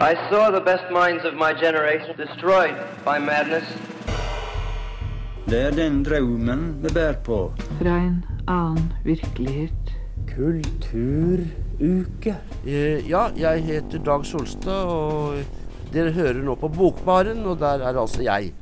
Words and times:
I 0.00 0.14
saw 0.28 0.50
the 0.50 0.60
best 0.60 0.90
minds 0.90 1.24
of 1.24 1.34
my 1.34 1.52
generation 1.54 2.16
destroyed 2.16 2.74
by 3.04 3.18
madness. 3.18 3.64
Det 5.46 5.60
er 5.60 5.70
den 5.70 6.02
drømmen 6.04 6.82
vi 6.82 6.88
bærer 6.94 7.20
på. 7.22 7.52
Fra 7.78 7.96
en 8.02 8.24
annen 8.48 8.92
virkelighet. 9.04 9.92
Kulturuke. 10.34 12.34
Eh, 12.66 13.08
Ja, 13.10 13.28
jeg 13.36 13.62
heter 13.64 13.98
Dag 13.98 14.26
Solstad, 14.26 14.84
og 14.84 15.34
dere 15.92 16.10
hører 16.12 16.42
nå 16.42 16.54
på 16.58 16.68
Bokbaren, 16.68 17.44
og 17.46 17.58
der 17.60 17.78
er 17.86 18.00
altså 18.00 18.22
jeg. 18.22 18.52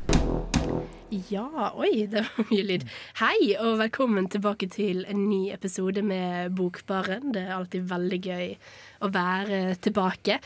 Ja, 1.30 1.46
oi, 1.76 2.06
det 2.12 2.26
var 2.28 2.44
mye 2.50 2.62
lyd. 2.64 2.84
Hei, 3.20 3.54
og 3.60 3.78
velkommen 3.78 4.28
tilbake 4.28 4.68
til 4.68 5.04
en 5.08 5.28
ny 5.30 5.48
episode 5.54 6.02
med 6.02 6.50
Bokbaren. 6.56 7.32
Det 7.34 7.42
er 7.46 7.56
alltid 7.56 7.88
veldig 7.88 8.20
gøy 8.28 8.54
å 9.00 9.08
være 9.12 9.74
tilbake. 9.80 10.38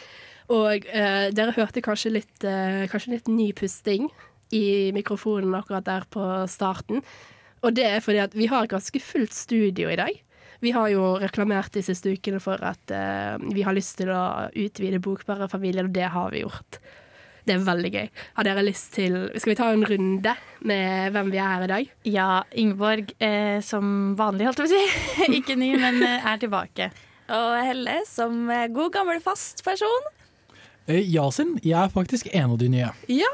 Og 0.52 0.86
eh, 0.86 1.28
dere 1.34 1.54
hørte 1.56 1.82
kanskje 1.82 2.12
litt, 2.18 2.36
eh, 2.46 2.84
kanskje 2.90 3.16
litt 3.16 3.30
nypusting 3.30 4.10
i 4.54 4.92
mikrofonen 4.94 5.54
akkurat 5.58 5.86
der 5.86 6.06
på 6.10 6.22
starten. 6.50 7.02
Og 7.66 7.74
det 7.74 7.86
er 7.88 8.04
fordi 8.04 8.22
at 8.22 8.36
vi 8.36 8.46
har 8.50 8.66
et 8.66 8.70
ganske 8.70 9.00
fullt 9.02 9.34
studio 9.34 9.90
i 9.90 9.98
dag. 9.98 10.22
Vi 10.64 10.72
har 10.72 10.88
jo 10.88 11.16
reklamert 11.20 11.74
de 11.74 11.82
siste 11.84 12.12
ukene 12.14 12.38
for 12.40 12.62
at 12.64 12.92
eh, 12.94 13.34
vi 13.52 13.64
har 13.66 13.76
lyst 13.76 13.98
til 14.00 14.12
å 14.14 14.46
utvide 14.54 15.02
Bokbare-familien, 15.02 15.90
og 15.90 15.96
det 15.96 16.06
har 16.14 16.30
vi 16.32 16.44
gjort. 16.44 16.80
Det 17.46 17.54
er 17.54 17.66
veldig 17.66 17.90
gøy. 17.94 18.06
Har 18.34 18.46
dere 18.48 18.64
lyst 18.66 18.88
til 18.96 19.18
Skal 19.36 19.52
vi 19.52 19.58
ta 19.58 19.68
en 19.70 19.84
runde 19.86 20.32
med 20.66 21.12
hvem 21.14 21.28
vi 21.30 21.38
er 21.38 21.52
her 21.52 21.66
i 21.66 21.70
dag? 21.70 21.92
Ja, 22.10 22.30
Ingeborg 22.58 23.12
eh, 23.22 23.60
som 23.62 24.16
vanlig, 24.18 24.48
holdt 24.48 24.64
jeg 24.64 24.66
på 24.66 24.72
å 24.72 25.26
si. 25.26 25.36
Ikke 25.40 25.58
ny, 25.58 25.70
men 25.78 26.02
eh, 26.02 26.26
er 26.26 26.42
tilbake. 26.42 26.90
Og 27.36 27.54
Helle 27.68 28.00
som 28.08 28.50
eh, 28.50 28.66
god 28.74 28.94
gammel 28.98 29.22
fast 29.22 29.62
person. 29.66 30.10
Eh, 30.86 31.02
Yasin, 31.10 31.56
jeg 31.66 31.74
er 31.80 31.90
faktisk 31.92 32.28
en 32.32 32.52
av 32.54 32.58
de 32.62 32.68
nye. 32.70 32.90
Ja! 33.10 33.32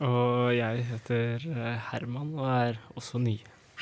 Og 0.00 0.54
jeg 0.56 0.84
heter 0.88 1.42
eh, 1.44 1.74
Herman 1.90 2.30
og 2.38 2.46
er 2.48 2.78
også 2.96 3.20
ny. 3.20 3.36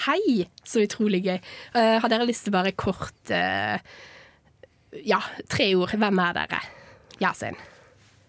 Hei! 0.07 0.47
Så 0.67 0.83
utrolig 0.87 1.21
gøy. 1.27 1.39
Uh, 1.75 1.99
har 2.03 2.11
dere 2.11 2.27
lyst 2.29 2.45
til 2.47 2.55
bare 2.55 2.71
kort 2.79 3.33
uh, 3.35 3.79
Ja, 5.07 5.19
tre 5.51 5.73
ord. 5.79 5.95
Hvem 5.99 6.21
er 6.23 6.37
dere? 6.37 6.61
Yasin. 7.23 7.59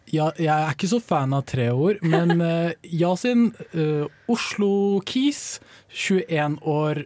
Ja, 0.09 0.31
jeg 0.41 0.49
er 0.49 0.73
ikke 0.73 0.89
så 0.89 0.97
fan 1.05 1.33
av 1.37 1.43
tre 1.49 1.67
ord, 1.69 1.99
men 2.01 2.41
uh, 2.41 2.71
Yasin, 3.01 3.51
eh, 3.77 4.07
Oslo 4.33 4.71
Kis, 5.05 5.59
21 5.93 6.55
år 6.65 7.03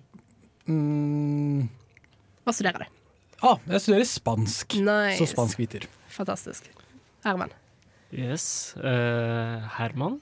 mm, 0.71 1.65
Hva 2.47 2.53
studerer 2.55 2.85
du? 2.85 3.01
ah, 3.43 3.59
Jeg 3.67 3.83
studerer 3.83 4.07
spansk, 4.07 4.77
Nice. 4.79 5.17
så 5.19 5.27
spanskviter. 5.33 5.83
Fantastisk. 6.15 6.71
Herman. 7.23 7.51
Yes. 8.13 8.75
Uh, 8.77 9.63
Herman 9.79 10.19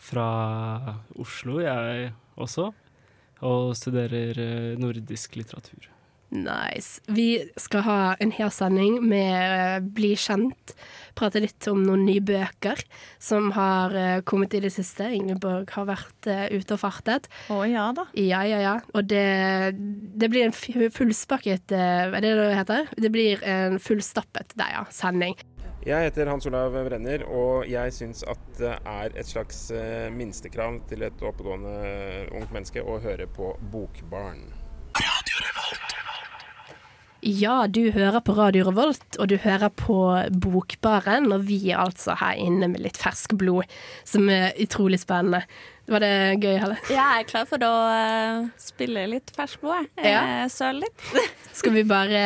fra 0.00 0.96
Oslo, 1.20 1.60
jeg 1.62 2.12
også. 2.40 2.70
Og 3.46 3.70
studerer 3.78 4.36
eh, 4.36 4.74
nordisk 4.80 5.36
litteratur. 5.38 5.86
Nice. 6.30 7.00
Vi 7.10 7.40
skal 7.58 7.82
ha 7.86 7.94
en 8.22 8.30
hel 8.36 8.50
sending 8.54 8.98
med 9.02 9.32
eh, 9.34 9.78
Bli 9.96 10.10
kjent. 10.20 10.74
Prate 11.16 11.40
litt 11.42 11.64
om 11.72 11.80
noen 11.86 12.04
nye 12.06 12.20
bøker 12.22 12.80
som 13.20 13.48
har 13.56 13.96
kommet 14.28 14.54
i 14.56 14.60
det 14.62 14.70
siste. 14.74 15.08
Ingeborg 15.16 15.72
har 15.74 15.88
vært 15.88 16.28
ute 16.52 16.76
og 16.76 16.82
fartet. 16.84 17.26
Å 17.52 17.62
ja 17.68 17.88
da. 17.96 18.04
Ja, 18.16 18.42
ja, 18.46 18.60
ja. 18.62 18.74
Og 18.94 19.08
det, 19.10 19.24
det 20.20 20.28
blir 20.32 20.46
en 20.48 20.54
fu- 20.56 20.86
fullspakket 20.94 21.72
Hva 21.74 22.12
er 22.20 22.24
det 22.24 22.34
det 22.38 22.50
heter? 22.60 22.92
Det 22.96 23.12
blir 23.16 23.42
en 23.44 23.80
fullstappet 23.82 24.52
der, 24.56 24.76
ja, 24.78 24.84
sending. 24.94 25.34
Jeg 25.80 26.10
heter 26.10 26.28
Hans 26.28 26.44
Olav 26.44 26.74
Brenner, 26.74 27.22
og 27.24 27.64
jeg 27.64 27.92
syns 27.96 28.20
at 28.28 28.40
det 28.58 28.74
er 28.84 29.14
et 29.16 29.28
slags 29.28 29.70
eh, 29.72 30.10
minstekrav 30.12 30.76
til 30.90 31.06
et 31.06 31.22
oppegående 31.24 31.72
ungt 32.36 32.52
menneske 32.52 32.84
å 32.84 32.98
høre 33.00 33.24
på 33.32 33.54
Bokbarn. 33.72 34.42
Ja, 37.24 37.66
du 37.68 37.90
hører 37.92 38.20
på 38.24 38.36
Radio 38.36 38.66
Revolt, 38.68 39.16
og 39.16 39.32
du 39.32 39.38
hører 39.40 39.72
på 39.72 39.96
Bokbaren, 40.36 41.32
og 41.32 41.48
vi 41.48 41.58
er 41.70 41.80
altså 41.80 42.14
her 42.16 42.36
inne 42.36 42.68
med 42.72 42.84
litt 42.84 43.00
fersk 43.00 43.38
blod, 43.40 43.68
som 44.04 44.28
er 44.32 44.56
utrolig 44.60 45.00
spennende. 45.00 45.46
Var 45.88 46.02
det 46.04 46.10
gøy, 46.42 46.56
Helle? 46.60 46.76
Jeg 46.92 47.00
er 47.00 47.24
klar 47.28 47.46
for 47.48 47.62
å 47.64 47.70
eh, 47.90 48.48
spille 48.60 49.06
litt 49.10 49.32
ferskblod. 49.34 49.88
Ja. 50.04 50.20
Eh, 50.44 50.50
Søle 50.52 50.84
litt. 50.84 51.06
Skal 51.58 51.74
vi 51.74 51.84
bare 51.88 52.20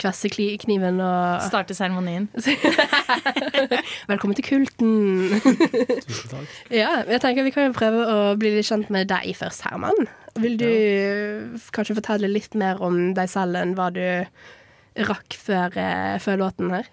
kvesse 0.00 0.30
kniven 0.32 0.98
og 1.04 1.44
Starte 1.46 1.76
seremonien. 1.76 2.26
Velkommen 4.10 4.38
til 4.38 4.46
kulten. 4.48 4.90
Tusen 5.44 6.32
takk. 6.32 6.56
Ja, 6.74 7.04
jeg 7.06 7.22
tenker 7.22 7.46
Vi 7.46 7.52
kan 7.54 7.68
jo 7.68 7.76
prøve 7.76 8.02
å 8.08 8.18
bli 8.40 8.54
litt 8.56 8.68
kjent 8.68 8.90
med 8.94 9.10
deg 9.12 9.30
først, 9.38 9.66
Herman. 9.68 10.08
Vil 10.40 10.58
du 10.58 10.68
kanskje 11.76 11.98
fortelle 12.00 12.30
litt 12.32 12.56
mer 12.58 12.82
om 12.82 13.12
deg 13.14 13.30
selv 13.30 13.60
enn 13.60 13.76
hva 13.78 13.92
du 13.94 14.02
rakk 15.06 15.36
før, 15.38 15.76
eh, 15.78 16.16
før 16.24 16.40
låten 16.46 16.74
her? 16.74 16.90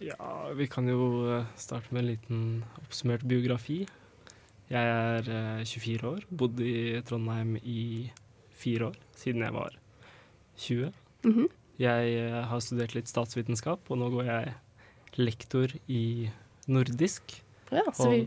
Ja, 0.00 0.50
vi 0.56 0.68
kan 0.68 0.86
jo 0.88 1.40
starte 1.60 1.92
med 1.92 2.02
en 2.04 2.10
liten 2.12 2.44
oppsummert 2.80 3.24
biografi. 3.28 3.82
Jeg 4.70 4.86
er 4.86 5.30
eh, 5.34 5.62
24 5.66 6.10
år, 6.12 6.26
bodde 6.30 6.66
i 6.66 7.00
Trondheim 7.06 7.56
i 7.58 8.10
fire 8.54 8.92
år, 8.92 8.98
siden 9.18 9.42
jeg 9.42 9.56
var 9.56 9.78
20. 10.62 10.92
Mhm. 11.26 11.48
Jeg 11.80 12.12
eh, 12.20 12.42
har 12.44 12.60
studert 12.60 12.94
litt 12.94 13.08
statsvitenskap, 13.08 13.88
og 13.88 13.98
nå 13.98 14.10
går 14.12 14.28
jeg 14.28 14.54
lektor 15.18 15.72
i 15.88 16.28
nordisk. 16.70 17.40
Ja, 17.72 17.86
så 17.94 18.10
vi 18.12 18.26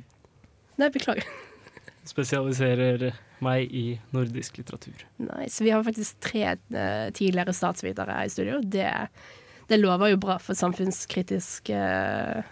Nei, 0.81 0.89
beklager. 0.89 1.27
Spesialiserer 2.13 3.11
meg 3.43 3.71
i 3.71 3.99
nordisk 4.15 4.57
litteratur. 4.57 5.05
Nice. 5.21 5.61
Vi 5.63 5.71
har 5.71 5.83
faktisk 5.85 6.19
tre 6.23 6.43
eh, 6.55 7.07
tidligere 7.13 7.53
statsvitere 7.55 8.17
i 8.25 8.31
studio. 8.33 8.59
Det, 8.63 8.89
det 9.69 9.79
lover 9.79 10.15
jo 10.15 10.19
bra 10.23 10.39
for 10.41 10.57
samfunnskritiske 10.57 11.77
eh, 11.77 12.51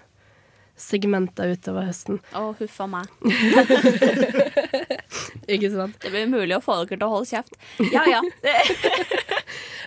segmenter 0.81 1.53
utover 1.53 1.83
høsten. 1.87 2.19
Å, 2.35 2.51
huff 2.59 2.79
a 2.83 2.85
meg. 2.89 3.05
Ikke 5.53 5.71
sant? 5.73 5.97
Det 6.01 6.11
blir 6.11 6.27
umulig 6.29 6.55
å 6.57 6.63
få 6.63 6.73
dere 6.81 6.97
til 6.97 7.07
å 7.07 7.13
holde 7.15 7.31
kjeft. 7.31 7.53
Ja 7.93 8.03
ja. 8.09 8.21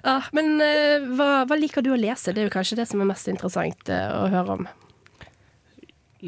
Ah, 0.05 0.27
men 0.37 0.61
uh, 0.61 1.01
hva, 1.17 1.47
hva 1.49 1.57
liker 1.57 1.81
du 1.81 1.89
å 1.95 1.97
lese? 1.97 2.35
Det 2.37 2.43
er 2.43 2.51
jo 2.51 2.53
kanskje 2.53 2.77
det 2.77 2.85
som 2.91 3.01
er 3.01 3.09
mest 3.09 3.25
interessant 3.31 3.89
uh, 3.89 4.19
å 4.19 4.27
høre 4.29 4.57
om. 4.59 4.67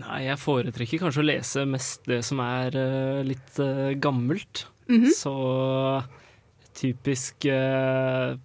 Nei, 0.00 0.20
jeg 0.24 0.40
foretrekker 0.40 1.02
kanskje 1.02 1.20
å 1.20 1.26
lese 1.26 1.64
mest 1.68 2.08
det 2.08 2.22
som 2.24 2.40
er 2.40 2.72
uh, 2.72 3.20
litt 3.26 3.60
gammelt. 4.00 4.64
-hmm. 4.88 5.12
Så 5.12 5.34
typisk 6.76 7.44
uh, 7.44 8.36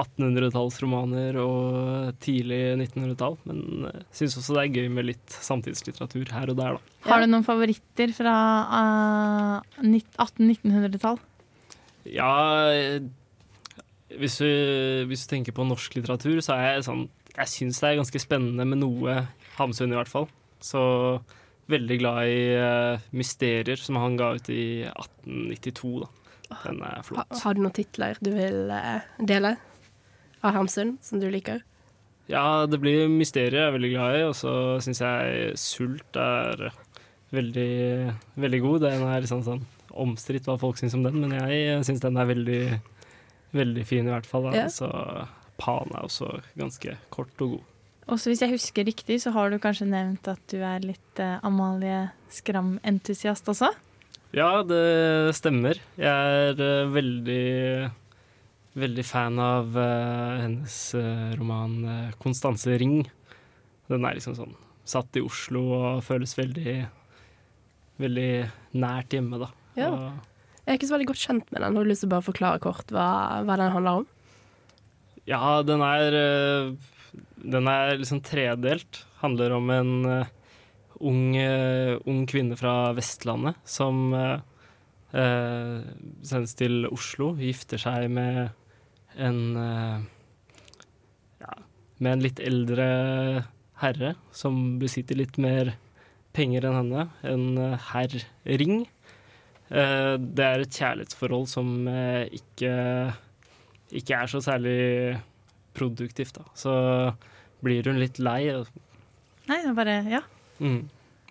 1800-tallsromaner 0.00 1.36
og 1.42 2.14
tidlig 2.22 2.58
1900-tall. 2.80 3.36
Men 3.48 3.62
jeg 3.90 4.04
syns 4.22 4.36
også 4.40 4.56
det 4.56 4.62
er 4.64 4.74
gøy 4.80 4.88
med 4.96 5.08
litt 5.10 5.36
samtidslitteratur 5.44 6.32
her 6.34 6.52
og 6.52 6.58
der, 6.60 6.76
da. 6.78 6.96
Har 7.08 7.22
du 7.24 7.30
noen 7.30 7.46
favoritter 7.46 8.12
fra 8.16 8.34
uh, 8.68 9.82
1800-1900-tall? 9.84 11.20
Ja, 12.10 12.32
eh, 12.72 13.02
hvis 14.20 14.38
du, 14.40 14.48
hvis 15.10 15.26
du 15.26 15.32
tenker 15.34 15.54
på 15.56 15.66
norsk 15.68 15.98
litteratur, 15.98 16.40
så 16.42 16.56
er 16.56 16.78
jeg 16.78 16.86
sånn 16.88 17.02
Jeg 17.36 17.50
syns 17.52 17.78
det 17.82 17.90
er 17.92 17.98
ganske 18.00 18.22
spennende 18.22 18.64
med 18.66 18.80
noe 18.82 19.18
Hamsun, 19.58 19.92
i 19.92 19.98
hvert 19.98 20.10
fall. 20.10 20.26
Så 20.64 20.80
veldig 21.70 21.98
glad 22.00 22.26
i 22.26 22.40
uh, 22.58 23.04
Mysterier, 23.14 23.78
som 23.78 24.00
han 24.00 24.16
ga 24.18 24.32
ut 24.34 24.48
i 24.50 24.82
1892, 24.90 25.92
da. 26.02 26.08
Den 26.64 26.80
er 26.82 26.96
Ha, 26.98 27.02
flott. 27.06 27.36
har 27.44 27.54
du 27.54 27.60
noen 27.62 27.76
titler 27.76 28.18
du 28.18 28.32
vil 28.34 28.72
uh, 28.74 29.04
dele 29.22 29.52
av 30.42 30.54
Hamsun, 30.56 30.96
som 31.04 31.20
du 31.22 31.28
liker? 31.32 31.62
Ja, 32.30 32.66
det 32.70 32.78
blir 32.82 33.08
Mysterier 33.10 33.56
jeg 33.58 33.68
er 33.68 33.74
veldig 33.74 33.90
glad 33.94 34.16
i, 34.18 34.22
og 34.28 34.36
så 34.38 34.52
syns 34.84 35.02
jeg 35.02 35.58
Sult 35.58 36.18
er 36.20 36.68
veldig, 37.34 37.72
veldig 38.38 38.60
god. 38.62 38.86
Den 38.86 39.04
er 39.08 39.24
liksom 39.24 39.42
sånn 39.46 39.64
omstridt 39.90 40.46
hva 40.46 40.58
folk 40.60 40.78
syns 40.78 40.94
om 40.98 41.02
den, 41.06 41.18
men 41.24 41.34
jeg 41.34 41.82
syns 41.88 42.02
den 42.04 42.18
er 42.20 42.30
veldig, 42.30 42.62
veldig 43.56 43.86
fin 43.88 44.06
i 44.06 44.14
hvert 44.14 44.28
fall. 44.30 44.46
Da. 44.46 44.64
Ja. 44.64 44.70
Så 44.70 44.90
Pan 45.60 45.90
er 45.92 46.06
også 46.06 46.38
ganske 46.58 46.96
kort 47.12 47.34
og 47.42 47.56
god. 47.56 47.66
Også 48.10 48.30
hvis 48.30 48.42
jeg 48.42 48.54
husker 48.54 48.86
riktig, 48.86 49.20
så 49.22 49.30
har 49.34 49.50
du 49.50 49.60
kanskje 49.62 49.86
nevnt 49.90 50.26
at 50.30 50.40
du 50.50 50.58
er 50.66 50.82
litt 50.82 51.20
eh, 51.22 51.38
Amalie 51.46 52.08
Skram-entusiast 52.32 53.46
også? 53.52 53.68
Ja, 54.34 54.62
det 54.66 55.34
stemmer. 55.38 55.78
Jeg 55.98 56.40
er 56.50 56.62
eh, 56.64 56.90
veldig 56.90 57.44
Veldig 58.78 59.02
fan 59.06 59.38
av 59.42 59.74
uh, 59.74 60.38
hennes 60.44 60.76
uh, 60.94 61.32
roman 61.38 61.72
uh, 61.84 62.12
'Konstanse 62.22 62.76
Ring'. 62.78 63.08
Den 63.90 64.04
er 64.06 64.14
liksom 64.14 64.36
sånn 64.38 64.54
satt 64.86 65.16
i 65.18 65.22
Oslo 65.22 65.64
og 65.76 66.04
føles 66.06 66.36
veldig 66.38 66.76
Veldig 68.00 68.30
nært 68.80 69.12
hjemme, 69.12 69.36
da. 69.42 69.50
Ja. 69.76 69.90
Og, 69.92 70.38
Jeg 70.64 70.72
er 70.72 70.78
ikke 70.78 70.86
så 70.88 70.94
veldig 70.94 71.08
godt 71.10 71.20
kjent 71.20 71.50
med 71.52 71.60
den. 71.60 71.76
Har 71.76 71.84
du 71.84 71.90
lyst 71.90 72.00
til 72.00 72.08
å 72.08 72.14
bare 72.14 72.24
forklare 72.24 72.62
kort 72.64 72.94
hva, 72.94 73.08
hva 73.44 73.56
den 73.60 73.74
handler 73.74 74.00
om? 74.00 74.06
ja, 75.28 75.60
den 75.62 75.82
er 75.84 76.16
eh, 76.16 76.70
Den 77.36 77.68
er 77.68 77.98
liksom 77.98 78.22
tredelt. 78.24 79.02
Handler 79.20 79.52
om 79.56 79.70
en 79.74 79.92
eh, 80.08 80.30
ung, 81.00 81.36
eh, 81.36 81.98
ung 82.08 82.24
kvinne 82.28 82.56
fra 82.56 82.92
Vestlandet 82.96 83.60
som 83.68 84.14
eh, 84.16 84.40
eh, 85.12 85.76
sendes 86.24 86.56
til 86.58 86.86
Oslo, 86.88 87.34
gifter 87.40 87.80
seg 87.80 88.08
med 88.12 88.50
en 89.16 89.56
eh, 89.56 90.02
ja, 91.42 91.54
med 91.98 92.12
en 92.12 92.24
litt 92.24 92.40
eldre 92.40 92.86
herre 93.80 94.14
som 94.36 94.78
besitter 94.80 95.18
litt 95.18 95.38
mer 95.40 95.74
penger 96.36 96.66
enn 96.68 96.78
henne. 96.82 97.08
En 97.26 97.46
eh, 97.58 97.88
herr 97.90 98.16
Ring. 98.60 98.84
Eh, 99.70 100.14
det 100.18 100.46
er 100.46 100.64
et 100.64 100.78
kjærlighetsforhold 100.82 101.48
som 101.50 101.88
ikke, 101.88 102.74
ikke 104.02 104.20
er 104.22 104.30
så 104.30 104.42
særlig 104.44 104.78
produktivt, 105.76 106.36
da. 106.38 106.46
Så 106.58 106.74
blir 107.64 107.86
hun 107.86 108.00
litt 108.00 108.18
lei. 108.22 108.42
Nei, 109.50 109.58
det 109.62 109.70
er 109.72 109.76
bare 109.76 109.98
Ja. 110.10 110.22
Mm. 110.60 110.88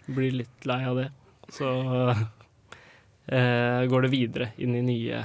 Blir 0.10 0.34
litt 0.34 0.66
lei 0.66 0.80
av 0.90 0.98
det. 0.98 1.10
Så 1.54 1.70
eh, 3.30 3.82
går 3.90 4.06
det 4.06 4.12
videre 4.14 4.52
inn 4.62 4.76
i 4.78 4.82
nye, 4.86 5.24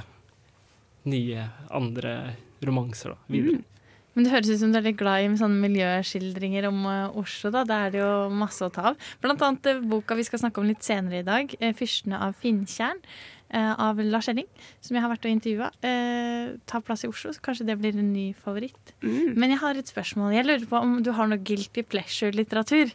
nye 1.09 1.47
andre 1.73 2.13
romanser, 2.67 3.15
da. 3.15 3.31
Videre. 3.31 3.63
Men 4.15 4.23
det 4.23 4.31
høres 4.31 4.47
ut 4.47 4.61
som 4.61 4.71
du 4.71 4.79
er 4.79 4.85
litt 4.85 4.99
glad 4.99 5.25
i 5.25 5.31
sånne 5.35 5.59
miljøskildringer 5.59 6.69
om 6.69 6.85
uh, 6.87 7.17
Oslo. 7.19 7.51
da. 7.51 7.65
Det 7.67 7.75
er 7.75 7.89
det 7.91 7.99
jo 7.99 8.11
masse 8.31 8.63
å 8.63 8.71
ta 8.71 8.93
av. 8.93 9.07
Blant 9.23 9.43
annet 9.43 9.67
uh, 9.67 9.81
boka 9.91 10.15
vi 10.15 10.23
skal 10.23 10.39
snakke 10.45 10.61
om 10.61 10.69
litt 10.69 10.87
senere 10.87 11.19
i 11.19 11.27
dag, 11.27 11.51
uh, 11.59 11.71
'Fyrstene 11.75 12.21
av 12.23 12.37
Finntjern', 12.39 13.03
eh, 13.49 13.73
av 13.79 13.99
Lars 13.99 14.29
Elling, 14.31 14.47
som 14.81 14.95
jeg 14.95 15.03
har 15.03 15.11
vært 15.11 15.27
og 15.27 15.35
intervjua. 15.35 15.71
Eh, 15.85 16.55
tar 16.67 16.83
plass 16.85 17.05
i 17.05 17.09
Oslo, 17.11 17.33
så 17.33 17.43
kanskje 17.43 17.67
det 17.69 17.77
blir 17.79 17.97
en 17.97 18.13
ny 18.13 18.33
favoritt. 18.33 18.95
Men 19.01 19.49
jeg 19.53 19.59
har 19.59 19.77
et 19.77 19.91
spørsmål. 19.91 20.33
Jeg 20.35 20.45
lurer 20.45 20.67
på 20.69 20.81
om 20.81 21.01
du 21.03 21.11
har 21.11 21.27
noe 21.27 21.37
guilty 21.37 21.83
pleasure-litteratur? 21.83 22.93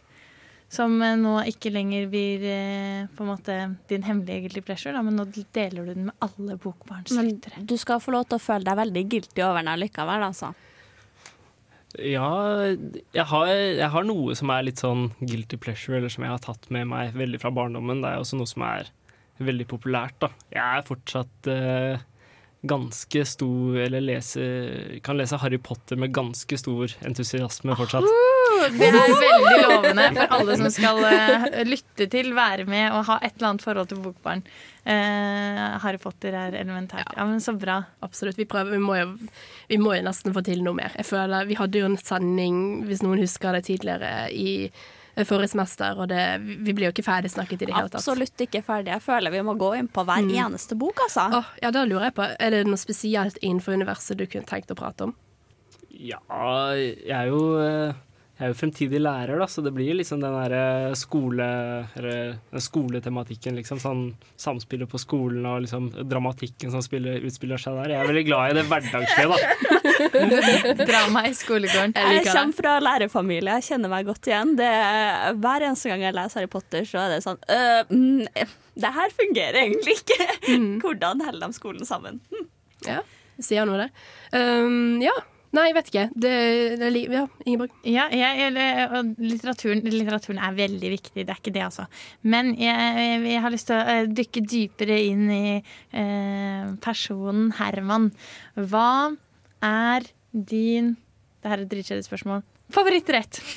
Som 0.71 1.01
eh, 1.03 1.17
nå 1.19 1.35
ikke 1.51 1.71
lenger 1.73 2.07
blir 2.11 2.43
eh, 2.47 3.05
på 3.11 3.25
en 3.25 3.31
måte 3.33 3.55
din 3.91 4.05
hemmelige 4.07 4.45
guilty 4.45 4.63
pleasure, 4.63 4.95
da, 4.95 5.03
men 5.03 5.17
nå 5.19 5.27
deler 5.35 5.83
du 5.83 5.93
den 5.93 6.09
med 6.09 6.23
alle 6.23 6.55
bokbarns 6.61 7.11
lyttere. 7.11 7.63
du 7.67 7.75
skal 7.79 7.99
få 7.99 8.13
lov 8.15 8.29
til 8.29 8.39
å 8.39 8.43
føle 8.43 8.67
deg 8.69 8.79
veldig 8.79 9.07
guilty 9.11 9.43
over 9.43 9.65
den 9.67 9.81
likevel, 9.81 10.27
altså. 10.31 10.53
Ja, 11.99 12.29
jeg 13.11 13.25
har, 13.27 13.49
jeg 13.51 13.89
har 13.91 14.05
noe 14.07 14.35
som 14.39 14.51
er 14.53 14.63
litt 14.63 14.79
sånn 14.79 15.09
guilty 15.19 15.59
pleasure, 15.59 15.97
eller 15.99 16.13
som 16.13 16.23
jeg 16.23 16.31
har 16.31 16.43
tatt 16.43 16.69
med 16.71 16.87
meg 16.87 17.17
veldig 17.19 17.41
fra 17.41 17.51
barndommen. 17.51 17.99
Det 17.99 18.13
er 18.13 18.23
også 18.23 18.39
noe 18.39 18.47
som 18.47 18.63
er 18.63 18.87
veldig 19.43 19.67
populært, 19.67 20.15
da. 20.23 20.31
Jeg 20.53 20.63
er 20.63 20.87
fortsatt 20.87 21.51
eh, 21.51 22.07
ganske 22.61 23.23
stor 23.25 23.77
Eller 23.81 24.03
leser, 24.05 24.99
kan 25.03 25.17
lese 25.17 25.39
Harry 25.41 25.57
Potter 25.57 25.99
med 25.99 26.13
ganske 26.15 26.59
stor 26.61 26.95
entusiasme 27.03 27.75
fortsatt. 27.75 28.07
Det 28.77 28.87
er 28.87 28.95
veldig 28.95 29.61
lovende 29.65 30.05
for 30.17 30.35
alle 30.37 30.57
som 30.61 30.69
skal 30.73 30.99
eh, 31.09 31.61
lytte 31.67 32.07
til, 32.11 32.31
være 32.37 32.65
med 32.69 32.91
og 32.97 33.05
ha 33.09 33.17
et 33.23 33.33
eller 33.37 33.49
annet 33.53 33.65
forhold 33.65 33.89
til 33.91 34.01
bokbarn. 34.03 34.43
Uh, 34.81 35.77
Harry 35.83 35.99
Potter 36.01 36.33
er 36.33 36.55
elementært. 36.57 37.11
Ja, 37.17 37.25
men 37.29 37.41
Så 37.43 37.53
bra. 37.59 37.79
Absolutt. 38.01 38.37
Vi, 38.39 38.47
prøver, 38.49 38.71
vi, 38.73 38.79
må 38.81 38.95
jo, 38.97 39.11
vi 39.69 39.77
må 39.77 39.93
jo 39.97 40.05
nesten 40.07 40.33
få 40.33 40.41
til 40.47 40.63
noe 40.65 40.73
mer. 40.77 40.95
Jeg 40.97 41.05
føler, 41.05 41.45
Vi 41.49 41.57
hadde 41.59 41.83
jo 41.83 41.89
en 41.91 41.99
sending, 42.01 42.57
hvis 42.89 43.03
noen 43.05 43.21
husker 43.21 43.53
det 43.57 43.63
tidligere, 43.69 44.11
i 44.33 44.71
eh, 44.71 45.25
forrige 45.27 45.53
semester, 45.53 46.01
og 46.01 46.09
det, 46.09 46.23
vi 46.65 46.73
blir 46.73 46.89
jo 46.89 46.93
ikke 46.95 47.05
ferdig 47.05 47.29
snakket 47.33 47.61
i 47.61 47.69
det 47.69 47.75
hele 47.77 47.91
tatt. 47.93 48.01
Absolutt 48.01 48.41
ikke 48.47 48.63
ferdig. 48.65 48.93
Jeg 48.95 49.05
føler 49.05 49.33
vi 49.37 49.43
må 49.45 49.53
gå 49.61 49.73
inn 49.77 49.89
på 49.91 50.05
hver 50.07 50.23
Mm. 50.25 50.33
eneste 50.47 50.75
bok, 50.81 50.97
altså. 51.05 51.27
Oh, 51.41 51.51
ja, 51.61 51.69
da 51.71 51.85
lurer 51.85 52.09
jeg 52.09 52.17
på, 52.17 52.29
Er 52.39 52.49
det 52.57 52.65
noe 52.65 52.81
spesielt 52.81 53.37
innenfor 53.41 53.77
universet 53.77 54.17
du 54.17 54.25
kunne 54.25 54.49
tenkt 54.49 54.71
å 54.73 54.77
prate 54.81 55.09
om? 55.09 55.13
Ja, 55.91 56.17
jeg 56.73 57.11
er 57.13 57.27
jo 57.29 57.43
jeg 58.41 58.47
er 58.47 58.53
jo 58.55 58.57
fremtidig 58.57 58.97
lærer, 58.97 59.37
da, 59.37 59.45
så 59.45 59.61
det 59.61 59.69
blir 59.75 59.93
liksom 59.93 60.17
den 60.23 60.33
derre 60.33 60.95
skole... 60.97 61.45
Eller 61.93 62.39
den 62.49 62.63
skoletematikken, 62.65 63.53
liksom. 63.59 63.77
Sånn 63.77 63.99
samspillet 64.41 64.89
på 64.89 64.97
skolen 64.97 65.45
og 65.45 65.59
liksom 65.61 65.91
dramatikken 66.09 66.73
som 66.73 66.81
spiller, 66.81 67.19
utspiller 67.27 67.61
seg 67.61 67.77
der. 67.77 67.93
Jeg 67.93 68.01
er 68.01 68.09
veldig 68.09 68.23
glad 68.25 68.49
i 68.49 68.55
det 68.57 68.63
hverdagslige, 68.71 69.27
da. 69.29 70.79
Drama 70.89 71.21
i 71.29 71.35
skolegården. 71.37 71.93
Jeg 71.93 72.23
kommer 72.31 72.57
fra 72.57 72.71
lærerfamilie, 72.81 73.59
jeg 73.59 73.67
kjenner 73.67 73.93
meg 73.93 74.09
godt 74.09 74.31
igjen. 74.31 74.55
Det, 74.57 74.71
hver 75.43 75.67
eneste 75.67 75.91
gang 75.93 76.05
jeg 76.07 76.17
leser 76.17 76.41
Harry 76.41 76.49
Potter, 76.55 76.87
så 76.89 77.03
er 77.03 77.13
det 77.13 77.19
sånn 77.27 77.37
øh, 77.45 77.93
mm, 77.93 78.47
Det 78.81 78.95
her 78.97 79.13
fungerer 79.19 79.59
egentlig 79.67 79.99
ikke. 79.99 80.31
Hvordan 80.81 81.21
holder 81.27 81.45
de 81.45 81.59
skolen 81.61 81.85
sammen? 81.85 82.17
Hm. 82.33 82.49
Ja, 82.89 83.03
sier 83.37 83.69
noe 83.69 83.83
det. 83.83 83.91
Um, 84.33 84.97
ja. 85.05 85.13
Nei, 85.51 85.65
jeg 85.67 85.75
vet 85.75 85.89
ikke. 85.91 86.03
Det, 86.15 86.31
det 86.79 86.85
er 86.87 86.93
liv, 86.95 87.11
ja, 87.11 87.25
Ingeborg. 87.43 87.73
Ja, 87.83 88.05
jeg, 88.15 88.53
litteraturen, 89.19 89.81
litteraturen 89.83 90.39
er 90.39 90.55
veldig 90.55 90.91
viktig, 90.93 91.25
det 91.27 91.33
er 91.33 91.41
ikke 91.41 91.53
det, 91.57 91.65
altså. 91.65 91.87
Men 92.23 92.53
jeg, 92.59 93.17
jeg 93.27 93.43
har 93.43 93.51
lyst 93.51 93.67
til 93.67 93.75
å 93.75 93.81
eh, 93.91 94.07
dykke 94.21 94.45
dypere 94.47 95.01
inn 95.09 95.25
i 95.35 95.43
eh, 95.59 96.71
personen 96.83 97.51
Herman. 97.59 98.09
Hva 98.55 99.11
er 99.67 100.07
din 100.31 100.95
Det 101.41 101.49
her 101.49 101.59
er 101.59 101.65
et 101.65 101.71
dritkjedelig 101.73 102.07
spørsmål. 102.07 102.43
Favorittrett? 102.71 103.41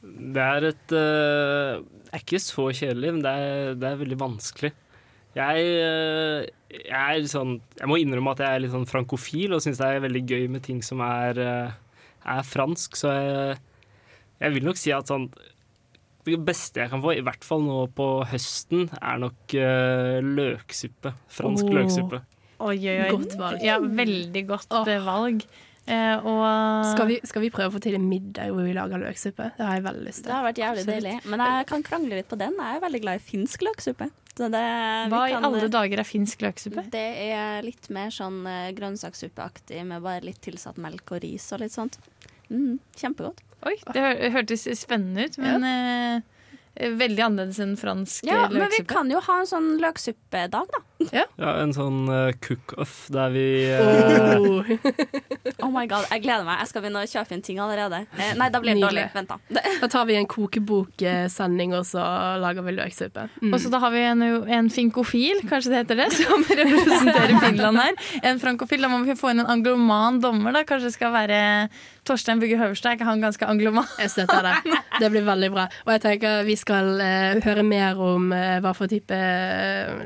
Det 0.00 0.40
er 0.42 0.64
et 0.70 0.92
uh, 0.96 1.80
Det 1.80 2.12
er 2.16 2.22
ikke 2.22 2.40
så 2.42 2.64
kjedelig, 2.72 3.12
men 3.14 3.24
det 3.24 3.32
er, 3.36 3.74
det 3.78 3.88
er 3.88 3.98
veldig 4.00 4.16
vanskelig. 4.20 4.70
Jeg, 5.36 5.62
eh, 5.62 6.48
jeg 6.74 7.20
er 7.22 7.26
sånn 7.30 7.60
Jeg 7.78 7.86
må 7.86 8.00
innrømme 8.00 8.32
at 8.34 8.40
jeg 8.42 8.50
er 8.50 8.62
litt 8.64 8.72
sånn 8.72 8.88
frankofil 8.90 9.54
og 9.54 9.62
syns 9.62 9.78
det 9.78 9.86
er 9.86 10.02
veldig 10.02 10.24
gøy 10.26 10.48
med 10.50 10.64
ting 10.66 10.80
som 10.82 11.02
er, 11.06 11.38
eh, 11.38 12.02
er 12.34 12.42
fransk, 12.46 12.98
så 12.98 13.14
jeg, 13.14 13.60
jeg 14.42 14.56
vil 14.56 14.66
nok 14.66 14.80
si 14.80 14.94
at 14.96 15.10
sånn 15.10 15.30
det 16.26 16.36
beste 16.44 16.82
jeg 16.82 16.90
kan 16.92 17.00
få, 17.02 17.14
i 17.16 17.24
hvert 17.24 17.46
fall 17.46 17.62
nå 17.64 17.78
på 17.96 18.06
høsten, 18.28 18.90
er 19.00 19.22
nok 19.22 19.54
eh, 19.56 20.18
løksuppe. 20.20 21.14
Fransk 21.32 21.64
oh. 21.64 21.74
løksuppe. 21.78 22.20
Oi, 22.60 22.76
oi, 22.76 22.96
oi. 23.06 23.08
Godt 23.14 23.38
valg. 23.40 23.64
Ja, 23.64 23.78
veldig 23.80 24.42
godt 24.50 24.76
oh. 24.76 24.90
valg. 25.06 25.46
Eh, 25.86 26.26
og 26.28 26.86
Skal 26.92 27.08
vi, 27.08 27.18
skal 27.26 27.44
vi 27.44 27.50
prøve 27.52 27.72
å 27.72 27.74
få 27.74 27.80
til 27.82 27.96
en 27.98 28.06
middag 28.06 28.52
hvor 28.52 28.66
vi 28.66 28.74
lager 28.76 29.00
løksuppe? 29.02 29.50
Det 29.56 29.66
har 29.66 29.78
jeg 29.78 29.86
veldig 29.86 30.06
lyst 30.06 30.22
til. 30.22 30.28
Det 30.28 30.36
har 30.36 30.46
vært 30.46 30.60
jævlig 30.62 30.84
Absolutt. 30.84 31.04
deilig. 31.04 31.32
Men 31.32 31.44
jeg 31.46 31.68
kan 31.70 31.84
krangle 31.86 32.20
litt 32.20 32.30
på 32.30 32.38
den. 32.40 32.58
Jeg 32.60 32.80
er 32.80 32.84
veldig 32.84 33.02
glad 33.06 33.20
i 33.20 33.24
finsk 33.30 33.64
løksuppe. 33.66 34.10
Så 34.36 34.48
det, 34.52 34.62
vi 34.62 35.12
Hva 35.12 35.22
i 35.28 35.36
alle 35.36 35.68
dager 35.72 36.00
er 36.00 36.06
finsk 36.08 36.44
løksuppe? 36.44 36.86
Det 36.92 37.06
er 37.26 37.64
litt 37.66 37.90
mer 37.92 38.12
sånn 38.14 38.42
eh, 38.48 38.70
grønnsakssuppeaktig 38.76 39.82
med 39.88 40.04
bare 40.04 40.24
litt 40.28 40.40
tilsatt 40.44 40.78
melk 40.80 41.16
og 41.16 41.24
ris 41.24 41.48
og 41.56 41.64
litt 41.64 41.74
sånt. 41.74 41.98
Mm, 42.50 42.78
kjempegodt. 42.96 43.42
Oi, 43.68 43.76
det 43.92 44.00
hør, 44.00 44.22
hørtes 44.38 44.64
spennende 44.80 45.26
ut, 45.28 45.36
men 45.42 45.66
eh, 45.68 46.22
veldig 46.96 47.26
annerledes 47.26 47.60
enn 47.60 47.74
fransk 47.78 48.24
Ja, 48.24 48.46
eh, 48.46 48.54
men 48.54 48.72
vi 48.72 48.84
kan 48.88 49.10
jo 49.12 49.20
ha 49.26 49.40
en 49.42 49.50
sånn 49.50 49.74
løksuppedag, 49.82 50.70
da. 50.72 50.80
Ja, 51.40 51.54
en 51.62 51.72
sånn 51.74 52.04
uh, 52.10 52.30
cook-off 52.44 53.06
der 53.12 53.32
vi 53.32 53.46
uh... 53.72 54.68
Oh 55.64 55.70
my 55.72 55.86
god, 55.88 56.06
jeg 56.10 56.24
gleder 56.24 56.44
meg. 56.46 56.60
Jeg 56.62 56.70
skal 56.70 56.84
begynne 56.84 57.02
å 57.02 57.08
kjøpe 57.08 57.34
inn 57.36 57.42
ting 57.44 57.60
allerede. 57.62 58.02
Eh, 58.16 58.32
nei, 58.38 58.48
da 58.52 58.60
blir 58.62 58.76
det 58.76 58.84
dårlig. 58.84 59.06
Vent, 59.14 59.32
da. 59.32 59.60
Da 59.82 59.88
tar 59.92 60.06
vi 60.08 60.16
en 60.18 60.28
kokeboksending, 60.30 61.74
og 61.76 61.86
så 61.88 62.02
lager 62.40 62.64
vi 62.66 62.74
løksuppe. 62.76 63.26
Mm. 63.40 63.54
Og 63.54 63.62
så 63.62 63.72
da 63.72 63.80
har 63.82 63.92
vi 63.94 64.02
en, 64.08 64.24
en 64.58 64.70
finkofil, 64.72 65.42
kanskje 65.50 65.72
det 65.72 65.82
heter 65.82 66.00
det, 66.02 66.08
som 66.16 66.44
representerer 66.44 67.36
Finland 67.44 67.80
her. 67.80 67.96
En 68.32 68.40
frankofil. 68.42 68.84
Da 68.84 68.92
må 68.92 69.02
vi 69.06 69.16
få 69.18 69.32
inn 69.32 69.44
en 69.44 69.52
angloman 69.52 70.20
dommer, 70.22 70.54
da. 70.56 70.64
Kanskje 70.68 70.90
det 70.90 70.96
skal 70.96 71.14
være 71.16 71.40
Torstein 72.08 72.40
Bugge 72.42 72.58
Høverstad. 72.60 72.94
Er 72.94 73.00
ikke 73.00 73.08
han 73.08 73.24
ganske 73.24 73.48
angloman? 73.48 73.88
Jeg 74.00 74.12
støtter 74.14 74.48
det. 74.48 74.76
Det 75.00 75.12
blir 75.12 75.24
veldig 75.28 75.52
bra. 75.54 75.68
Og 75.86 75.94
jeg 75.96 76.04
tenker 76.06 76.44
vi 76.48 76.56
skal 76.60 76.92
uh, 77.00 77.40
høre 77.44 77.64
mer 77.66 78.00
om 78.00 78.30
hva 78.32 78.72
for 78.76 78.90
type 78.90 79.14
eh, 79.14 80.04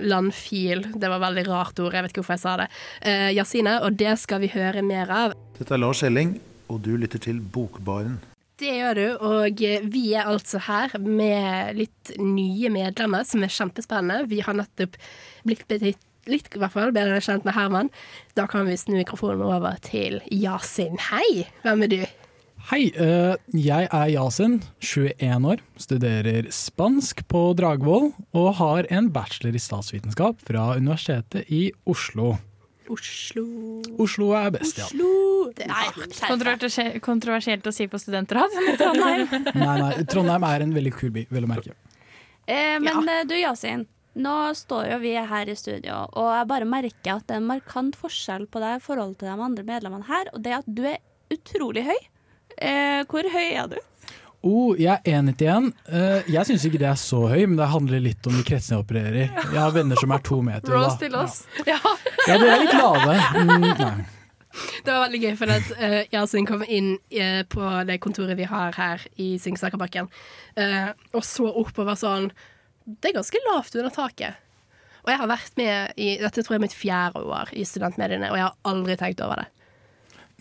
Det 0.92 1.10
var 1.10 1.22
veldig 1.22 1.46
rart 1.48 1.80
ord, 1.80 1.94
jeg 1.94 2.04
vet 2.04 2.14
ikke 2.14 2.22
hvorfor 2.24 2.36
jeg 2.36 2.44
sa 2.44 2.56
det. 2.60 2.68
Uh, 3.00 3.30
Jasine, 3.34 3.78
og 3.86 3.98
det 4.00 4.14
skal 4.22 4.44
vi 4.44 4.52
høre 4.54 4.84
mer 4.84 5.10
av. 5.12 5.36
Dette 5.58 5.76
er 5.76 5.82
Lars 5.82 6.04
Elling, 6.06 6.36
og 6.68 6.82
du 6.84 6.94
lytter 7.00 7.22
til 7.22 7.40
Bokbaren. 7.40 8.20
Det 8.60 8.70
gjør 8.70 8.94
du, 8.94 9.06
og 9.26 9.62
eh, 9.66 9.82
vi 9.90 10.12
er 10.14 10.28
altså 10.30 10.60
her 10.62 10.92
med 11.02 11.74
litt 11.74 12.12
nye 12.22 12.70
medlemmer, 12.70 13.26
som 13.26 13.42
er 13.42 13.50
kjempespennende. 13.50 14.28
Vi 14.30 14.38
har 14.46 14.54
nettopp 14.54 14.94
blitt 15.42 15.64
betitt 15.70 16.02
litt 16.30 16.48
i 16.54 16.60
hvert 16.60 16.72
fall, 16.72 16.92
bedre 16.94 17.20
kjent 17.20 17.44
med 17.44 17.56
Herman. 17.56 17.90
Da 18.38 18.46
kan 18.50 18.68
vi 18.68 18.78
snu 18.80 18.94
mikrofonen 18.96 19.44
over 19.44 19.76
til 19.84 20.20
Yasin. 20.32 20.96
Hei, 21.10 21.44
hvem 21.64 21.84
er 21.84 21.92
du? 21.92 21.98
Hei, 22.64 22.86
eh, 22.96 23.34
jeg 23.60 23.88
er 23.92 24.08
Yasin, 24.08 24.54
21 24.80 25.48
år, 25.52 25.60
studerer 25.76 26.46
spansk 26.48 27.18
på 27.28 27.42
Dragvoll 27.58 28.06
og 28.32 28.46
har 28.56 28.86
en 28.88 29.10
bachelor 29.12 29.52
i 29.52 29.60
statsvitenskap 29.60 30.40
fra 30.48 30.70
Universitetet 30.78 31.50
i 31.52 31.66
Oslo. 31.84 32.38
Oslo 32.88 33.44
Oslo 34.00 34.30
er 34.38 34.48
best, 34.56 34.80
ja. 34.80 34.88
Det 35.58 35.66
er. 35.68 35.90
Kontroversielt, 36.24 36.96
kontroversielt 37.04 37.68
å 37.68 37.72
si 37.76 37.84
på 37.84 38.00
studentradioen 38.00 38.70
i 38.72 38.78
Trondheim. 38.80 39.28
Nei, 39.60 39.76
nei, 39.82 39.92
Trondheim 40.08 40.48
er 40.48 40.64
en 40.64 40.72
veldig 40.78 40.94
kul 40.96 41.12
by, 41.12 41.26
vel 41.36 41.44
å 41.44 41.52
merke. 41.52 41.76
Eh, 42.48 42.80
men 42.80 43.04
ja. 43.04 43.20
du 43.28 43.36
Yasin, 43.42 43.84
nå 44.16 44.38
står 44.56 44.88
jo 44.94 44.98
vi 45.04 45.12
her 45.20 45.52
i 45.52 45.58
studio, 45.60 46.00
og 46.16 46.32
jeg 46.32 46.48
bare 46.56 46.72
merker 46.72 47.18
at 47.18 47.28
det 47.28 47.36
er 47.36 47.44
en 47.44 47.52
markant 47.52 48.00
forskjell 48.00 48.48
på 48.48 48.64
deg 48.64 48.80
i 48.80 48.84
forhold 48.88 49.18
til 49.20 49.28
de 49.28 49.36
andre 49.50 49.68
medlemmene 49.68 50.08
her, 50.08 50.32
og 50.32 50.40
det 50.40 50.56
er 50.56 50.64
at 50.64 50.74
du 50.80 50.84
er 50.88 51.02
utrolig 51.34 51.84
høy. 51.92 52.02
Eh, 52.58 53.02
hvor 53.10 53.26
høy 53.32 53.48
er 53.50 53.68
du? 53.74 53.78
Oh, 54.44 54.74
jeg 54.76 54.92
er 54.92 55.22
1,91. 55.22 55.70
Uh, 55.88 56.26
jeg 56.28 56.48
syns 56.50 56.66
ikke 56.68 56.80
det 56.82 56.90
er 56.90 56.98
så 57.00 57.22
høy, 57.30 57.46
men 57.48 57.56
det 57.56 57.70
handler 57.72 58.02
litt 58.04 58.26
om 58.28 58.34
de 58.36 58.42
kretsene 58.44 58.76
jeg 58.76 58.84
opererer 58.84 59.16
i. 59.22 59.28
Jeg 59.40 59.56
har 59.56 59.72
venner 59.72 59.96
som 59.96 60.12
er 60.12 60.24
to 60.26 60.42
meter. 60.44 60.74
Rose 60.74 60.98
til 61.00 61.16
oss. 61.16 61.38
Ja. 61.64 61.78
Ja, 62.28 62.36
de 62.40 62.50
er 62.50 62.60
litt 62.60 62.76
lave. 62.76 63.16
Mm, 63.40 63.64
nei. 63.80 63.94
Det 64.84 64.92
var 64.92 65.06
veldig 65.06 65.20
gøy, 65.22 65.32
for 65.40 65.50
at 65.50 65.70
uh, 65.80 65.96
Yasin 66.12 66.46
kom 66.46 66.62
inn 66.62 66.92
uh, 67.16 67.40
på 67.50 67.70
det 67.88 67.98
kontoret 68.04 68.38
vi 68.38 68.46
har 68.46 68.76
her 68.76 69.02
i 69.20 69.34
Singsakerbakken, 69.42 70.06
uh, 70.60 70.90
og 71.16 71.24
så 71.26 71.48
oppover 71.50 71.98
sånn 71.98 72.28
Det 72.84 73.10
er 73.10 73.16
ganske 73.16 73.42
lavt 73.48 73.74
under 73.80 73.94
taket. 73.94 74.40
Og 75.04 75.12
jeg 75.12 75.20
har 75.20 75.28
vært 75.28 75.58
med 75.60 76.00
i 76.00 76.14
Dette 76.20 76.44
tror 76.44 76.54
jeg 76.54 76.60
er 76.60 76.66
mitt 76.68 76.76
fjerde 76.76 77.24
år 77.24 77.52
i 77.56 77.64
studentmediene, 77.68 78.30
og 78.30 78.38
jeg 78.38 78.46
har 78.46 78.70
aldri 78.70 78.96
tenkt 79.00 79.24
over 79.24 79.42
det. 79.42 79.48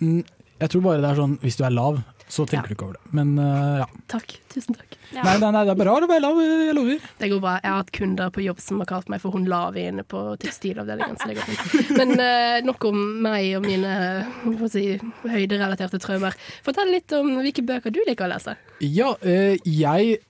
Mm, 0.03 0.24
jeg 0.62 0.74
tror 0.74 0.84
bare 0.86 1.04
det 1.04 1.12
er 1.12 1.22
sånn 1.22 1.38
hvis 1.44 1.58
du 1.60 1.64
er 1.68 1.74
lav, 1.74 2.02
så 2.34 2.46
tenker 2.50 2.72
du 2.72 2.76
ikke 2.76 2.88
over 2.88 2.98
det. 2.98 3.12
Men 3.14 3.34
uh, 3.38 3.84
ja. 3.84 3.88
Takk. 4.10 4.36
Tusen 4.54 4.78
takk. 4.78 4.96
Nei, 5.14 5.36
nei, 5.42 5.50
nei, 5.54 5.64
det 5.68 5.74
er 5.74 5.78
bra 5.78 5.94
å 5.98 6.08
være 6.10 6.24
lav, 6.24 6.40
jeg 6.42 6.76
lover. 6.78 7.06
Det 7.20 7.30
går 7.30 7.42
bra. 7.44 7.54
Jeg 7.62 7.70
har 7.70 7.80
hatt 7.84 7.94
kunder 7.94 8.34
på 8.34 8.44
jobb 8.46 8.62
som 8.64 8.82
har 8.82 8.90
kalt 8.90 9.12
meg 9.14 9.22
for 9.22 9.36
hun 9.36 9.46
lave 9.50 9.84
inne 9.84 10.06
på 10.08 10.22
tekstilavdelingen. 10.42 11.20
Så 11.22 11.30
det 11.30 11.38
går 11.38 11.50
fint. 11.52 11.94
Men 12.00 12.16
uh, 12.18 12.58
nok 12.66 12.90
om 12.90 13.00
meg 13.26 13.52
og 13.60 13.66
mine 13.68 13.96
hva 14.44 14.70
si, 14.72 14.86
høyderelaterte 15.26 16.02
traumer. 16.02 16.38
Fortell 16.66 16.94
litt 16.94 17.14
om 17.18 17.36
hvilke 17.42 17.66
bøker 17.68 17.94
du 17.94 18.02
liker 18.08 18.30
å 18.30 18.34
lese. 18.34 18.58
Ja, 18.82 19.14
uh, 19.22 19.58
jeg 19.70 20.22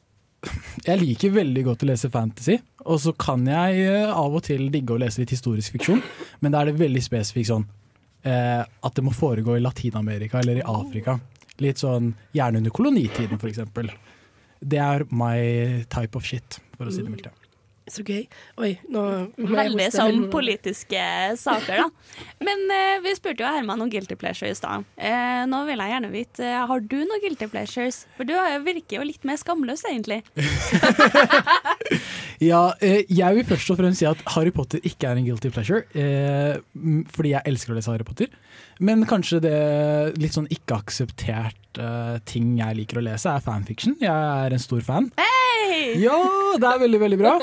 jeg 0.84 1.00
liker 1.00 1.32
veldig 1.38 1.62
godt 1.70 1.86
å 1.86 1.88
lese 1.88 2.10
fantasy, 2.12 2.58
og 2.84 2.98
så 3.00 3.14
kan 3.16 3.46
jeg 3.48 3.86
eh, 3.86 4.10
av 4.12 4.34
og 4.36 4.44
til 4.44 4.66
digge 4.74 4.92
å 4.92 5.00
lese 5.00 5.22
litt 5.22 5.32
historisk 5.32 5.78
fiksjon, 5.78 6.02
men 6.44 6.52
da 6.52 6.60
er 6.60 6.72
det 6.72 6.82
veldig 6.82 7.04
spesifikt 7.06 7.48
sånn 7.54 7.64
eh, 8.24 8.64
at 8.64 8.98
det 8.98 9.06
må 9.06 9.14
foregå 9.16 9.58
i 9.58 9.64
Latin-Amerika 9.64 10.42
eller 10.42 10.62
i 10.62 10.66
Afrika. 10.66 11.20
Litt 11.62 11.84
sånn 11.84 12.14
gjerne 12.34 12.64
under 12.64 12.74
kolonitiden, 12.74 13.40
for 13.40 13.52
eksempel. 13.52 13.92
Det 14.64 14.80
er 14.82 15.06
my 15.12 15.38
type 15.92 16.18
of 16.18 16.26
shit, 16.28 16.60
for 16.78 16.90
å 16.90 16.94
si 16.94 17.04
det 17.04 17.12
mildt. 17.14 17.30
ja. 17.30 17.38
Så 17.92 18.00
gøy. 18.08 18.22
Oi, 18.64 18.70
nå 18.88 19.02
må 19.36 19.50
jeg 19.50 19.58
Veldig 19.58 19.88
sånn 19.92 20.22
politiske 20.32 21.02
saker, 21.40 21.82
da. 21.82 22.22
Men 22.48 22.64
eh, 22.72 23.02
vi 23.04 23.12
spurte 23.18 23.44
jo 23.44 23.50
Herman 23.52 23.84
om 23.84 23.90
guilty 23.92 24.16
pleasure 24.20 24.48
i 24.54 24.56
stad. 24.56 24.86
Eh, 24.96 25.44
nå 25.52 25.60
vil 25.68 25.84
jeg 25.84 25.92
gjerne 25.92 26.12
vite, 26.14 26.46
eh, 26.48 26.64
har 26.70 26.86
du 26.88 26.96
noen 27.02 27.24
guilty 27.26 27.50
pleasures? 27.52 28.06
For 28.16 28.30
du 28.30 28.32
virker 28.64 29.02
jo 29.02 29.08
litt 29.10 29.28
mer 29.28 29.36
skamløs, 29.42 29.84
egentlig. 29.90 30.22
Ja, 32.44 32.74
eh, 32.84 33.04
jeg 33.08 33.38
vil 33.38 33.46
først 33.48 33.72
og 33.72 33.80
fremst 33.80 34.02
si 34.02 34.08
at 34.10 34.20
Harry 34.34 34.52
Potter 34.56 34.82
ikke 34.84 35.10
er 35.10 35.20
en 35.20 35.28
guilty 35.28 35.52
pleasure, 35.54 35.86
eh, 35.96 36.58
fordi 37.14 37.34
jeg 37.34 37.48
elsker 37.50 37.74
å 37.74 37.78
lese 37.78 37.92
Harry 37.94 38.08
Potter. 38.08 38.32
Men 38.84 39.06
kanskje 39.08 39.40
det 39.44 39.60
litt 40.20 40.36
sånn 40.36 40.50
ikke 40.52 40.82
akseptert 40.82 41.80
eh, 41.80 42.18
ting 42.30 42.56
jeg 42.60 42.80
liker 42.82 43.00
å 43.00 43.06
lese, 43.06 43.32
er 43.32 43.46
fanfiction. 43.46 43.96
Jeg 44.02 44.12
er 44.12 44.56
en 44.56 44.64
stor 44.64 44.84
fan. 44.86 45.12
Hei! 45.22 45.94
Ja, 46.02 46.18
det 46.60 46.68
er 46.70 46.82
veldig, 46.84 47.00
veldig 47.06 47.22
bra. 47.22 47.38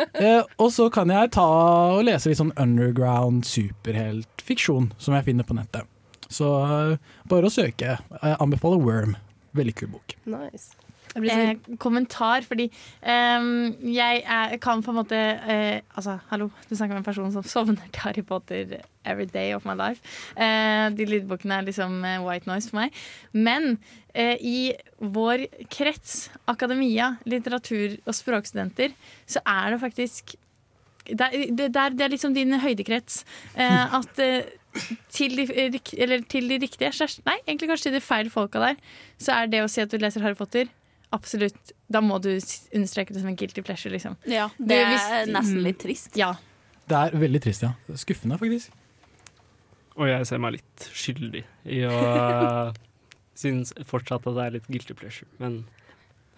Og 0.61 0.69
så 0.75 0.91
kan 0.93 1.11
jeg 1.13 1.33
ta 1.35 1.47
og 1.97 2.05
lese 2.07 2.31
litt 2.31 2.41
sånn 2.41 2.53
underground 2.61 3.49
superheltfiksjon 3.49 4.93
som 5.01 5.17
jeg 5.17 5.31
finner 5.31 5.49
på 5.49 5.57
nettet. 5.59 5.89
Så 6.31 6.47
bare 7.31 7.49
å 7.49 7.53
søke. 7.53 7.97
Jeg 7.99 8.39
anbefaler 8.39 8.85
Worm. 8.85 9.17
Veldig 9.57 9.75
kul 9.81 9.91
bok. 9.97 10.15
Nice. 10.31 10.77
Eh, 11.19 11.57
kommentar, 11.83 12.45
fordi 12.47 12.69
ehm, 13.03 13.73
jeg 13.83 14.23
er, 14.23 14.53
kan 14.63 14.83
på 14.83 14.93
en 14.93 14.99
måte 15.01 15.19
eh, 15.19 15.81
Altså, 15.99 16.21
hallo, 16.31 16.51
du 16.69 16.77
snakker 16.77 16.95
med 16.95 17.03
en 17.03 17.09
person 17.09 17.33
som 17.35 17.47
sovner 17.55 17.81
til 17.91 18.05
Harry 18.05 18.23
Potter 18.23 18.77
every 19.05 19.27
day 19.27 19.55
of 19.55 19.67
my 19.67 19.75
life. 19.75 20.01
Eh, 20.37 20.87
de 20.95 21.09
lydbokene 21.09 21.59
er 21.59 21.67
liksom 21.67 22.05
eh, 22.05 22.21
white 22.23 22.47
noise 22.47 22.71
for 22.71 22.83
meg. 22.83 22.95
Men 23.33 23.79
eh, 24.15 24.37
i 24.39 24.73
vår 25.01 25.49
krets, 25.73 26.31
akademia, 26.47 27.17
litteratur- 27.27 27.99
og 28.05 28.15
språkstudenter, 28.15 28.95
så 29.27 29.43
er 29.43 29.75
det 29.75 29.83
faktisk 29.83 30.37
det 31.11 31.27
er, 31.27 31.51
det, 31.51 31.73
det 31.75 31.81
er, 31.81 31.95
det 31.97 32.05
er 32.05 32.13
liksom 32.13 32.35
din 32.37 32.55
høydekrets. 32.61 33.25
Eh, 33.59 33.95
at 33.99 34.21
eh, 34.23 34.53
til 35.11 35.41
de, 35.41 35.49
eller 35.99 36.23
til 36.31 36.47
de 36.47 36.61
riktige 36.63 36.93
Nei, 37.27 37.41
egentlig 37.49 37.73
kanskje 37.73 37.89
til 37.89 37.97
de 37.99 38.05
feil 38.05 38.31
folka 38.31 38.61
der, 38.63 38.77
så 39.19 39.41
er 39.41 39.51
det 39.51 39.65
å 39.65 39.71
si 39.71 39.83
at 39.83 39.91
du 39.91 39.99
leser 39.99 40.23
Harry 40.23 40.39
Potter 40.39 40.71
Absolutt. 41.13 41.73
Da 41.91 42.01
må 42.01 42.21
du 42.23 42.31
understreke 42.37 43.13
det 43.13 43.21
som 43.23 43.29
en 43.33 43.37
guilty 43.37 43.63
pleasure, 43.67 43.91
liksom. 43.93 44.17
Ja, 44.27 44.49
Det- 44.59 44.69
det 44.69 44.79
er 44.79 44.91
hvis- 45.27 45.33
nesten 45.35 45.59
mm. 45.59 45.65
litt 45.65 45.79
trist. 45.79 46.17
Ja. 46.17 46.35
Det 46.87 46.97
er 46.97 47.11
veldig 47.19 47.41
trist, 47.43 47.63
ja. 47.63 47.73
Skuffende, 47.95 48.39
faktisk. 48.39 48.71
Og 49.97 50.07
jeg 50.07 50.27
ser 50.27 50.39
meg 50.39 50.53
litt 50.53 50.77
skyldig 50.95 51.45
i 51.67 51.81
å 51.87 52.73
synes 53.35 53.73
fortsatt 53.89 54.27
at 54.27 54.35
det 54.35 54.45
er 54.47 54.51
litt 54.59 54.67
guilty 54.69 54.95
pleasure, 54.95 55.29
men 55.39 55.65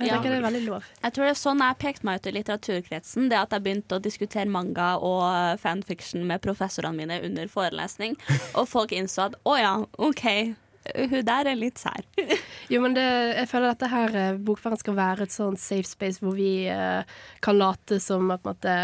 Ja. 0.00 0.16
er. 0.18 0.40
Jeg 0.40 1.12
tror 1.12 1.24
det 1.28 1.30
er 1.30 1.38
sånn 1.38 1.58
jeg 1.60 1.78
pekte 1.78 2.04
meg 2.04 2.16
ut 2.20 2.26
i 2.26 2.32
litteraturkretsen. 2.32 3.28
Det 3.28 3.38
at 3.38 3.50
jeg 3.50 3.62
begynte 3.62 3.98
å 3.98 4.02
diskutere 4.02 4.46
manga 4.48 4.96
og 4.98 5.60
fanfiction 5.60 6.24
med 6.26 6.42
professorene 6.42 6.96
mine 6.96 7.20
under 7.22 7.46
forelesning. 7.46 8.16
Og 8.56 8.66
folk 8.68 8.90
innså 8.90 9.26
at 9.26 9.34
å 9.46 9.56
ja, 9.60 9.84
OK, 9.98 10.56
hun 10.96 11.24
der 11.26 11.50
er 11.52 11.58
litt 11.58 11.80
sær. 11.82 12.04
Jo, 12.72 12.80
men 12.80 12.94
det, 12.96 13.04
jeg 13.36 13.48
føler 13.50 13.74
dette 13.74 13.88
her 13.90 14.38
bokverden 14.40 14.80
skal 14.80 14.96
være 14.96 15.26
et 15.26 15.34
sånn 15.34 15.58
safe 15.60 15.84
space 15.88 16.22
hvor 16.22 16.32
vi 16.38 16.64
eh, 16.72 17.02
kan 17.44 17.58
late 17.58 17.98
som 18.00 18.30
at 18.32 18.46
måtte, 18.48 18.76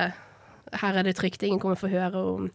her 0.83 0.99
er 0.99 1.07
det 1.07 1.17
trygt, 1.17 1.47
ingen 1.47 1.63
kommer 1.63 1.79
få 1.81 1.89
høre 1.89 2.21
om 2.35 2.51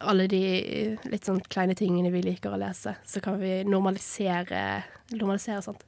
alle 0.00 0.24
de 0.30 0.40
eh, 0.56 1.08
litt 1.12 1.28
sånn 1.28 1.42
kleine 1.52 1.76
tingene 1.76 2.12
vi 2.14 2.24
liker 2.24 2.54
å 2.54 2.60
lese. 2.60 2.96
Så 3.04 3.20
kan 3.24 3.36
vi 3.42 3.60
normalisere, 3.68 4.64
normalisere 5.12 5.60
sånt. 5.66 5.84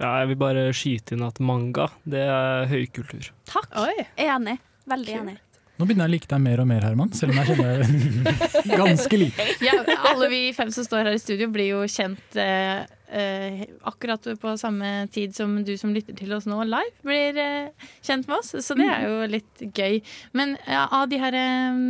ja, 0.00 0.14
jeg 0.22 0.32
vil 0.32 0.40
bare 0.40 0.66
skyte 0.72 1.16
inn 1.16 1.26
at 1.26 1.40
manga, 1.44 1.90
det 2.08 2.24
er 2.24 2.68
høykultur. 2.72 3.32
Takk. 3.50 3.68
Oi. 3.84 4.06
Enig. 4.16 4.56
Veldig 4.88 5.18
enig. 5.20 5.40
Nå 5.82 5.86
begynner 5.88 6.06
jeg 6.06 6.12
å 6.12 6.14
like 6.14 6.28
deg 6.30 6.42
mer 6.44 6.60
og 6.62 6.66
mer, 6.70 6.84
Herman, 6.86 7.08
selv 7.18 7.32
om 7.32 7.38
jeg 7.40 7.56
kjenner 7.56 7.80
deg 7.82 8.74
ganske 8.84 9.18
lite. 9.18 9.46
Ja, 9.66 9.72
alle 10.12 10.28
vi 10.30 10.42
fem 10.54 10.68
som 10.70 10.86
står 10.86 11.08
her 11.08 11.16
i 11.16 11.18
studio, 11.18 11.48
blir 11.50 11.72
jo 11.72 11.80
kjent 11.90 12.36
eh, 12.38 12.84
eh, 13.10 13.64
akkurat 13.90 14.28
på 14.38 14.52
samme 14.60 14.92
tid 15.10 15.34
som 15.34 15.56
du 15.66 15.72
som 15.80 15.90
lytter 15.90 16.14
til 16.14 16.30
oss 16.36 16.46
nå 16.46 16.60
live, 16.68 16.94
blir 17.02 17.40
eh, 17.42 17.88
kjent 17.98 18.30
med 18.30 18.36
oss. 18.36 18.52
Så 18.62 18.78
det 18.78 18.86
er 18.86 19.08
jo 19.08 19.26
litt 19.32 19.64
gøy. 19.74 19.98
Men 20.38 20.54
ja, 20.70 20.84
av 20.86 21.10
de 21.10 21.18
her 21.24 21.38
eh, 21.40 21.82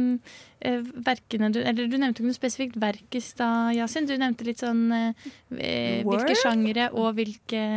eh, 0.72 0.88
verkene 1.12 1.52
du 1.52 1.61
Eller 1.61 1.84
du 1.84 1.99
nevnte 1.99 2.22
ikke 2.22 2.32
noe 2.32 2.40
spesifikt 2.40 2.80
verk 2.80 3.20
i 3.20 3.20
stad, 3.20 3.75
Yasin. 3.76 4.08
Du 4.08 4.16
nevnte 4.16 4.49
litt 4.49 4.64
sånn 4.64 4.88
hvilke 5.52 6.40
sjangere 6.40 6.88
og 6.96 7.12
hvilke 7.20 7.68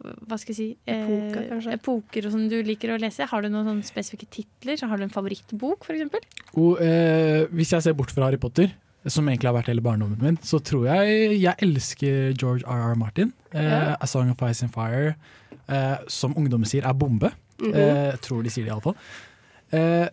hva 0.00 0.36
skal 0.40 0.54
jeg 0.54 0.56
si 0.56 0.66
eh, 0.86 1.72
Epoker, 1.74 2.26
og 2.26 2.32
sånn 2.32 2.48
du 2.48 2.58
liker 2.64 2.94
å 2.94 3.00
lese. 3.00 3.26
Har 3.28 3.42
du 3.42 3.48
noen 3.52 3.66
sånne 3.68 3.84
spesifikke 3.88 4.28
titler? 4.32 4.78
Så 4.80 4.88
har 4.88 4.96
du 5.00 5.04
en 5.04 5.12
favorittbok, 5.12 5.84
f.eks.? 5.84 6.30
Og, 6.56 6.80
eh, 6.80 7.44
hvis 7.52 7.72
jeg 7.76 7.82
ser 7.84 7.92
bort 7.98 8.10
fra 8.14 8.28
Harry 8.28 8.38
Potter, 8.40 8.72
som 9.06 9.28
egentlig 9.28 9.48
har 9.48 9.56
vært 9.56 9.70
hele 9.72 9.80
barndommen 9.84 10.20
min, 10.20 10.36
så 10.44 10.58
tror 10.60 10.86
jeg 10.90 11.38
jeg 11.40 11.54
elsker 11.64 12.32
George 12.36 12.64
R.R. 12.68 12.94
Martin. 13.00 13.32
Eh, 13.52 13.64
Ja. 13.64 13.96
A 14.00 14.06
Song 14.06 14.30
of 14.30 14.42
Ice 14.50 14.62
and 14.62 14.72
Fire, 14.74 15.14
eh, 15.68 15.96
som 16.08 16.34
ungdommen 16.36 16.66
sier 16.68 16.84
er 16.88 16.92
bombe. 16.94 17.32
Mhm. 17.60 17.74
eh, 17.74 18.10
jeg 18.12 18.20
tror 18.24 18.42
de 18.42 18.50
sier 18.50 18.64
det 18.64 18.72
iallfall. 18.72 18.96
Eh, 19.72 20.08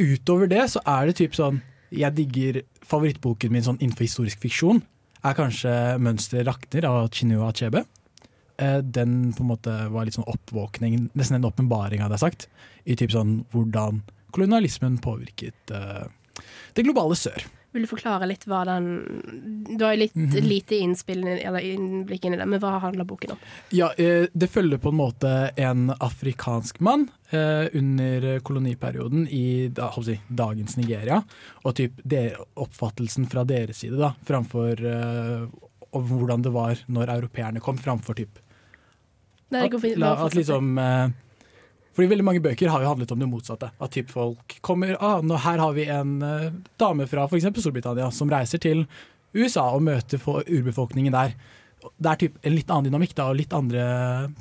utover 0.00 0.48
det 0.48 0.62
så 0.72 0.80
er 0.86 1.06
det 1.06 1.16
typ 1.18 1.34
sånn 1.36 1.58
Jeg 1.92 2.14
digger 2.16 2.62
favorittboken 2.82 3.52
min 3.52 3.62
sånn 3.62 3.76
innenfor 3.78 4.02
historisk 4.08 4.40
fiksjon. 4.42 4.80
Er 5.22 5.34
kanskje 5.34 5.70
'Mønsteret 6.00 6.44
rakner' 6.48 6.84
av 6.84 7.08
Chinua 7.10 7.50
Achebe. 7.52 7.84
Eh, 8.58 8.78
den 8.80 9.32
på 9.36 9.44
en 9.44 9.50
måte 9.50 9.74
var 9.92 10.06
litt 10.08 10.16
sånn 10.16 10.28
oppvåkning, 10.32 11.10
nesten 11.14 11.36
en 11.36 11.44
åpenbaring, 11.50 12.00
hadde 12.00 12.16
jeg 12.16 12.24
sagt. 12.24 12.48
I 12.88 12.96
typ 12.96 13.12
sånn 13.12 13.42
hvordan 13.52 14.02
kolonialismen 14.32 14.96
påvirket 15.04 15.70
eh, 15.76 16.06
det 16.76 16.84
globale 16.86 17.16
sør. 17.16 17.44
Vil 17.76 17.84
du 17.84 17.90
forklare 17.90 18.24
litt 18.28 18.46
hva 18.48 18.62
den 18.64 18.86
Du 19.76 19.82
har 19.84 19.92
jo 19.92 20.00
litt 20.06 20.14
Mhm. 20.16 20.46
lite 20.48 20.78
innspill, 20.80 21.20
eller 21.26 21.60
innblikk 21.60 22.24
inn 22.24 22.32
i 22.32 22.38
det, 22.38 22.46
men 22.48 22.60
hva 22.60 22.78
handler 22.80 23.04
boken 23.04 23.32
om? 23.34 23.38
Ja, 23.70 23.90
eh, 23.98 24.28
det 24.32 24.48
følger 24.48 24.78
på 24.80 24.88
en 24.88 24.96
måte 24.96 25.50
en 25.58 25.90
afrikansk 26.00 26.80
mann 26.80 27.10
eh, 27.32 27.68
under 27.74 28.40
koloniperioden 28.40 29.28
i 29.28 29.68
da, 29.68 29.90
si, 30.02 30.18
dagens 30.32 30.78
Nigeria, 30.78 31.22
og 31.64 31.74
typ 31.74 32.00
der, 32.04 32.38
oppfattelsen 32.56 33.28
fra 33.28 33.44
deres 33.44 33.76
side 33.84 33.98
da, 33.98 34.14
framfor 34.24 34.80
hvordan 35.92 36.42
det 36.42 36.52
var 36.52 36.76
når 36.88 37.08
europeerne 37.18 37.60
kom, 37.60 37.76
framfor 37.76 38.14
typ 38.16 38.38
Nei, 39.54 39.66
at, 39.68 39.84
la, 40.00 40.12
at 40.26 40.34
liksom 40.34 40.78
eh, 40.82 41.14
fordi 41.96 42.10
veldig 42.12 42.24
mange 42.28 42.44
bøker 42.44 42.68
har 42.68 42.82
jo 42.84 42.92
handlet 42.92 43.12
om 43.14 43.20
det 43.22 43.28
motsatte. 43.30 43.70
At 43.80 43.94
typ 43.96 44.10
folk 44.12 44.58
kommer 44.64 44.98
ah, 45.00 45.22
nå 45.24 45.38
Her 45.40 45.62
har 45.64 45.76
vi 45.76 45.86
en 45.88 46.18
eh, 46.22 46.50
dame 46.76 47.08
fra 47.08 47.24
f.eks. 47.24 47.48
Storbritannia 47.56 48.10
som 48.12 48.32
reiser 48.32 48.60
til 48.60 48.84
USA 49.36 49.70
og 49.72 49.86
møter 49.86 50.20
for 50.20 50.44
urbefolkningen 50.44 51.16
der. 51.16 51.32
Det 51.86 52.10
er 52.10 52.20
typ 52.20 52.36
en 52.42 52.54
litt 52.56 52.70
annen 52.72 52.88
dynamikk 52.88 53.14
da, 53.16 53.28
og 53.30 53.38
litt 53.38 53.52
andre 53.54 53.82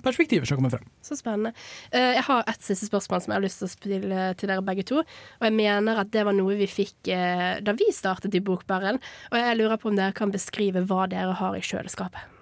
perspektiver 0.03 0.47
som 0.50 0.59
kommer 0.59 0.74
frem. 0.74 0.85
Så 1.05 1.15
spennende. 1.19 1.53
Eh, 1.95 2.15
jeg 2.17 2.27
har 2.27 2.43
et 2.51 2.67
siste 2.67 2.89
spørsmål 2.89 3.24
som 3.24 3.31
jeg 3.31 3.39
har 3.39 3.47
lyst 3.47 3.62
til 3.62 3.69
å 3.69 3.74
spille 3.75 4.29
til 4.39 4.51
dere 4.51 4.67
begge 4.67 4.88
to. 4.91 5.03
Og 5.05 5.47
jeg 5.47 5.55
mener 5.55 6.03
at 6.03 6.12
det 6.12 6.27
var 6.27 6.35
noe 6.35 6.59
vi 6.59 6.67
fikk 6.67 7.13
eh, 7.15 7.63
da 7.63 7.75
vi 7.77 7.88
startet 7.95 8.35
i 8.35 8.43
Bokbaren. 8.43 9.00
Og 9.31 9.39
jeg 9.39 9.59
lurer 9.62 9.79
på 9.79 9.93
om 9.93 10.00
dere 10.00 10.15
kan 10.17 10.33
beskrive 10.33 10.83
hva 10.89 11.05
dere 11.12 11.39
har 11.39 11.55
i 11.55 11.63
kjøleskapet. 11.63 12.34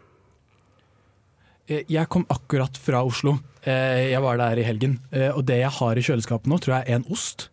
Eh, 1.70 1.84
Jeg 1.90 2.10
kom 2.10 2.26
akkurat 2.30 2.76
fra 2.78 3.04
Oslo. 3.06 3.38
Eh, 3.64 4.12
Jeg 4.12 4.22
var 4.22 4.38
der 4.38 4.60
i 4.60 4.64
helgen. 4.68 5.00
Eh, 5.12 5.30
Og 5.32 5.46
det 5.46 5.60
jeg 5.62 5.70
har 5.72 5.96
i 5.98 6.02
kjøleskapet 6.02 6.48
nå, 6.48 6.60
tror 6.60 6.76
jeg 6.82 6.90
er 6.90 6.96
en 6.96 7.06
ost. 7.12 7.50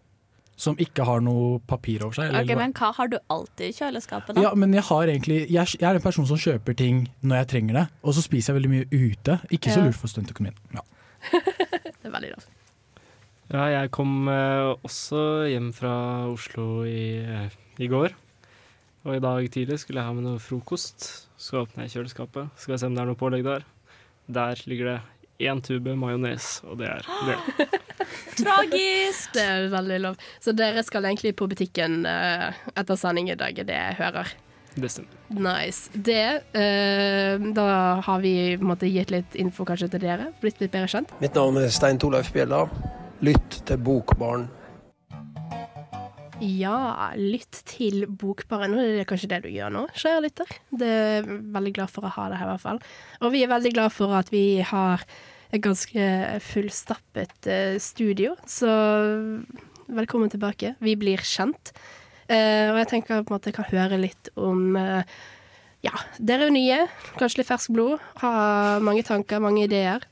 Som 0.60 0.76
ikke 0.76 1.04
har 1.06 1.20
noe 1.24 1.58
papir 1.66 2.02
over 2.04 2.12
seg. 2.12 2.28
eller- 2.28 2.42
Ok, 2.42 2.56
Men 2.58 2.72
hva 2.74 2.92
har 2.94 3.08
du 3.08 3.18
alltid 3.30 3.68
i 3.68 3.72
kjøleskapet, 3.72 4.34
da? 4.34 4.42
Ja, 4.42 4.54
men 4.54 4.72
jeg 4.74 4.82
har 4.82 5.06
egentlig 5.06 5.48
Jeg 5.50 5.66
jeg 5.80 5.82
er 5.90 5.94
en 5.94 6.02
person 6.02 6.26
som 6.26 6.36
kjøper 6.36 6.76
ting 6.76 7.08
når 7.22 7.36
jeg 7.36 7.48
trenger 7.48 7.72
det, 7.74 7.88
og 8.04 8.12
så 8.14 8.22
spiser 8.22 8.52
jeg 8.52 8.62
veldig 8.62 8.70
mye 8.70 8.86
ute. 9.12 9.40
Ikke 9.50 9.70
så 9.72 9.82
lurt 9.82 9.94
for 9.94 10.06
stuntøkonomien. 10.08 10.54
Ja. 10.74 10.80
Det 12.02 12.04
er 12.04 12.10
veldig 12.10 12.32
rart. 12.34 12.46
Ja, 13.52 13.80
jeg 13.80 13.90
kom 13.90 14.26
også 14.28 15.48
hjem 15.50 15.72
fra 15.74 16.26
Oslo 16.30 16.84
i, 16.84 17.24
i 17.78 17.86
går. 17.88 18.12
Og 19.06 19.16
i 19.16 19.18
dag 19.18 19.50
tidlig 19.50 19.78
skulle 19.78 19.96
jeg 20.00 20.04
ha 20.06 20.12
med 20.12 20.24
noe 20.24 20.38
frokost. 20.38 21.26
Så 21.38 21.64
åpner 21.66 21.88
jeg 21.88 21.92
kjøleskapet, 22.04 22.50
skal 22.56 22.72
jeg 22.74 22.80
se 22.80 22.86
om 22.86 22.94
det 22.94 23.00
er 23.02 23.06
noe 23.06 23.16
pålegg 23.16 23.42
der. 23.44 23.64
Der 24.30 24.60
ligger 24.70 24.92
det 24.92 25.00
én 25.40 25.60
tube 25.64 25.94
majones, 25.96 26.60
og 26.68 26.78
det 26.80 26.90
er 26.90 27.08
det. 27.26 27.66
Tragisk! 28.40 29.32
Det 29.34 29.42
er 29.42 29.66
veldig 29.72 29.98
lov. 30.04 30.20
Så 30.42 30.54
dere 30.56 30.84
skal 30.86 31.08
egentlig 31.08 31.34
på 31.38 31.48
butikken 31.50 32.04
uh, 32.06 32.52
etter 32.76 33.00
sending 33.00 33.32
i 33.32 33.38
dag, 33.40 33.58
er 33.58 33.68
det 33.68 33.78
jeg 33.78 33.98
hører. 34.00 34.32
Det 34.76 34.90
stemmer. 34.92 35.16
Nice. 35.34 35.90
Det 35.94 36.26
uh, 36.54 37.48
Da 37.56 37.66
har 38.06 38.22
vi 38.22 38.34
på 38.54 38.66
en 38.66 38.70
måte, 38.70 38.90
gitt 38.92 39.10
litt 39.14 39.36
info 39.40 39.66
kanskje 39.68 39.90
til 39.94 40.04
dere, 40.04 40.30
blitt 40.44 40.62
litt 40.62 40.72
bedre 40.74 40.90
kjent. 40.92 41.12
Mitt 41.22 41.36
navn 41.38 41.58
er 41.62 41.72
Stein 41.74 42.00
Torleif 42.00 42.32
Bjella. 42.34 42.66
Lytt 43.24 43.62
til 43.68 43.80
Bokbarn. 43.84 44.48
Ja, 46.40 47.10
lytt 47.20 47.58
til 47.68 48.06
Bokbaren. 48.08 48.72
Og 48.72 48.80
det 48.80 49.02
er 49.02 49.08
kanskje 49.08 49.28
det 49.34 49.42
du 49.44 49.50
gjør 49.52 49.72
nå, 49.74 49.82
kjære 49.92 50.22
lytter. 50.24 50.54
Det 50.72 50.88
er 50.88 51.28
veldig 51.28 51.72
glad 51.76 51.92
for 51.92 52.06
å 52.08 52.12
ha 52.14 52.28
deg 52.32 52.40
her, 52.40 52.48
i 52.48 52.52
hvert 52.54 52.64
fall. 52.64 52.80
Og 53.20 53.34
vi 53.34 53.42
er 53.44 53.52
veldig 53.52 53.72
glad 53.76 53.92
for 53.92 54.16
at 54.16 54.32
vi 54.32 54.44
har 54.64 55.04
et 55.50 55.64
ganske 55.64 56.06
fullstappet 56.46 57.50
eh, 57.50 57.74
studio. 57.82 58.36
Så 58.48 58.70
velkommen 59.90 60.32
tilbake. 60.32 60.76
Vi 60.80 60.94
blir 61.00 61.20
kjent. 61.26 61.74
Eh, 62.30 62.70
og 62.70 62.78
jeg 62.80 62.90
tenker 62.94 63.20
på 63.20 63.34
en 63.34 63.36
måte 63.36 63.50
jeg 63.50 63.58
kan 63.58 63.68
høre 63.72 64.00
litt 64.00 64.32
om 64.38 64.78
eh, 64.80 65.02
Ja, 65.84 65.96
dere 66.20 66.48
er 66.48 66.54
nye. 66.54 66.80
Kanskje 67.18 67.42
litt 67.42 67.50
ferskt 67.50 67.74
blod. 67.76 68.00
Har 68.22 68.80
mange 68.84 69.04
tanker, 69.04 69.42
mange 69.44 69.66
ideer. 69.66 70.04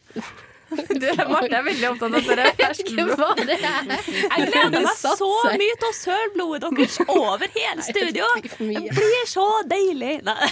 Marte 0.69 1.57
er 1.59 1.65
veldig 1.67 1.89
opptatt 1.89 2.13
av 2.13 2.17
at 2.19 2.29
dere 2.31 2.47
er 2.51 2.57
ferske 2.59 3.05
blod. 3.09 3.41
Jeg 3.49 4.49
gleder 4.53 4.85
meg 4.85 4.97
så 4.99 5.29
mye 5.55 5.77
til 5.81 5.89
å 5.89 5.93
søle 5.97 6.31
blodet 6.35 6.71
deres 6.77 6.99
over 7.17 7.47
hele 7.55 7.87
studio. 7.87 8.29
Det 8.43 8.57
blir 8.99 9.29
så 9.31 9.47
deilig. 9.71 10.15
Nei. 10.27 10.51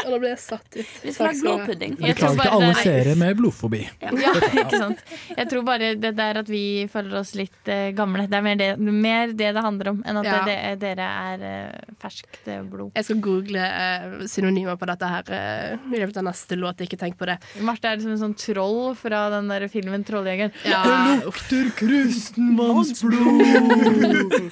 Og 0.00 0.12
da 0.14 0.18
blir 0.22 0.30
jeg 0.32 0.40
satt 0.42 0.76
ut. 0.76 0.92
Vi 1.04 1.12
skal 1.14 1.30
ha 1.30 1.34
blodpudding. 1.40 1.96
Vi 2.00 2.12
tror 2.18 2.36
ikke 2.36 2.50
alle 2.56 2.70
er- 2.74 2.82
seere 2.84 3.16
med 3.20 3.38
blodfobi. 3.40 3.82
Ja, 4.20 4.32
ikke 4.36 4.76
sant. 4.80 5.00
Jeg 5.36 5.46
tror 5.48 5.62
bare 5.64 5.92
det 5.96 6.10
der 6.18 6.40
at 6.42 6.48
vi 6.50 6.62
føler 6.92 7.20
oss 7.22 7.30
litt 7.38 7.68
eh, 7.70 7.90
gamle. 7.96 8.26
Det 8.30 8.36
er 8.36 8.44
mer 8.44 8.58
det, 8.60 8.68
mer 8.80 9.32
det 9.32 9.50
det 9.56 9.62
handler 9.64 9.92
om, 9.94 10.02
enn 10.08 10.18
at 10.20 10.28
Ja. 10.28 10.40
det, 10.46 10.56
det, 10.56 10.80
dere 10.82 11.06
er 11.30 11.44
eh, 11.46 11.94
ferskt 12.02 12.48
eh, 12.50 12.60
blod. 12.68 12.90
Jeg 12.98 13.06
skal 13.08 13.20
google 13.24 13.62
eh, 13.64 14.26
synonymer 14.30 14.76
på 14.80 14.88
dette 14.90 15.08
her 15.10 15.32
eh, 15.36 15.88
i 15.94 16.00
løpet 16.02 16.20
av 16.20 16.26
neste 16.28 16.58
låt. 16.60 16.82
Ikke 16.84 16.98
tenk 17.00 17.16
på 17.20 17.28
det. 17.30 17.38
Marte 17.66 17.88
er 17.90 17.96
liksom 17.98 18.14
en 18.16 18.22
sånn 18.26 18.36
troll 18.40 18.92
fra 18.98 19.24
den 19.32 19.48
der 19.50 19.68
filmen 19.72 20.04
'Trolljegeren'. 20.04 20.52
Ja, 20.64 20.82
lukter 21.24 21.70
kristenmannsblod! 21.78 24.50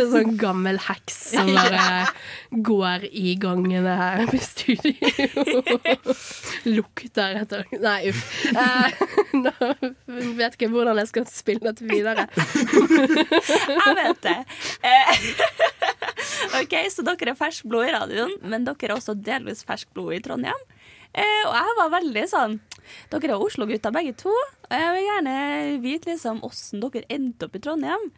sånn 0.10 0.36
gammel 0.40 0.78
heks 0.88 1.16
som 1.34 1.46
bare 1.54 2.06
går 2.50 3.04
i 3.10 3.36
gangene 3.40 3.96
her 4.00 4.26
på 4.30 4.38
studio. 4.42 4.94
Lukter 6.76 7.34
etter 7.40 7.64
Nei, 7.80 8.10
uff. 8.10 8.22
Eh, 8.50 8.88
nå 9.36 9.52
vet 10.36 10.52
ikke 10.56 10.66
jeg 10.66 10.72
hvordan 10.74 10.98
jeg 11.02 11.08
skal 11.12 11.24
spille 11.30 11.64
dette 11.70 11.84
videre. 11.86 12.24
Jeg 13.80 13.94
vet 13.96 14.20
det. 14.24 14.40
Eh, 14.86 15.08
OK, 16.60 16.74
så 16.92 17.00
dere 17.06 17.30
er 17.32 17.38
ferskt 17.38 17.64
blod 17.70 17.84
i 17.88 17.92
radioen, 17.94 18.32
men 18.42 18.64
dere 18.66 18.84
er 18.88 18.92
også 18.96 19.14
delvis 19.16 19.64
ferskt 19.66 19.90
blod 19.96 20.10
i 20.16 20.20
Trondheim. 20.24 20.60
Eh, 21.10 21.42
og 21.48 21.54
jeg 21.56 21.70
var 21.80 21.88
veldig 21.96 22.24
sånn 22.30 22.52
Dere 23.12 23.34
er 23.34 23.44
Oslo-gutter 23.44 23.94
begge 23.94 24.16
to. 24.20 24.32
Og 24.70 24.74
jeg 24.74 24.96
vil 24.96 25.06
gjerne 25.06 25.36
vite 25.84 26.12
liksom 26.12 26.42
åssen 26.46 26.82
dere 26.84 27.06
endte 27.12 27.48
opp 27.48 27.56
i 27.56 27.62
Trondheim. 27.62 28.10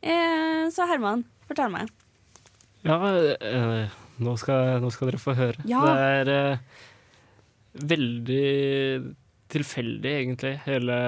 Eh, 0.00 0.68
så 0.72 0.88
Herman, 0.88 1.24
fortell 1.48 1.72
meg. 1.72 1.90
Ja, 2.86 2.96
eh, 2.96 3.98
nå, 4.24 4.36
skal, 4.40 4.78
nå 4.80 4.90
skal 4.92 5.10
dere 5.10 5.20
få 5.20 5.36
høre. 5.36 5.66
Ja. 5.68 5.82
Det 5.84 5.96
er 6.16 6.32
eh, 6.34 6.84
veldig 7.90 8.44
tilfeldig, 9.50 10.12
egentlig, 10.22 10.54
hele, 10.64 10.98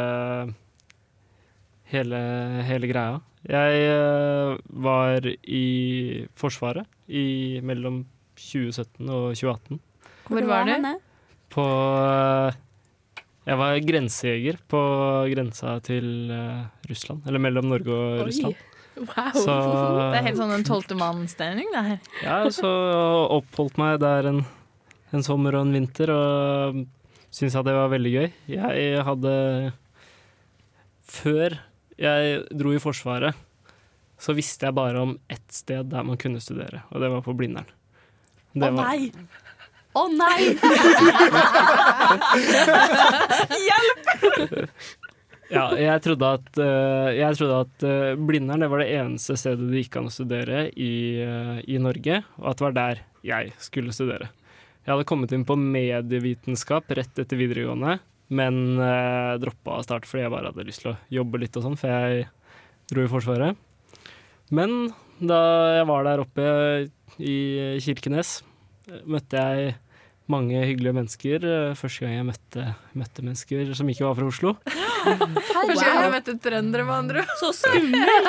hele, 1.92 2.22
hele 2.68 2.90
greia. 2.90 3.20
Jeg 3.42 3.86
eh, 3.90 4.56
var 4.84 5.26
i 5.26 5.64
Forsvaret 6.38 6.86
i 7.10 7.58
mellom 7.66 8.04
2017 8.38 9.08
og 9.08 9.32
2018. 9.34 9.80
Hvor 10.28 10.46
var 10.46 10.68
du? 10.68 10.92
På 11.52 11.64
eh, 12.06 12.60
Jeg 13.42 13.58
var 13.58 13.78
grensejeger 13.82 14.58
på 14.70 14.80
grensa 15.32 15.76
til 15.82 16.30
eh, 16.30 16.60
Russland. 16.90 17.24
Eller 17.26 17.42
mellom 17.42 17.66
Norge 17.72 17.90
og 17.90 18.20
Oi. 18.20 18.26
Russland. 18.28 18.68
Wow. 18.92 19.32
Så 19.34 19.52
Det 20.12 20.18
er 20.20 20.26
helt 20.28 20.38
sånn 20.38 20.52
en 20.52 20.66
tolvte 20.68 20.96
mann-stemning, 21.00 21.70
det 21.72 21.82
her. 21.86 22.00
ja, 22.22 22.36
så 22.52 22.68
oppholdt 23.32 23.78
meg 23.80 23.96
der 24.02 24.28
en, 24.28 24.42
en 25.16 25.24
sommer 25.24 25.56
og 25.56 25.64
en 25.66 25.72
vinter, 25.78 26.12
og 26.12 26.82
syntes 27.32 27.56
at 27.56 27.66
det 27.66 27.74
var 27.74 27.88
veldig 27.94 28.12
gøy. 28.12 28.28
Jeg 28.52 29.06
hadde 29.08 29.32
Før 31.08 31.56
jeg 32.00 32.42
dro 32.56 32.72
i 32.76 32.80
Forsvaret, 32.82 33.36
så 34.22 34.34
visste 34.36 34.68
jeg 34.68 34.76
bare 34.76 35.00
om 35.02 35.16
ett 35.32 35.48
sted 35.52 35.88
der 35.90 36.04
man 36.06 36.20
kunne 36.20 36.40
studere, 36.44 36.84
og 36.92 37.02
det 37.02 37.10
var 37.12 37.24
på 37.24 37.34
Blindern. 37.36 37.66
Å 38.52 38.68
oh, 38.68 38.76
var- 38.76 39.08
Å 39.92 40.02
nei! 40.08 40.56
Hjelp! 43.68 44.04
Ja, 45.52 45.66
jeg 45.76 46.00
trodde 46.06 46.28
at, 46.38 46.46
uh, 46.56 47.10
jeg 47.12 47.36
trodde 47.36 47.58
at 47.66 47.84
uh, 47.84 48.14
Blindern 48.16 48.64
det 48.64 48.70
var 48.72 48.80
det 48.80 48.92
eneste 48.96 49.36
stedet 49.36 49.68
det 49.68 49.82
gikk 49.82 49.98
an 50.00 50.08
å 50.08 50.12
studere 50.14 50.62
i, 50.72 50.92
uh, 51.20 51.58
i 51.68 51.76
Norge, 51.82 52.22
og 52.40 52.46
at 52.48 52.56
det 52.56 52.64
var 52.64 52.78
der 52.78 53.02
jeg 53.26 53.52
skulle 53.60 53.92
studere. 53.92 54.30
Jeg 54.82 54.94
hadde 54.94 55.06
kommet 55.10 55.34
inn 55.36 55.44
på 55.46 55.58
medievitenskap 55.60 56.88
rett 56.96 57.20
etter 57.20 57.38
videregående, 57.38 57.98
men 58.32 58.80
uh, 58.80 59.36
droppa 59.42 59.76
å 59.76 59.84
starte 59.84 60.08
fordi 60.08 60.24
jeg 60.24 60.32
bare 60.32 60.54
hadde 60.54 60.68
lyst 60.70 60.86
til 60.86 60.94
å 60.94 61.00
jobbe 61.20 61.42
litt 61.44 61.60
og 61.60 61.68
sånn, 61.68 61.76
for 61.78 61.92
jeg 61.92 62.24
dro 62.88 63.04
i 63.04 63.12
Forsvaret. 63.12 63.60
Men 64.56 64.88
da 65.20 65.42
jeg 65.76 65.86
var 65.92 66.08
der 66.08 66.24
oppe 66.24 66.48
i 67.20 67.36
Kirkenes, 67.84 68.38
møtte 69.04 69.36
jeg 69.36 69.76
mange 70.32 70.62
hyggelige 70.64 70.96
mennesker. 70.96 71.44
eh, 71.44 71.74
Første 71.78 72.04
gang 72.04 72.14
jeg 72.16 72.26
møtte, 72.28 72.64
møtte 72.98 73.24
mennesker 73.26 73.72
som 73.78 73.90
ikke 73.92 74.06
var 74.06 74.16
fra 74.18 74.28
Oslo. 74.30 74.54
Første 74.68 75.84
gang 75.84 76.00
jeg 76.00 76.14
møtte 76.16 76.36
trøndere, 76.44 76.86
med 76.88 76.96
andre 76.96 77.24
ord. 77.24 77.34
Så 77.40 77.52
skummelt! 77.60 78.26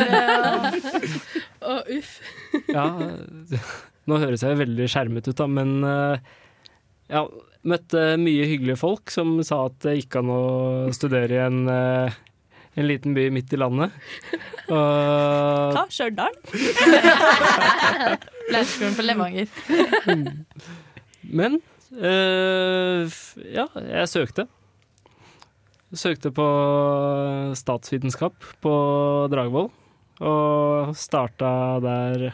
Og 1.60 1.76
oh, 1.76 1.82
uff. 1.98 2.12
Ja, 2.76 2.86
nå 4.10 4.18
høres 4.22 4.42
jeg 4.42 4.58
veldig 4.58 4.86
skjermet 4.90 5.28
ut, 5.28 5.36
da, 5.38 5.46
men 5.50 5.76
eh, 5.86 6.16
ja, 7.12 7.24
møtte 7.68 8.04
mye 8.20 8.46
hyggelige 8.48 8.80
folk 8.80 9.12
som 9.12 9.36
sa 9.46 9.64
at 9.68 9.76
det 9.84 9.98
gikk 10.00 10.16
an 10.22 10.32
å 10.32 10.42
studere 10.96 11.36
i 11.36 11.42
en, 11.44 11.60
eh, 11.70 12.16
en 12.78 12.86
liten 12.86 13.14
by 13.16 13.26
midt 13.34 13.52
i 13.54 13.58
landet. 13.60 13.94
Og 14.70 15.74
Hva? 15.74 15.84
Stjørdal? 15.90 16.36
Leirskolen 18.54 18.94
på 18.94 19.06
Levanger. 19.06 19.50
Men 21.26 21.58
øh, 21.96 23.10
ja, 23.50 23.66
jeg 23.74 24.10
søkte. 24.12 24.46
Søkte 25.90 26.30
på 26.30 26.46
statsvitenskap 27.58 28.46
på 28.62 28.74
Dragvoll, 29.32 29.72
og 30.22 30.92
starta 30.94 31.50
der 31.82 32.28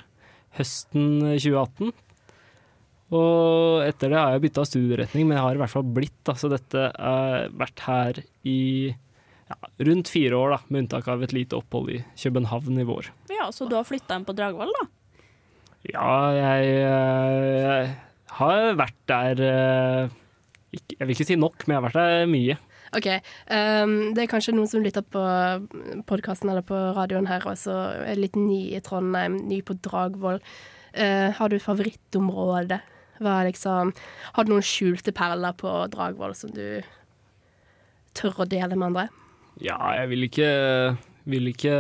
høsten 0.59 1.23
2018. 1.25 1.95
Og 3.17 3.81
etter 3.87 4.13
det 4.13 4.19
har 4.19 4.35
jeg 4.35 4.45
bytta 4.45 4.67
studieretning, 4.67 5.25
men 5.29 5.39
jeg 5.39 5.47
har 5.47 5.57
i 5.57 5.63
hvert 5.63 5.73
fall 5.73 5.89
blitt. 5.97 6.21
Altså 6.29 6.51
dette 6.53 6.89
har 6.93 7.49
vært 7.57 7.85
her 7.87 8.21
i 8.45 8.61
ja, 9.47 9.57
rundt 9.89 10.11
fire 10.11 10.39
år, 10.39 10.57
da, 10.57 10.61
med 10.69 10.85
unntak 10.85 11.09
av 11.13 11.23
et 11.23 11.35
lite 11.37 11.59
opphold 11.59 11.93
i 11.95 12.03
København 12.19 12.81
i 12.83 12.87
vår. 12.87 13.11
Ja, 13.31 13.49
så 13.55 13.69
du 13.71 13.77
har 13.79 13.87
flytta 13.87 14.19
inn 14.19 14.27
på 14.27 14.35
Dragvoll, 14.37 14.73
da? 14.81 14.87
Ja, 15.87 16.13
jeg, 16.35 16.71
eh, 16.83 17.59
jeg 17.63 17.91
har 18.41 18.79
vært 18.79 19.03
der 19.07 19.43
eh, 19.47 20.15
Jeg 20.75 21.05
vil 21.07 21.15
ikke 21.15 21.29
si 21.29 21.37
nok, 21.39 21.63
men 21.67 21.77
jeg 21.77 21.79
har 21.79 21.87
vært 21.87 22.01
der 22.01 22.31
mye. 22.31 22.57
OK. 22.97 23.07
Um, 23.51 23.95
det 24.15 24.25
er 24.25 24.31
kanskje 24.31 24.55
noen 24.55 24.69
som 24.71 24.83
lytter 24.85 25.05
på 25.05 25.23
podkasten 26.09 26.51
eller 26.51 26.65
på 26.67 26.77
radioen 26.97 27.29
her, 27.31 27.45
og 27.49 27.59
så 27.61 27.75
er 28.07 28.19
litt 28.19 28.37
ny 28.39 28.77
i 28.77 28.83
Trondheim, 28.85 29.39
ny 29.51 29.61
på 29.67 29.77
Dragvoll. 29.85 30.41
Uh, 30.97 31.31
har 31.37 31.53
du 31.53 31.59
favorittområde 31.61 32.79
Hva 33.21 33.33
er 33.35 33.51
liksom 33.51 33.91
Har 34.33 34.47
du 34.47 34.53
noen 34.55 34.65
skjulte 34.65 35.13
perler 35.13 35.53
på 35.61 35.69
Dragvoll 35.93 36.33
som 36.39 36.55
du 36.57 36.81
tør 38.17 38.41
å 38.41 38.49
dele 38.49 38.79
med 38.79 38.87
andre? 38.89 39.05
Ja, 39.65 39.77
jeg 39.97 40.09
vil 40.13 40.27
ikke, 40.29 40.49
vil 41.25 41.47
ikke 41.53 41.77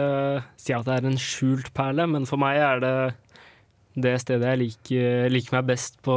si 0.56 0.72
at 0.72 0.86
det 0.88 0.94
er 0.96 1.08
en 1.10 1.18
skjult 1.20 1.72
perle, 1.76 2.06
men 2.08 2.24
for 2.28 2.40
meg 2.40 2.56
er 2.62 2.80
det 2.84 2.96
det 3.96 4.14
stedet 4.20 4.44
jeg 4.50 4.60
liker, 4.60 5.30
liker 5.32 5.54
meg 5.56 5.68
best 5.70 5.94
på, 6.04 6.16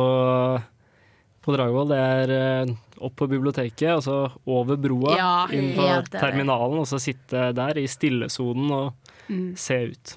på 1.43 1.53
Dragvoll. 1.55 1.91
Det 1.93 1.99
er 1.99 2.33
eh, 2.35 2.71
opp 3.07 3.15
på 3.21 3.27
biblioteket, 3.31 3.93
og 3.95 4.03
så 4.03 4.17
over 4.51 4.79
broa, 4.79 5.13
Ja, 5.15 5.31
inn 5.55 5.71
på 5.77 5.85
terminalen, 6.11 6.81
og 6.83 6.87
så 6.89 6.99
sitte 6.99 7.49
der 7.55 7.79
i 7.79 7.87
stillesonen 7.91 8.71
og 8.81 9.05
Mm. 9.29 9.51
se 9.61 9.75
ut. 9.91 10.15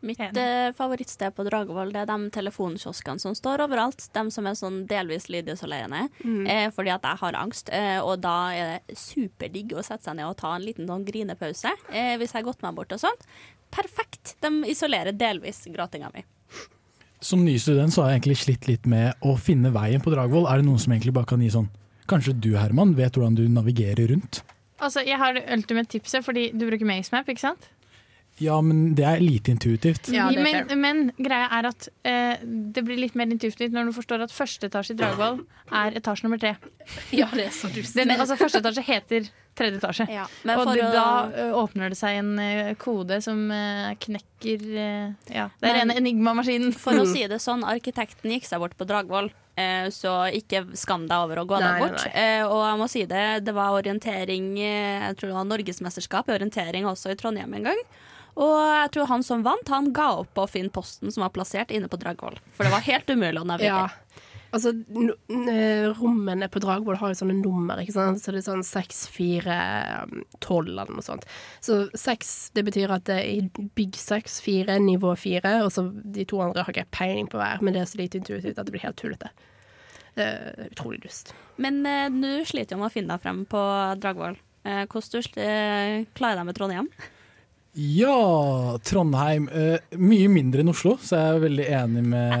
Mitt 0.00 0.20
eh, 0.20 0.70
favorittsted 0.76 1.34
på 1.36 1.44
Dragevoll 1.44 1.92
er 1.96 2.08
de 2.08 2.16
telefonkioskene 2.32 3.20
som 3.20 3.34
står 3.36 3.66
overalt. 3.66 4.06
De 4.14 4.22
som 4.32 4.48
er 4.48 4.56
sånn 4.56 4.82
delvis 4.88 5.28
lydisolerende. 5.32 6.06
Mm. 6.24 6.42
Eh, 6.48 6.66
fordi 6.72 6.94
at 6.94 7.04
jeg 7.04 7.20
har 7.20 7.38
angst. 7.40 7.72
Eh, 7.76 7.98
og 8.00 8.22
da 8.24 8.36
er 8.56 8.72
det 8.72 8.98
superdigg 8.98 9.74
å 9.76 9.84
sette 9.84 10.08
seg 10.08 10.16
ned 10.16 10.30
og 10.30 10.38
ta 10.40 10.54
en 10.56 10.64
liten 10.64 10.88
sånn 10.88 11.04
grinepause 11.04 11.74
eh, 11.92 12.14
hvis 12.20 12.32
jeg 12.32 12.40
har 12.40 12.48
gått 12.48 12.64
meg 12.64 12.78
bort 12.78 12.94
og 12.96 13.02
sånt. 13.02 13.26
Perfekt. 13.70 14.36
De 14.42 14.50
isolerer 14.72 15.12
delvis 15.16 15.66
gråtinga 15.68 16.10
mi. 16.14 16.24
Som 17.20 17.44
ny 17.44 17.58
student 17.60 17.92
så 17.92 18.02
har 18.02 18.14
jeg 18.14 18.22
egentlig 18.22 18.38
slitt 18.40 18.70
litt 18.70 18.88
med 18.88 19.20
å 19.20 19.36
finne 19.36 19.72
veien 19.74 20.00
på 20.00 20.12
Dragvoll. 20.14 20.48
Er 20.48 20.62
det 20.62 20.68
noen 20.70 20.80
som 20.80 20.94
egentlig 20.94 21.12
bare 21.16 21.28
kan 21.28 21.44
gi 21.44 21.52
sånn 21.52 21.68
Kanskje 22.10 22.32
du 22.42 22.56
Herman 22.56 22.96
vet 22.98 23.14
hvordan 23.14 23.36
du 23.38 23.44
navigerer 23.46 24.08
rundt? 24.10 24.40
Altså, 24.82 25.04
jeg 25.06 25.14
har 25.20 25.36
det 25.36 25.44
ultimate 25.52 25.92
tipset, 25.92 26.24
fordi 26.26 26.48
du 26.56 26.64
bruker 26.66 26.88
Mazemap, 26.88 27.28
ikke 27.30 27.44
sant? 27.44 27.68
Ja, 28.40 28.56
men 28.64 28.94
det 28.96 29.04
er 29.04 29.20
lite 29.20 29.52
intuitivt. 29.52 30.08
men, 30.42 30.80
men 30.80 31.00
greia 31.20 31.48
er 31.58 31.68
at 31.68 31.88
eh, 32.08 32.38
det 32.44 32.84
blir 32.86 32.96
litt 33.02 33.14
mer 33.18 33.28
intuitivt 33.30 33.72
når 33.76 33.90
du 33.90 33.92
forstår 33.98 34.24
at 34.24 34.32
første 34.32 34.70
etasje 34.70 34.94
i 34.96 35.00
Dragvoll 35.00 35.42
er 35.70 35.98
etasje 36.00 36.24
nummer 36.26 36.40
tre. 36.40 36.56
Ja, 37.14 37.28
det 37.34 37.46
er 37.50 37.54
så 37.54 37.68
dust. 37.72 37.94
Den, 37.98 38.10
altså, 38.16 38.36
første 38.40 38.62
etasje 38.62 38.82
heter 38.86 39.28
tredje 39.60 39.76
etasje. 39.80 40.06
men 40.46 40.58
og 40.62 40.70
det, 40.72 40.82
å- 40.86 40.92
da 40.94 41.04
eh, 41.44 41.52
åpner 41.60 41.92
det 41.92 41.98
seg 42.00 42.16
en 42.22 42.32
eh, 42.40 42.72
kode 42.80 43.20
som 43.22 43.44
eh, 43.52 43.92
knekker 44.00 44.64
eh, 44.72 45.12
Ja, 45.36 45.48
det 45.60 45.68
er 45.68 45.76
Men- 45.76 45.78
rene 45.82 45.98
enigmamaskinen. 46.00 46.72
For 46.72 46.96
å 46.96 47.04
si 47.14 47.26
det 47.28 47.38
sånn, 47.44 47.62
arkitekten 47.68 48.32
gikk 48.32 48.48
seg 48.48 48.62
bort 48.64 48.76
på 48.80 48.86
Dragvoll, 48.88 49.28
eh, 49.60 49.90
så 49.92 50.14
ikke 50.32 50.64
skam 50.80 51.04
deg 51.10 51.26
over 51.26 51.42
å 51.42 51.46
gå 51.50 51.60
deg 51.60 51.82
bort. 51.84 52.06
nei. 52.06 52.14
Eh, 52.24 52.44
og 52.46 52.62
jeg 52.64 52.78
må 52.80 52.88
si 52.88 53.04
det, 53.10 53.26
det 53.44 53.52
var 53.58 53.76
orientering 53.76 54.54
Jeg 54.56 55.18
tror 55.20 55.28
det 55.34 55.36
var 55.42 55.50
norgesmesterskap 55.52 56.30
i 56.32 56.38
orientering 56.38 56.88
også 56.88 57.12
i 57.12 57.18
Trondheim 57.20 57.52
en 57.60 57.68
gang. 57.72 57.84
Og 58.40 58.56
jeg 58.56 58.92
tror 58.94 59.10
han 59.10 59.24
som 59.26 59.44
vant, 59.44 59.68
han 59.68 59.92
ga 59.96 60.08
opp 60.22 60.38
å 60.40 60.48
finne 60.48 60.72
posten 60.72 61.12
som 61.12 61.26
var 61.26 61.34
plassert 61.34 61.72
inne 61.74 61.90
på 61.92 62.00
Dragvoll. 62.00 62.38
For 62.56 62.64
det 62.64 62.72
var 62.72 62.86
helt 62.86 63.12
umulig 63.12 63.42
å 63.42 63.48
navigere. 63.48 63.90
Ja. 63.90 64.26
Altså, 64.50 64.72
rommene 66.00 66.48
på 66.50 66.58
Dragvoll 66.62 66.98
har 66.98 67.12
jo 67.12 67.18
sånne 67.20 67.36
nummer, 67.38 67.78
ikke 67.78 67.94
sant? 67.94 68.18
Så 68.22 68.32
det 68.34 68.40
er 68.40 68.46
sånn 68.48 68.64
6, 68.66 69.02
4, 69.14 69.58
12 70.42 70.72
eller 70.72 70.90
noe 70.90 71.04
sånt. 71.06 71.26
Så 71.62 71.84
6, 71.94 72.32
det 72.56 72.64
betyr 72.66 72.90
at 72.96 73.06
det 73.06 73.20
er 73.20 73.68
bygg 73.78 74.00
6, 74.00 74.40
4, 74.46 74.80
nivå 74.82 75.12
4, 75.14 75.54
og 75.62 75.70
så 75.74 75.86
de 75.92 76.26
to 76.26 76.42
andre 76.42 76.64
har 76.66 76.74
ikke 76.74 76.90
peiling 76.96 77.30
på 77.30 77.38
hver, 77.38 77.62
men 77.62 77.76
det 77.76 77.84
er 77.84 77.92
så 77.92 78.00
lite 78.02 78.18
intuitivt 78.18 78.58
at 78.58 78.66
det 78.66 78.74
blir 78.74 78.86
helt 78.88 78.98
tullete. 78.98 79.30
Er 80.18 80.66
utrolig 80.66 81.04
dust. 81.04 81.30
Men 81.62 81.84
uh, 81.86 82.08
nå 82.10 82.40
sliter 82.48 82.74
jo 82.74 82.82
med 82.82 82.90
å 82.90 82.94
finne 82.96 83.14
deg 83.14 83.22
frem 83.22 83.44
på 83.48 83.62
Dragvoll. 84.02 84.40
Uh, 84.66 84.82
hvordan 84.90 85.14
du 85.14 85.22
sl- 85.28 85.44
eh, 85.46 86.10
deg 86.10 86.46
med 86.48 86.58
Trondheim? 86.58 86.90
Ja, 87.78 88.78
Trondheim. 88.82 89.46
Uh, 89.52 89.76
mye 90.00 90.26
mindre 90.32 90.64
enn 90.64 90.72
Oslo, 90.72 90.96
så 90.98 91.18
jeg 91.20 91.34
er 91.36 91.42
veldig 91.44 91.66
enig 91.78 92.02
med 92.10 92.32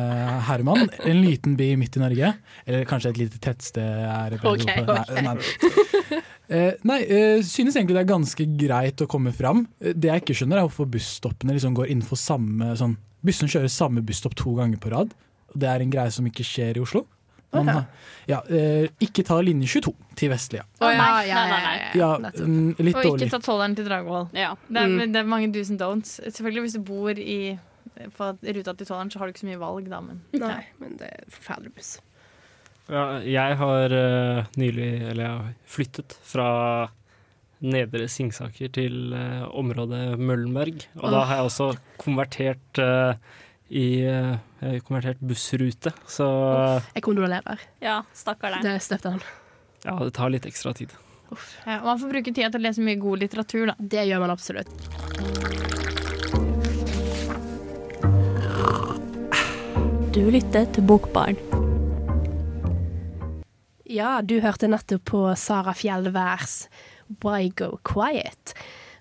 Herman. 0.48 0.88
En 1.06 1.20
liten 1.22 1.54
by 1.58 1.68
midt 1.78 1.98
i 2.00 2.02
Norge. 2.02 2.32
Eller 2.66 2.88
kanskje 2.90 3.12
et 3.12 3.20
lite 3.22 3.38
tettsted. 3.42 3.84
Er 4.10 4.34
okay, 4.38 4.50
Ok, 4.50 4.64
ord 4.66 4.74
på- 4.74 4.96
ok. 4.96 5.12
Nei, 5.14 5.26
nei. 5.28 6.22
Uh, 6.50 6.72
nei 6.82 6.98
uh, 7.06 7.44
synes 7.46 7.76
egentlig 7.78 7.94
det 7.94 8.02
er 8.02 8.10
ganske 8.10 8.48
greit 8.58 9.04
å 9.04 9.08
komme 9.10 9.30
fram. 9.36 9.68
Det 9.78 10.10
jeg 10.10 10.24
ikke 10.24 10.34
skjønner, 10.40 10.58
er 10.58 10.66
hvorfor 10.66 10.90
busstoppene 10.90 11.54
liksom 11.54 11.76
går 11.78 11.92
innenfor 11.94 12.18
samme 12.18 12.74
sånn, 12.80 12.98
Bussen 13.20 13.50
kjører 13.52 13.68
samme 13.68 14.00
busstopp 14.00 14.32
to 14.40 14.54
ganger 14.56 14.80
på 14.80 14.90
rad. 14.94 15.10
Og 15.52 15.58
Det 15.60 15.68
er 15.68 15.82
en 15.84 15.90
greie 15.92 16.10
som 16.14 16.24
ikke 16.24 16.40
skjer 16.46 16.78
i 16.78 16.80
Oslo. 16.80 17.02
Man, 17.52 17.68
okay. 17.68 17.82
ja, 18.30 18.36
eh, 18.46 18.84
ikke 19.02 19.24
ta 19.26 19.40
linje 19.42 19.66
22 19.80 19.92
til 20.20 20.30
Vestlia. 20.30 20.62
Å, 20.78 20.90
ja, 20.92 20.98
nei, 21.00 21.22
ja, 21.26 21.40
nei, 21.50 21.62
ja, 21.98 22.10
nei, 22.22 22.28
ja, 22.30 22.44
mm, 22.46 22.68
litt 22.78 22.94
Og 22.94 23.02
dårlig. 23.08 23.26
ikke 23.26 23.32
ta 23.34 23.40
tolleren 23.42 23.74
til 23.78 23.88
Dragvoll. 23.88 24.28
Det, 24.30 24.44
Mm. 24.70 25.00
det 25.12 25.18
er 25.18 25.26
mange 25.26 25.50
do's 25.52 25.70
and 25.70 25.80
don'ts. 25.82 26.20
Selvfølgelig 26.30 26.62
Hvis 26.68 26.76
du 26.78 26.84
bor 26.86 27.10
i 27.18 27.58
på 28.16 28.28
ruta 28.38 28.72
til 28.76 28.86
tolleren, 28.86 29.10
så 29.10 29.18
har 29.18 29.26
du 29.26 29.32
ikke 29.34 29.42
så 29.42 29.50
mye 29.50 29.60
valg, 29.60 29.90
da, 29.90 30.00
men 30.00 30.22
Nei, 30.32 30.62
men 30.78 30.96
det 31.00 31.10
er 31.10 31.26
forferdelig 31.28 31.74
buss. 31.74 31.90
Ja, 32.90 33.18
jeg 33.22 33.56
har 33.60 33.92
uh, 33.94 34.44
nylig, 34.58 34.88
eller 35.10 35.22
jeg 35.22 35.34
har 35.34 35.52
flyttet 35.66 36.16
fra 36.26 36.46
Nedre 37.60 38.06
Singsaker 38.08 38.70
til 38.72 39.12
uh, 39.12 39.46
området 39.52 40.18
Møllenberg. 40.18 40.86
Og 41.02 41.12
da 41.12 41.24
har 41.28 41.42
jeg 41.42 41.50
også 41.50 41.68
konvertert 42.00 42.80
eh, 42.80 43.14
i 43.70 44.02
uh, 44.06 44.34
konvertert 44.86 45.20
bussrute, 45.22 45.92
så 46.10 46.26
Jeg 46.94 47.04
kondolerer. 47.06 47.62
Ja, 47.82 48.00
stakkar 48.16 48.56
deg. 48.56 48.66
Det 48.66 48.80
støtter 48.82 49.16
han. 49.16 49.22
ja, 49.86 49.94
det 50.02 50.12
tar 50.18 50.32
litt 50.34 50.48
ekstra 50.50 50.74
tid. 50.74 50.90
ja, 51.66 51.78
Man 51.84 52.00
får 52.02 52.10
bruke 52.16 52.34
tida 52.34 52.50
til 52.50 52.60
å 52.60 52.66
lese 52.66 52.82
mye 52.82 52.98
god 52.98 53.22
litteratur, 53.22 53.70
da. 53.70 53.76
Det 53.78 54.06
gjør 54.10 54.26
man 54.26 54.34
absolutt. 54.34 55.80
Du 60.10 60.24
lytter 60.30 60.66
til 60.74 60.82
Bokbarn. 60.90 61.38
Ja, 63.90 64.20
du 64.22 64.40
hørte 64.42 64.68
nettopp 64.70 65.04
på 65.10 65.20
Sara 65.38 65.72
Fjellværs 65.74 66.64
Why 67.22 67.50
Go 67.58 67.76
Quiet. 67.86 68.54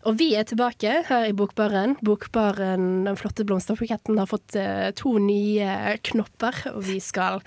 Og 0.09 0.15
vi 0.17 0.31
er 0.33 0.45
tilbake 0.49 1.03
her 1.05 1.27
i 1.27 1.35
Bokbaren. 1.37 1.93
Bokbaren, 2.01 3.03
den 3.05 3.17
flotte 3.19 3.45
blomsterbuketten, 3.45 4.17
har 4.17 4.29
fått 4.29 4.55
eh, 4.57 4.89
to 4.97 5.11
nye 5.21 5.99
knopper, 6.09 6.63
og 6.71 6.81
vi 6.87 6.97
skal 7.03 7.43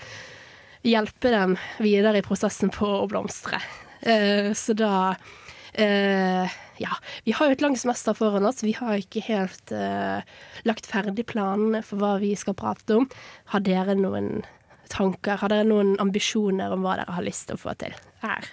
hjelpe 0.87 1.31
dem 1.33 1.57
videre 1.83 2.21
i 2.21 2.23
prosessen 2.23 2.71
på 2.71 2.87
å 3.01 3.09
blomstre. 3.11 3.59
Eh, 3.99 4.53
så 4.55 4.77
da 4.79 4.93
eh, 5.75 6.55
Ja, 6.79 6.95
vi 7.27 7.35
har 7.35 7.51
jo 7.51 7.57
et 7.57 7.65
langt 7.65 7.83
semester 7.83 8.15
foran 8.15 8.47
oss. 8.47 8.63
Vi 8.63 8.77
har 8.79 8.95
ikke 8.95 9.21
helt 9.27 9.75
lagt 10.65 10.87
ferdig 10.89 11.27
planene 11.29 11.83
for 11.85 12.01
hva 12.01 12.15
vi 12.23 12.31
skal 12.39 12.57
prate 12.57 12.97
om. 12.97 13.05
Har 13.53 13.63
dere 13.63 13.93
noen 13.99 14.41
tanker? 14.89 15.37
Har 15.43 15.53
dere 15.53 15.67
noen 15.67 15.93
ambisjoner 16.01 16.73
om 16.73 16.83
hva 16.83 16.97
dere 16.97 17.19
har 17.19 17.27
lyst 17.27 17.51
til 17.51 17.59
å 17.59 17.65
få 17.67 17.75
til 17.83 17.95
her? 18.25 18.49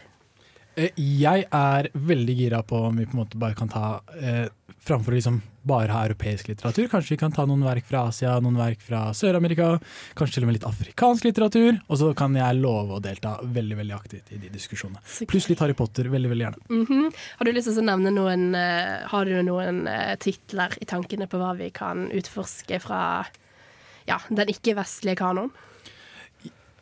Eh, 0.76 0.90
Jeg 0.96 1.46
er 1.50 1.90
veldig 1.94 2.36
gira 2.38 2.62
på 2.62 2.78
om 2.88 2.96
vi 3.00 3.06
på 3.08 3.16
en 3.16 3.22
måte 3.24 3.38
bare 3.40 3.56
kan 3.58 3.68
ta 3.70 4.00
eh, 4.20 4.48
Framfor 4.80 5.12
liksom 5.12 5.42
bare 5.68 5.92
ha 5.92 6.06
europeisk 6.06 6.46
litteratur, 6.48 6.86
kanskje 6.88 7.12
vi 7.12 7.18
kan 7.20 7.34
ta 7.36 7.44
noen 7.44 7.60
verk 7.66 7.84
fra 7.84 8.06
Asia, 8.08 8.38
noen 8.40 8.56
verk 8.56 8.80
fra 8.80 9.10
Sør-Amerika, 9.12 9.74
kanskje 10.16 10.38
til 10.38 10.46
og 10.46 10.48
med 10.48 10.56
litt 10.56 10.64
afrikansk 10.64 11.26
litteratur. 11.28 11.76
Og 11.84 11.98
så 12.00 12.08
kan 12.16 12.32
jeg 12.38 12.56
love 12.62 12.96
å 12.96 13.02
delta 13.04 13.34
veldig 13.44 13.76
veldig 13.82 13.92
aktivt 13.98 14.32
i 14.32 14.38
de 14.40 14.48
diskusjonene. 14.54 15.02
Pluss 15.28 15.50
litt 15.50 15.60
Harry 15.60 15.76
Potter, 15.76 16.08
veldig 16.08 16.32
veldig 16.32 16.46
gjerne. 16.46 16.64
Mhm. 16.72 17.12
Har 17.36 17.44
du 17.44 17.52
lyst 17.52 17.68
til 17.68 17.82
å 17.82 17.86
nevne 17.90 18.14
noen 18.16 18.54
eh, 18.56 19.04
Har 19.12 19.28
du 19.28 19.36
noen 19.44 19.84
eh, 19.86 20.14
titler 20.16 20.72
i 20.80 20.88
tankene 20.88 21.28
på 21.28 21.42
hva 21.44 21.52
vi 21.60 21.68
kan 21.76 22.08
utforske 22.16 22.80
fra 22.80 23.02
ja, 24.08 24.16
den 24.32 24.48
ikke-vestlige 24.56 25.20
kanon? 25.20 25.52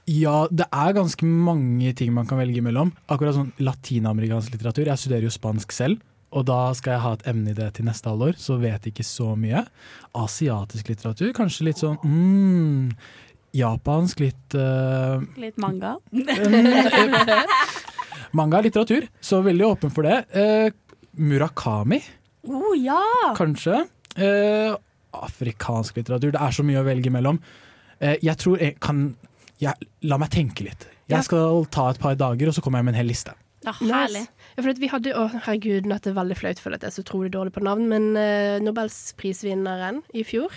Ja, 0.09 0.47
det 0.49 0.65
er 0.73 0.95
ganske 0.97 1.27
mange 1.29 1.91
ting 1.99 2.15
man 2.17 2.27
kan 2.29 2.39
velge 2.41 2.63
mellom. 2.65 2.95
Akkurat 3.13 3.37
sånn 3.37 3.51
latinamerikansk 3.61 4.55
litteratur. 4.55 4.89
Jeg 4.89 5.03
studerer 5.03 5.27
jo 5.29 5.33
spansk 5.35 5.75
selv, 5.77 6.01
og 6.33 6.47
da 6.49 6.73
skal 6.77 6.95
jeg 6.95 7.03
ha 7.05 7.13
et 7.19 7.27
emne 7.29 7.53
i 7.53 7.57
det 7.57 7.67
til 7.77 7.85
neste 7.89 8.09
halvår, 8.09 8.39
så 8.41 8.57
vet 8.61 8.85
jeg 8.89 8.95
ikke 8.95 9.05
så 9.09 9.35
mye. 9.37 9.63
Asiatisk 10.17 10.89
litteratur, 10.93 11.33
kanskje 11.37 11.69
litt 11.69 11.81
sånn 11.83 11.99
mm, 12.05 12.89
Japansk, 13.59 14.21
litt 14.25 14.57
uh, 14.57 15.21
Litt 15.41 15.61
manga. 15.61 15.95
Manga 18.37 18.59
er 18.59 18.67
litteratur, 18.69 19.07
så 19.25 19.41
veldig 19.45 19.67
åpen 19.71 19.93
for 19.95 20.09
det. 20.09 20.19
Uh, 20.37 20.69
Murakami, 21.19 22.01
Oh, 22.49 22.73
ja! 22.79 23.01
kanskje. 23.37 23.83
Uh, 24.17 24.73
afrikansk 25.19 25.97
litteratur. 26.01 26.33
Det 26.37 26.41
er 26.41 26.55
så 26.55 26.65
mye 26.65 26.81
å 26.81 26.87
velge 26.87 27.11
mellom. 27.13 27.41
Jeg 27.99 28.37
tror 28.39 28.61
jeg 28.63 28.77
kan 28.79 29.09
jeg, 29.63 29.91
La 30.07 30.19
meg 30.21 30.33
tenke 30.35 30.67
litt. 30.67 30.89
Jeg 31.09 31.25
skal 31.25 31.65
ta 31.73 31.89
et 31.93 32.01
par 32.01 32.17
dager, 32.21 32.51
og 32.51 32.57
så 32.57 32.63
kommer 32.65 32.83
jeg 32.83 32.89
med 32.89 32.97
en 32.97 33.03
hel 33.03 33.11
liste. 33.11 33.35
Ja, 33.67 33.75
herlig. 33.81 34.25
Ja, 34.55 34.63
for 34.63 34.71
at 34.71 34.81
vi 34.81 34.91
hadde, 34.91 35.15
å 35.19 35.27
herregud, 35.33 35.89
nå 35.89 35.97
er 35.97 36.03
det 36.05 36.15
veldig 36.17 36.37
flaut 36.39 36.61
for 36.63 36.77
at 36.77 36.85
jeg 36.85 36.93
er 36.93 36.95
så 36.95 37.05
utrolig 37.05 37.33
dårlig 37.35 37.55
på 37.57 37.65
navn, 37.67 37.89
men 37.91 38.13
uh, 38.15 38.61
Nobelsprisvinneren 38.63 40.03
i 40.15 40.25
fjor 40.27 40.55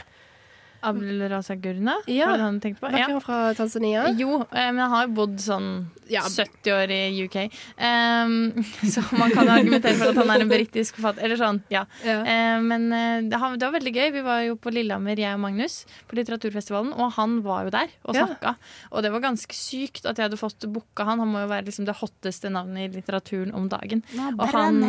Abdul 0.82 1.22
Raza 1.30 1.56
Gurna? 1.56 1.96
Ja. 2.10 2.32
Var 2.32 2.38
det 2.38 2.44
han 2.50 2.60
tenkte 2.63 2.82
på? 2.82 2.89
Var 2.89 3.00
ikke 3.00 3.15
han 3.17 3.26
fra 3.26 3.39
Tanzania? 3.58 4.06
Jo, 4.17 4.41
eh, 4.50 4.70
men 4.72 4.80
han 4.84 4.94
har 4.96 5.08
jo 5.08 5.15
bodd 5.22 5.39
sånn 5.41 5.72
70 6.12 6.74
år 6.76 6.91
i 6.91 7.24
UK. 7.26 7.38
Um, 7.78 8.63
så 8.94 9.04
man 9.15 9.32
kan 9.32 9.50
argumentere 9.50 9.96
for 10.00 10.12
at 10.12 10.20
han 10.20 10.34
er 10.34 10.44
en 10.44 10.52
britisk 10.52 10.98
forfatter. 10.98 11.26
Eller 11.26 11.39
sånn, 11.39 11.62
ja. 11.72 11.86
Eh, 12.04 12.58
men 12.65 12.89
eh, 12.96 13.30
det, 13.32 13.39
var 13.39 13.76
veldig 13.78 13.94
gøy. 13.96 14.08
Vi 14.17 14.24
var 14.26 14.44
jo 14.46 14.58
på 14.60 14.74
Lillehammer, 14.74 15.20
jeg 15.20 15.38
og 15.38 15.44
Magnus, 15.46 15.82
på 16.10 16.20
litteraturfestivalen, 16.20 16.94
og 16.98 17.13
han 17.17 17.39
var 17.46 17.67
jo 17.67 17.76
der 17.78 17.94
og 18.04 18.17
Ja. 18.17 18.28
snakka. 18.28 18.56
Og 18.91 19.06
det 19.06 19.12
var 19.13 19.26
ganske 19.28 19.56
sykt 19.56 20.06
at 20.06 20.17
jeg 20.17 20.28
hadde 20.30 20.41
fått 20.41 20.67
booka 20.67 21.08
han. 21.08 21.22
Han 21.24 21.32
må 21.32 21.46
jo 21.46 21.52
være 21.52 21.70
liksom 21.70 21.88
det 21.88 21.98
hotteste 22.02 22.52
navnet 22.52 22.89
i 22.89 22.96
litteraturen 23.00 23.54
om 23.56 23.70
dagen. 23.72 24.04
Ja, 24.15 24.32
og 24.36 24.48
han, 24.52 24.82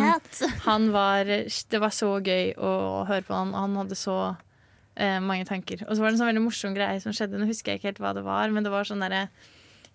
han 0.67 0.91
var 0.93 1.25
Det 1.25 1.81
var 1.81 1.93
så 1.95 2.17
gøy 2.19 2.55
å 2.59 3.05
høre 3.09 3.23
på 3.27 3.37
han. 3.37 3.55
Han 3.55 3.77
hadde 3.77 3.99
så 3.99 4.35
eh, 4.97 5.19
mange 5.21 5.47
tanker. 5.49 5.85
Og 5.87 5.95
så 5.95 6.03
var 6.03 6.11
det 6.11 6.17
en 6.17 6.23
sånn 6.23 6.31
veldig 6.33 6.45
morsom 6.45 6.77
greie 6.77 7.01
som 7.03 7.15
skjedde. 7.17 7.41
Nå 7.41 7.49
husker 7.51 7.73
jeg 7.73 7.81
ikke 7.81 7.93
helt 7.93 8.03
hva 8.05 8.15
det 8.17 8.25
var, 8.27 8.53
men 8.55 8.67
det 8.67 8.73
var 8.75 8.89
sånn 8.89 9.05
derre 9.05 9.29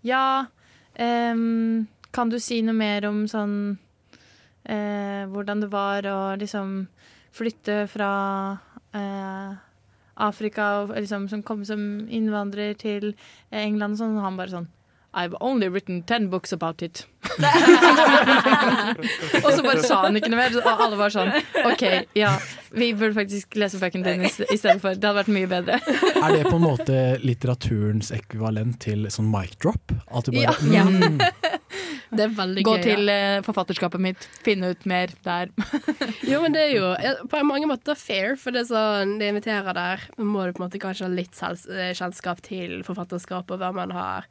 Ja, 0.06 0.48
eh, 0.96 1.36
kan 2.16 2.34
du 2.34 2.40
si 2.42 2.62
noe 2.66 2.78
mer 2.78 3.06
om 3.10 3.26
sånn 3.30 3.56
eh, 4.66 5.24
Hvordan 5.30 5.64
det 5.66 5.72
var 5.74 6.08
å 6.10 6.20
liksom 6.40 6.88
flytte 7.38 7.84
fra 7.92 8.12
eh, 8.98 9.58
Afrika 10.18 10.70
og 10.82 10.96
liksom 10.96 11.28
som 11.30 11.44
kom 11.46 11.64
som 11.68 11.82
innvandrer 12.10 12.74
til 12.80 13.12
England 13.52 13.98
og 13.98 14.02
sånn, 14.02 14.18
og 14.18 14.26
han 14.26 14.40
bare 14.40 14.56
sånn 14.56 14.70
I've 15.14 15.36
only 15.42 15.68
written 15.70 16.04
ten 16.04 16.30
books 16.30 16.54
about 16.54 16.82
it. 16.82 17.06
og 19.44 19.52
så 19.54 19.64
bare 19.64 19.82
sa 19.84 20.02
han 20.06 20.18
ikke 20.20 20.30
noe 20.32 20.40
mer, 20.40 20.56
og 20.60 20.82
alle 20.86 20.98
var 21.00 21.14
sånn 21.14 21.32
OK, 21.66 21.84
ja, 22.18 22.34
vi 22.76 22.92
burde 22.98 23.16
faktisk 23.18 23.58
lese 23.60 23.80
bøkene 23.82 24.06
dine 24.06 24.30
istedenfor. 24.30 24.98
Det 25.00 25.08
hadde 25.08 25.18
vært 25.22 25.32
mye 25.34 25.50
bedre. 25.52 25.80
Er 26.22 26.36
det 26.36 26.44
på 26.48 26.58
en 26.60 26.66
måte 26.66 26.98
litteraturens 27.24 28.12
ekvivalent 28.16 28.80
til 28.84 29.08
sånn 29.14 29.30
mic 29.32 29.58
drop? 29.64 29.94
At 30.12 30.28
du 30.28 30.32
bare 30.38 30.56
Ja. 30.74 30.86
mm, 30.88 31.20
Det 32.18 32.24
er 32.24 32.32
veldig 32.38 32.64
Gå 32.64 32.74
gøy. 32.78 32.84
til 32.86 33.10
ja. 33.12 33.42
forfatterskapet 33.44 34.00
mitt, 34.00 34.28
finne 34.46 34.70
ut 34.72 34.86
mer 34.88 35.12
der. 35.26 35.50
Jo, 36.32 36.40
men 36.44 36.54
det 36.56 36.62
er 36.70 36.76
jo 36.78 36.92
eh, 36.96 37.20
på 37.28 37.42
mange 37.48 37.68
måter 37.70 37.98
fair, 38.00 38.38
for 38.40 38.56
det 38.56 38.64
er 38.64 38.70
sånn, 38.70 39.18
de 39.20 39.28
inviterer 39.34 39.74
der. 39.76 40.06
Må 40.20 40.46
du 40.48 40.54
på 40.56 40.62
en 40.62 40.68
måte 40.70 40.80
kanskje 40.84 41.08
ha 41.08 41.12
litt 41.12 41.36
eh, 41.44 41.92
kjennskap 41.98 42.40
til 42.46 42.80
forfatterskap 42.88 43.52
og 43.52 43.60
hva 43.60 43.74
man 43.76 43.92
har 43.96 44.30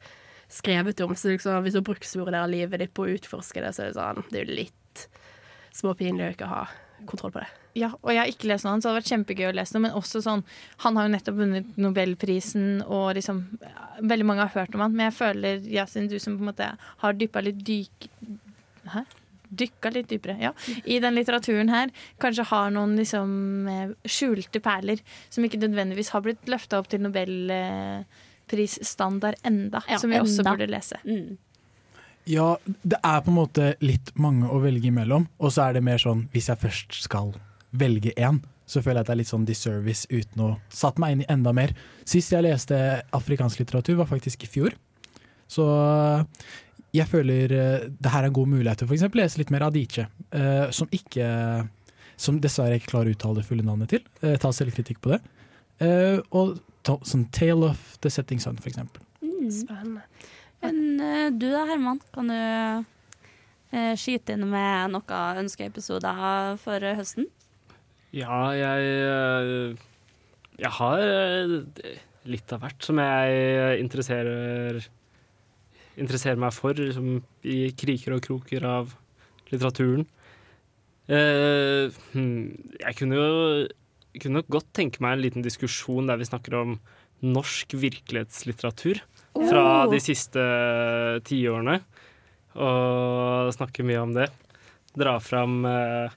skrevet 0.49 0.99
om. 1.05 1.15
Så 1.15 1.33
liksom, 1.33 1.61
hvis 1.65 1.77
du 1.77 2.25
av 2.27 2.49
livet 2.49 2.79
ditt 2.79 2.93
på 2.95 3.05
å 3.05 3.15
utforske 3.15 3.63
det, 3.63 3.73
så 3.75 3.83
er 3.85 3.91
det 3.91 3.99
sånn, 3.99 4.27
det 4.31 4.41
er 4.41 4.45
jo 4.45 4.59
litt 4.63 5.07
småpinlig 5.77 6.27
å 6.27 6.35
ikke 6.35 6.51
ha 6.51 6.65
kontroll 7.05 7.33
på 7.35 7.43
det. 7.43 7.49
Ja, 7.77 7.91
og 8.01 8.09
jeg 8.09 8.19
har 8.23 8.31
ikke 8.31 8.49
lest 8.49 8.65
noe 8.65 8.73
annet, 8.73 8.83
så 8.83 8.89
det 8.89 8.93
hadde 8.93 9.01
vært 9.03 9.11
kjempegøy 9.13 9.47
å 9.51 9.53
lese 9.53 9.75
noe. 9.75 9.83
Men 9.85 9.97
også 9.99 10.21
sånn, 10.25 10.43
han 10.83 10.97
har 10.97 11.05
jo 11.05 11.13
nettopp 11.13 11.37
vunnet 11.37 11.77
Nobelprisen, 11.77 12.81
og 12.85 13.13
liksom 13.19 13.45
Veldig 13.97 14.25
mange 14.29 14.43
har 14.45 14.53
hørt 14.53 14.75
om 14.77 14.83
han, 14.85 14.93
men 14.93 15.07
jeg 15.07 15.17
føler, 15.17 15.63
Yasin, 15.73 16.09
du 16.09 16.19
som 16.21 16.35
på 16.37 16.45
en 16.45 16.51
måte 16.51 16.67
har 17.01 17.15
dyppa 17.17 17.41
litt 17.41 17.63
dyk... 17.65 18.05
Hæ? 18.93 19.01
Dykka 19.47 19.89
litt 19.95 20.09
dypere, 20.11 20.35
ja. 20.43 20.51
I 20.85 20.99
den 21.01 21.15
litteraturen 21.15 21.71
her. 21.71 21.89
Kanskje 22.21 22.45
har 22.49 22.69
noen 22.75 22.97
liksom 22.99 23.31
eh, 23.71 23.93
skjulte 24.03 24.59
perler 24.61 25.01
som 25.33 25.45
ikke 25.47 25.61
nødvendigvis 25.63 26.11
har 26.13 26.25
blitt 26.25 26.49
løfta 26.51 26.81
opp 26.81 26.91
til 26.91 27.01
nobelprisstandard 28.47 29.35
enda, 29.43 29.83
Ja, 29.87 29.99
som 29.99 30.09
vi 30.09 30.19
også 30.19 30.43
burde 30.43 30.67
lese. 30.67 30.97
Mm. 31.05 31.37
Ja, 32.25 32.57
det 32.83 32.99
er 33.03 33.21
på 33.21 33.31
en 33.31 33.37
måte 33.37 33.75
litt 33.79 34.11
mange 34.15 34.47
å 34.49 34.59
velge 34.59 34.87
imellom. 34.87 35.27
Og 35.39 35.51
så 35.51 35.67
er 35.69 35.73
det 35.73 35.83
mer 35.83 35.97
sånn, 35.97 36.27
hvis 36.33 36.49
jeg 36.49 36.57
først 36.59 36.93
skal 37.03 37.33
velge 37.71 38.11
én, 38.17 38.41
så 38.67 38.81
føler 38.81 38.99
jeg 38.99 39.01
at 39.01 39.07
det 39.07 39.13
er 39.13 39.21
litt 39.21 39.31
sånn 39.31 39.45
disservice 39.47 40.07
uten 40.11 40.41
å 40.43 40.59
satt 40.69 40.97
meg 40.99 41.11
inn 41.13 41.21
i 41.23 41.29
enda 41.31 41.53
mer. 41.53 41.71
Sist 42.05 42.31
jeg 42.31 42.43
leste 42.43 43.01
afrikansk 43.15 43.59
litteratur, 43.59 43.95
var 43.95 44.07
faktisk 44.07 44.43
i 44.43 44.47
fjor. 44.47 44.75
Så 45.47 45.63
jeg 46.91 47.07
føler 47.07 47.51
eh, 47.55 47.87
det 47.87 48.11
her 48.11 48.25
er 48.25 48.27
en 48.27 48.35
god 48.35 48.51
mulighet 48.51 48.81
til 48.81 48.87
å 48.87 48.89
for 48.89 48.97
eksempel 48.97 49.21
lese 49.21 49.39
litt 49.39 49.51
mer 49.53 49.63
Adiche, 49.63 50.07
eh, 50.31 50.69
som 50.71 50.87
ikke 50.91 51.67
Som 52.17 52.39
dessverre 52.41 52.79
ikke 52.79 52.89
klarer 52.89 53.11
å 53.11 53.13
uttale 53.13 53.37
det 53.37 53.45
fulle 53.45 53.61
navnet 53.61 53.91
til. 53.93 54.01
Eh, 54.25 54.39
ta 54.41 54.49
selvkritikk 54.49 54.97
på 54.99 55.11
det. 55.11 55.19
Eh, 55.85 56.17
og 56.33 56.57
sånn 56.87 57.27
Tale 57.35 57.71
of 57.73 57.97
the 58.03 58.11
Setting 58.13 58.41
Sun, 58.43 58.59
eksempel. 58.63 59.03
Mm. 59.21 59.49
Spennende. 59.53 60.05
Men 60.63 61.01
eh, 61.03 61.27
du 61.33 61.47
da, 61.51 61.65
Herman, 61.69 61.99
kan 62.15 62.31
du 62.31 62.37
eh, 62.37 63.93
skyte 63.99 64.35
inn 64.35 64.47
med 64.49 64.93
noen 64.95 65.43
ønskeepisoder 65.43 66.57
for 66.61 66.83
eh, 66.83 66.97
høsten? 66.97 67.29
Ja, 68.15 68.53
jeg 68.55 69.77
Jeg 70.57 70.71
har 70.73 71.01
litt 72.25 72.53
av 72.55 72.63
hvert 72.63 72.85
som 72.85 73.01
jeg 73.03 73.81
interesserer 73.83 74.79
Interesserer 75.97 76.37
meg 76.37 76.53
for, 76.53 76.77
liksom, 76.77 77.23
i 77.41 77.71
kriker 77.73 78.13
og 78.13 78.21
kroker 78.21 78.65
av 78.69 78.91
litteraturen. 79.49 80.03
Uh, 81.09 81.89
hmm, 82.11 82.51
jeg 82.77 82.97
kunne 82.99 83.17
jo 83.17 83.29
jeg 84.17 84.23
kunne 84.25 84.41
nok 84.41 84.49
godt 84.57 84.71
tenke 84.75 85.01
meg 85.03 85.15
en 85.15 85.23
liten 85.23 85.45
diskusjon 85.45 86.09
der 86.09 86.17
vi 86.19 86.25
snakker 86.27 86.57
om 86.57 86.75
norsk 87.23 87.73
virkelighetslitteratur 87.77 88.99
fra 89.37 89.63
Oh. 89.85 89.91
de 89.91 89.99
siste 90.01 90.41
tiårene. 91.29 91.79
Og 92.57 93.51
snakke 93.53 93.85
mye 93.85 94.01
om 94.01 94.13
det. 94.15 94.27
Dra 94.97 95.19
fram 95.21 95.59
eh, 95.69 96.09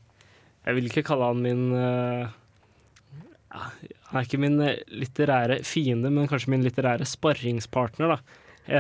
Jeg 0.65 0.77
vil 0.79 0.87
ikke 0.89 1.03
kalle 1.05 1.27
han 1.29 1.43
min 1.45 1.67
eh, 1.77 2.31
Han 3.53 4.17
er 4.17 4.25
ikke 4.25 4.41
min 4.41 4.57
eh, 4.65 4.79
litterære 4.89 5.59
fiende, 5.69 6.09
men 6.13 6.29
kanskje 6.31 6.53
min 6.55 6.65
litterære 6.65 7.05
sparringspartner. 7.09 8.15
da. 8.17 8.19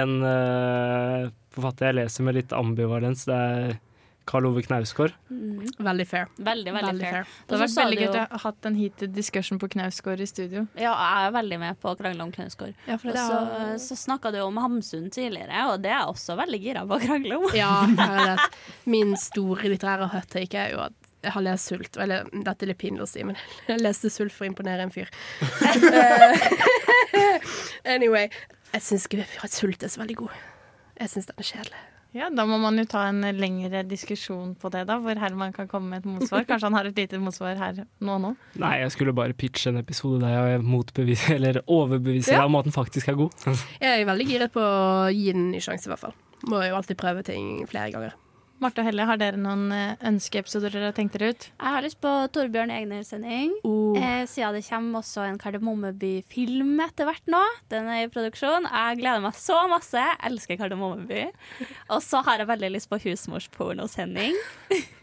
En 0.00 0.16
eh, 0.24 1.28
forfatter 1.52 1.90
jeg 1.90 1.98
leser 2.00 2.24
med 2.24 2.38
litt 2.38 2.52
ambivalens. 2.56 3.26
Det 3.28 3.36
er 3.36 3.76
Karl 4.28 4.46
Ove 4.46 4.62
Knausgård. 4.62 5.14
Veldig 5.30 6.04
fair. 6.06 6.28
Veldig, 6.36 6.72
veldig, 6.74 6.90
Veldig 6.92 7.06
fair. 7.06 7.24
fair. 7.24 7.26
Det 7.48 7.56
hadde 7.56 7.64
vært 7.64 7.78
veldig 7.80 7.98
gøy 8.00 8.08
å 8.10 8.26
ha 8.30 8.38
hatt 8.44 8.66
en 8.68 8.76
heated 8.78 9.14
discussion 9.16 9.58
på 9.58 9.66
Knausgård 9.72 10.20
i 10.22 10.26
studio. 10.30 10.66
Ja, 10.78 10.92
jeg 10.94 11.26
er 11.30 11.34
veldig 11.34 11.58
med 11.58 11.80
på 11.82 11.90
å 11.90 11.96
krangle 11.98 12.22
om 12.22 12.30
Knausgård. 12.36 12.74
Ja, 12.86 12.94
Og 13.00 13.08
det 13.08 13.16
så, 13.16 13.40
har- 13.40 13.78
så 13.82 13.96
snakka 13.98 14.30
du 14.32 14.38
om 14.44 14.56
Hamsun 14.62 15.08
tidligere, 15.10 15.64
og 15.72 15.82
det 15.82 15.90
er 15.90 15.98
jeg 16.04 16.12
også 16.14 16.36
veldig 16.38 16.60
gira 16.62 16.84
på 16.86 16.94
å 16.98 17.00
krangle 17.02 17.36
om. 17.40 17.48
Ja, 17.58 17.72
jeg 17.88 17.96
vet. 18.30 18.58
Min 18.94 19.16
store 19.18 19.62
litterære 19.72 20.06
hot 20.12 20.28
take 20.30 20.54
er 20.54 20.70
jo 20.76 20.80
at 20.86 20.92
jeg 21.22 21.32
har 21.34 21.42
lest 21.44 21.66
Sult. 21.68 21.96
Eller 22.00 22.24
dette 22.32 22.62
er 22.64 22.68
litt 22.70 22.78
pinlig 22.80 23.02
å 23.04 23.08
si, 23.10 23.24
men 23.26 23.36
jeg 23.68 23.80
leste 23.82 24.08
Sult 24.14 24.32
for 24.32 24.44
å 24.46 24.52
imponere 24.52 24.82
en 24.86 24.90
fyr. 24.94 25.10
anyway. 27.84 28.30
Jeg 28.72 28.82
syns 28.86 29.08
Sult 29.50 29.82
er 29.82 29.88
så 29.90 30.00
veldig 30.04 30.16
god. 30.22 30.30
Jeg 31.00 31.08
syns 31.10 31.26
den 31.26 31.34
er 31.42 31.50
kjedelig. 31.50 31.82
Ja, 32.12 32.26
Da 32.34 32.42
må 32.48 32.56
man 32.58 32.76
jo 32.80 32.84
ta 32.90 33.04
en 33.08 33.20
lengre 33.38 33.84
diskusjon 33.86 34.56
på 34.58 34.70
det, 34.74 34.86
da, 34.88 34.96
hvor 34.98 35.18
Herman 35.20 35.52
kan 35.54 35.68
komme 35.70 35.90
med 35.92 36.02
et 36.02 36.08
motsvar. 36.10 36.42
Kanskje 36.48 36.66
han 36.66 36.74
har 36.78 36.88
et 36.90 36.96
lite 36.98 37.20
motsvar 37.22 37.54
her 37.60 37.84
nå 38.00 38.16
og 38.16 38.20
nå. 38.24 38.32
Nei, 38.58 38.72
jeg 38.82 38.90
skulle 38.96 39.14
bare 39.14 39.36
pitche 39.38 39.70
en 39.70 39.78
episode 39.78 40.18
der 40.24 40.34
jeg 40.56 40.64
motbeviser, 40.66 41.36
eller 41.38 41.60
overbeviser 41.68 42.32
Ja. 42.34 42.40
deg 42.42 42.50
om 42.50 42.56
at 42.56 42.64
den 42.66 42.72
faktisk 42.74 43.08
er 43.12 43.14
god. 43.20 43.30
Jeg 43.80 44.00
er 44.00 44.08
veldig 44.10 44.26
giret 44.26 44.52
på 44.52 44.60
å 44.64 45.06
gi 45.14 45.30
den 45.32 45.46
en 45.46 45.52
ny 45.52 45.60
sjanse, 45.62 45.86
i 45.86 45.92
hvert 45.94 46.02
fall. 46.02 46.14
Må 46.50 46.62
jo 46.66 46.74
alltid 46.74 46.96
prøve 46.98 47.22
ting 47.22 47.66
flere 47.70 47.92
ganger. 47.94 48.14
Marte 48.60 48.82
og 48.82 48.90
Helle, 48.90 49.06
har 49.08 49.16
dere 49.16 49.40
noen 49.40 49.70
eh, 49.72 49.94
ønskeepisoder 50.04 50.74
dere 50.74 50.90
har 50.90 50.96
tenkt 50.96 51.14
dere 51.16 51.30
ut? 51.32 51.46
Jeg 51.48 51.72
har 51.74 51.84
lyst 51.84 51.96
på 52.04 52.10
Torbjørn 52.34 52.72
Egner-sending. 52.74 53.54
Oh. 53.64 53.96
Eh, 53.96 54.26
siden 54.28 54.58
det 54.58 54.66
kommer 54.66 55.00
også 55.00 55.24
en 55.24 55.38
Kardemommeby-film 55.40 56.74
etter 56.84 57.08
hvert 57.08 57.32
nå. 57.32 57.40
Den 57.72 57.88
er 57.88 58.04
i 58.04 58.10
produksjon. 58.12 58.68
Jeg 58.68 59.00
gleder 59.00 59.24
meg 59.24 59.38
så 59.40 59.62
masse. 59.72 59.96
Jeg 59.96 60.20
elsker 60.28 60.60
Kardemommeby. 60.60 61.24
Og 61.88 62.04
så 62.04 62.20
har 62.26 62.42
jeg 62.42 62.50
veldig 62.52 62.72
lyst 62.76 62.92
på 62.92 63.00
husmorspornosending. 63.08 64.36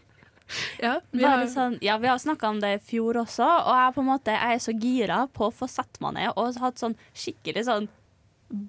Ja, 0.80 0.94
vi 1.12 1.26
har, 1.28 1.42
sånn, 1.52 1.74
ja, 1.84 1.98
vi 2.00 2.08
har 2.08 2.16
snakka 2.16 2.48
om 2.48 2.60
det 2.62 2.70
i 2.72 2.80
fjor 2.80 3.18
også, 3.20 3.44
og 3.44 3.74
jeg, 3.76 3.92
på 3.92 4.00
en 4.00 4.06
måte, 4.08 4.32
jeg 4.32 4.56
er 4.56 4.62
så 4.64 4.72
gira 4.72 5.18
på 5.36 5.50
å 5.50 5.52
få 5.52 5.68
satt 5.68 5.98
meg 6.00 6.14
ned 6.16 6.30
og 6.40 6.56
hatt 6.62 6.80
sånn 6.80 6.94
skikkelig 7.12 7.66
sånn 7.68 7.88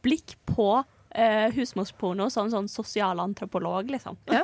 blikk 0.03 0.35
på 0.49 0.81
eh, 1.15 1.47
husmorsporno 1.55 2.27
som 2.33 2.49
sånn 2.51 2.67
sosialantropolog, 2.67 3.93
liksom. 3.95 4.19
Eh, 4.27 4.43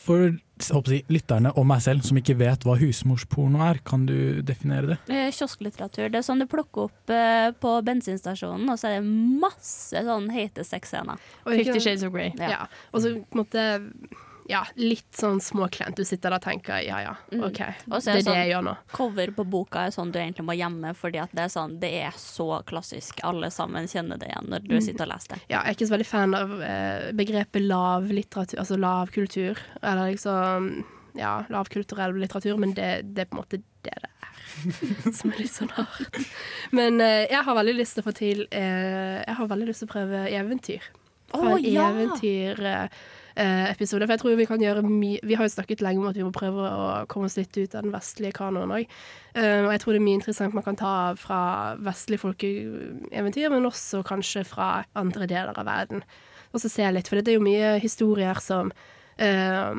For 0.00 0.32
jeg 0.62 1.02
lytterne 1.10 1.52
og 1.58 1.66
meg 1.66 1.82
selv 1.84 2.04
som 2.06 2.18
ikke 2.18 2.36
vet 2.38 2.64
hva 2.66 2.76
husmorsporno 2.78 3.62
er, 3.66 3.80
kan 3.86 4.06
du 4.06 4.42
definere 4.46 4.92
det? 4.92 4.98
Eh, 5.10 5.30
Kiosklitteratur. 5.34 6.08
Det 6.12 6.20
er 6.20 6.26
sånn 6.26 6.42
du 6.42 6.48
plukker 6.50 6.88
opp 6.88 7.12
eh, 7.12 7.50
på 7.62 7.76
bensinstasjonen, 7.86 8.68
og 8.70 8.78
så 8.80 8.90
er 8.90 8.98
det 9.00 9.40
masse 9.42 10.04
sånn 10.06 10.28
hete 10.34 10.66
sexscener. 10.66 11.22
Fifty 11.46 11.80
Shades 11.80 12.06
of 12.06 12.14
Grey. 12.14 12.30
Ja. 12.38 12.66
Og 12.92 13.02
så 13.02 13.16
på 13.18 13.38
en 13.38 13.42
måte 13.42 13.66
ja, 14.50 14.64
litt 14.76 15.14
sånn 15.14 15.38
småklent. 15.40 15.96
Du 15.96 16.04
sitter 16.04 16.30
der 16.32 16.38
og 16.40 16.42
tenker 16.44 16.80
ja 16.82 16.98
ja, 17.04 17.12
Mm. 17.32 17.44
OK. 17.46 17.60
mm. 17.60 17.84
Det 17.86 18.08
er 18.08 18.14
det 18.18 18.24
sånn, 18.24 18.34
jeg 18.40 18.50
gjør 18.52 18.64
nå. 18.66 18.76
Cover 18.92 19.30
på 19.36 19.44
boka 19.48 19.84
er 19.86 19.90
sånn 19.94 20.10
du 20.12 20.18
egentlig 20.18 20.44
må 20.48 20.56
gjemme, 20.58 20.94
fordi 20.98 21.22
det 21.32 21.44
er 21.44 21.52
sånn, 21.52 21.78
det 21.80 21.92
er 22.02 22.16
så 22.18 22.48
klassisk. 22.66 23.20
Alle 23.24 23.50
sammen 23.54 23.86
kjenner 23.86 24.18
det 24.18 24.28
igjen 24.32 24.48
når 24.50 24.66
du 24.66 24.74
Mm. 24.74 24.82
sitter 24.82 25.04
og 25.06 25.12
leser 25.14 25.28
det. 25.36 25.40
Ja, 25.48 25.62
jeg 25.62 25.68
er 25.68 25.76
ikke 25.76 25.86
så 25.88 25.94
veldig 25.96 26.06
fan 26.10 26.34
av 26.34 26.56
eh, 26.62 27.12
begrepet 27.12 27.62
lav 27.66 28.08
litteratur, 28.10 28.58
altså 28.58 28.78
lav 28.80 29.10
kultur. 29.14 29.58
Eller 29.82 30.10
liksom 30.12 30.84
ja, 31.14 31.44
lavkulturell 31.52 32.14
litteratur, 32.18 32.56
men 32.58 32.72
det, 32.74 33.14
det 33.14 33.26
er 33.26 33.30
på 33.30 33.36
en 33.36 33.42
måte 33.44 33.58
det 33.82 33.92
det 33.92 33.92
er. 33.94 34.08
som 35.16 35.30
er 35.32 35.38
litt 35.38 35.52
sånn 35.52 35.70
hardt. 35.76 36.18
Men 36.72 37.00
eh, 37.00 37.26
jeg 37.30 37.42
har 37.44 37.54
veldig 37.56 37.74
lyst 37.78 37.94
til 37.96 38.02
å 38.02 38.06
få 38.10 38.12
til 38.16 38.42
eh, 38.50 39.22
Jeg 39.22 39.34
har 39.38 39.46
veldig 39.48 39.66
lyst 39.68 39.80
til 39.84 39.88
å 39.88 39.92
prøve 39.92 40.22
eventyr. 40.28 40.82
Å, 41.32 41.38
oh, 41.40 41.56
ja! 41.60 41.86
Eventyrepisode. 43.36 44.06
For 44.06 44.14
jeg 44.14 44.22
tror 44.22 44.36
vi 44.38 44.48
kan 44.48 44.62
gjøre 44.62 44.82
mye 44.86 45.20
Vi 45.22 45.36
har 45.38 45.46
jo 45.46 45.54
snakket 45.54 45.82
lenge 45.84 46.02
om 46.02 46.10
at 46.10 46.16
vi 46.16 46.26
må 46.26 46.32
prøve 46.34 46.66
å 46.66 47.06
komme 47.10 47.26
oss 47.26 47.36
litt 47.36 47.56
ut 47.56 47.74
av 47.74 47.82
den 47.82 47.94
vestlige 47.94 48.36
kanoen 48.36 48.72
òg. 48.72 48.86
og 49.34 49.70
jeg 49.72 49.80
tror 49.80 49.92
det 49.92 50.00
er 50.00 50.04
mye 50.04 50.20
interessant 50.20 50.54
man 50.54 50.64
kan 50.64 50.76
ta 50.76 51.14
fra 51.16 51.74
vestlige 51.80 52.20
folkeeventyr, 52.20 53.48
men 53.50 53.66
også 53.66 54.02
kanskje 54.04 54.44
fra 54.44 54.84
andre 54.94 55.26
deler 55.26 55.56
av 55.56 55.66
verden. 55.66 56.02
Og 56.52 56.60
så 56.60 56.68
se 56.68 56.90
litt, 56.92 57.08
for 57.08 57.16
det 57.16 57.32
er 57.32 57.38
jo 57.38 57.46
mye 57.46 57.78
historier 57.80 58.36
som 58.44 58.70
uh, 58.72 59.72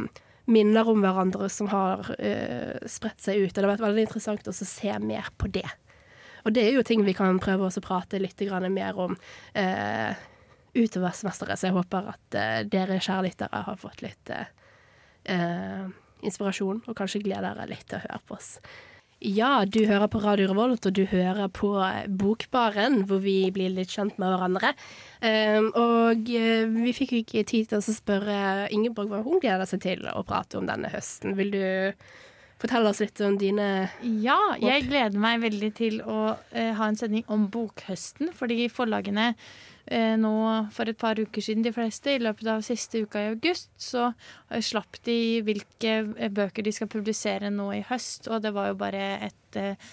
minner 0.49 0.89
om 0.89 1.03
hverandre, 1.05 1.49
som 1.49 1.69
har 1.69 2.01
uh, 2.01 2.87
spredt 2.89 3.21
seg 3.21 3.43
ut. 3.43 3.51
Og 3.51 3.55
det 3.55 3.63
har 3.67 3.73
vært 3.75 3.85
veldig 3.85 4.07
interessant 4.07 4.49
å 4.49 4.55
se 4.57 4.97
mer 4.99 5.29
på 5.37 5.51
det. 5.53 5.67
Og 6.43 6.53
det 6.55 6.65
er 6.65 6.75
jo 6.75 6.83
ting 6.83 7.03
vi 7.05 7.15
kan 7.15 7.39
prøve 7.39 7.69
å 7.69 7.83
prate 7.83 8.19
litt 8.19 8.41
mer 8.73 8.97
om 8.99 9.15
eh, 9.55 10.11
utover 10.73 11.13
semesteret, 11.15 11.59
så 11.59 11.69
jeg 11.69 11.77
håper 11.77 12.13
at 12.13 12.39
eh, 12.39 12.61
dere 12.69 13.01
kjærlyttere 13.03 13.65
har 13.67 13.77
fått 13.79 14.01
litt 14.05 14.31
eh, 14.33 14.49
eh, 15.29 15.85
inspirasjon, 16.23 16.81
og 16.87 16.97
kanskje 16.97 17.23
gleder 17.25 17.53
dere 17.53 17.69
litt 17.69 17.85
til 17.89 17.99
å 17.99 18.05
høre 18.07 18.25
på 18.27 18.37
oss. 18.39 18.55
Ja, 19.23 19.63
du 19.63 19.85
hører 19.87 20.09
på 20.11 20.19
Radio 20.19 20.49
Revolt, 20.49 20.83
og 20.89 20.95
du 20.97 21.05
hører 21.07 21.47
på 21.47 21.77
eh, 21.79 22.09
Bokbaren, 22.11 23.05
hvor 23.07 23.21
vi 23.23 23.37
blir 23.55 23.71
litt 23.71 23.93
kjent 23.93 24.17
med 24.19 24.33
hverandre. 24.33 24.73
Um, 25.23 25.69
og 25.79 26.27
vi 26.27 26.91
fikk 26.91 27.13
jo 27.15 27.21
ikke 27.23 27.45
tid 27.47 27.69
til 27.71 27.79
å 27.79 27.95
spørre 27.95 28.67
Ingeborg 28.75 29.13
hva 29.13 29.21
hun 29.23 29.39
gleder 29.39 29.69
seg 29.69 29.85
til 29.85 30.03
å 30.11 30.25
prate 30.27 30.59
om 30.59 30.67
denne 30.67 30.91
høsten. 30.91 31.37
Vil 31.39 31.53
du 31.55 31.63
fortelle 32.59 32.91
oss 32.91 32.99
litt 33.03 33.19
om 33.23 33.37
dine 33.39 33.87
Ja, 34.03 34.39
jeg 34.59 34.89
gleder 34.89 35.19
meg 35.19 35.39
veldig 35.43 35.71
til 35.79 36.01
å 36.03 36.19
uh, 36.35 36.71
ha 36.79 36.89
en 36.89 36.99
sending 36.99 37.23
om 37.31 37.47
bokhøsten, 37.53 38.33
fordi 38.35 38.67
forlagene 38.71 39.29
eh, 39.31 39.47
nå 39.91 40.33
for 40.71 40.87
et 40.87 40.97
par 40.97 41.19
uker 41.19 41.43
siden, 41.43 41.63
de 41.63 41.73
fleste, 41.75 42.13
i 42.15 42.21
løpet 42.21 42.47
av 42.47 42.63
siste 42.63 43.03
uka 43.03 43.19
i 43.19 43.31
august, 43.33 43.71
så 43.81 44.13
eh, 44.49 44.61
slapp 44.63 45.01
de 45.03 45.41
hvilke 45.43 45.97
eh, 46.17 46.31
bøker 46.31 46.63
de 46.63 46.71
skal 46.71 46.91
publisere 46.91 47.51
nå 47.51 47.69
i 47.75 47.83
høst, 47.89 48.29
og 48.31 48.41
det 48.45 48.53
var 48.55 48.71
jo 48.71 48.79
bare 48.79 49.03
et 49.27 49.59
eh, 49.59 49.91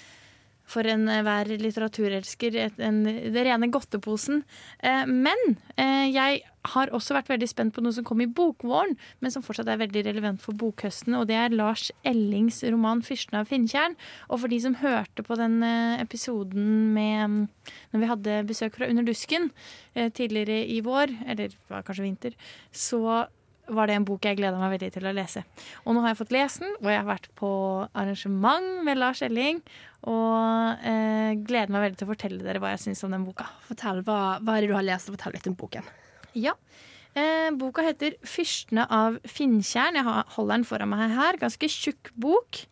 for 0.71 0.87
enhver 0.87 1.51
litteraturelsker 1.51 2.57
en, 2.79 3.03
det 3.05 3.45
rene 3.47 3.71
godteposen. 3.73 4.45
Eh, 4.79 5.05
men 5.07 5.57
eh, 5.77 6.07
jeg 6.11 6.43
har 6.75 6.93
også 6.93 7.17
vært 7.17 7.31
veldig 7.33 7.49
spent 7.49 7.75
på 7.75 7.83
noe 7.83 7.95
som 7.97 8.05
kom 8.07 8.21
i 8.21 8.29
bokvåren, 8.29 8.97
men 9.21 9.33
som 9.33 9.45
fortsatt 9.45 9.71
er 9.73 9.81
veldig 9.81 10.05
relevant 10.07 10.43
for 10.45 10.57
bokhøsten, 10.61 11.17
og 11.17 11.27
det 11.31 11.39
er 11.41 11.57
Lars 11.57 11.89
Ellings 12.07 12.61
roman 12.67 13.01
'Fyrsten 13.05 13.41
av 13.41 13.49
Finntjern'. 13.49 13.97
Og 14.29 14.43
for 14.43 14.53
de 14.53 14.61
som 14.61 14.77
hørte 14.83 15.25
på 15.27 15.39
den 15.41 15.63
eh, 15.65 16.03
episoden 16.05 16.93
med 16.95 17.49
når 17.93 18.01
vi 18.01 18.13
hadde 18.13 18.41
besøk 18.49 18.77
fra 18.77 18.89
Under 18.91 19.07
dusken 19.07 19.51
eh, 19.95 20.11
tidligere 20.11 20.67
i 20.67 20.81
vår, 20.85 21.17
eller 21.27 21.57
var 21.69 21.85
kanskje 21.87 22.07
vinter, 22.07 22.35
så 22.73 23.27
var 23.71 23.87
det 23.87 23.97
en 23.97 24.07
bok 24.07 24.27
jeg 24.27 24.39
gleda 24.39 24.59
meg 24.59 24.75
veldig 24.75 24.91
til 24.95 25.07
å 25.07 25.15
lese. 25.15 25.45
Og 25.85 25.95
nå 25.95 26.03
har 26.03 26.13
jeg 26.13 26.21
fått 26.21 26.35
lest 26.35 26.65
den, 26.65 26.75
og 26.81 26.91
jeg 26.91 27.01
har 27.01 27.09
vært 27.09 27.29
på 27.39 27.51
arrangement 27.95 28.83
med 28.87 28.99
Lars 28.99 29.23
Elling. 29.23 29.61
Og 30.09 30.87
eh, 30.87 31.35
gleder 31.45 31.73
meg 31.73 31.85
veldig 31.85 32.01
til 32.01 32.09
å 32.09 32.13
fortelle 32.15 32.45
dere 32.45 32.63
hva 32.63 32.73
jeg 32.73 32.85
syns 32.87 33.05
om 33.05 33.13
den 33.13 33.27
boka. 33.27 33.49
Fortell, 33.67 34.01
hva, 34.07 34.39
hva 34.41 34.57
er 34.57 34.65
det 34.65 34.71
du 34.71 34.77
har 34.79 34.87
lest, 34.87 35.11
og 35.11 35.19
fortell 35.19 35.37
litt 35.37 35.51
om 35.51 35.59
boken. 35.61 35.91
Ja. 36.39 36.55
Eh, 37.19 37.51
boka 37.59 37.83
heter 37.83 38.15
'Fyrstene 38.23 38.87
av 38.87 39.19
Finntjern'. 39.27 39.99
Jeg 39.99 40.07
holder 40.37 40.55
den 40.57 40.65
foran 40.65 40.93
meg 40.93 41.11
her. 41.11 41.37
Ganske 41.37 41.69
tjukk 41.69 42.13
bok. 42.15 42.65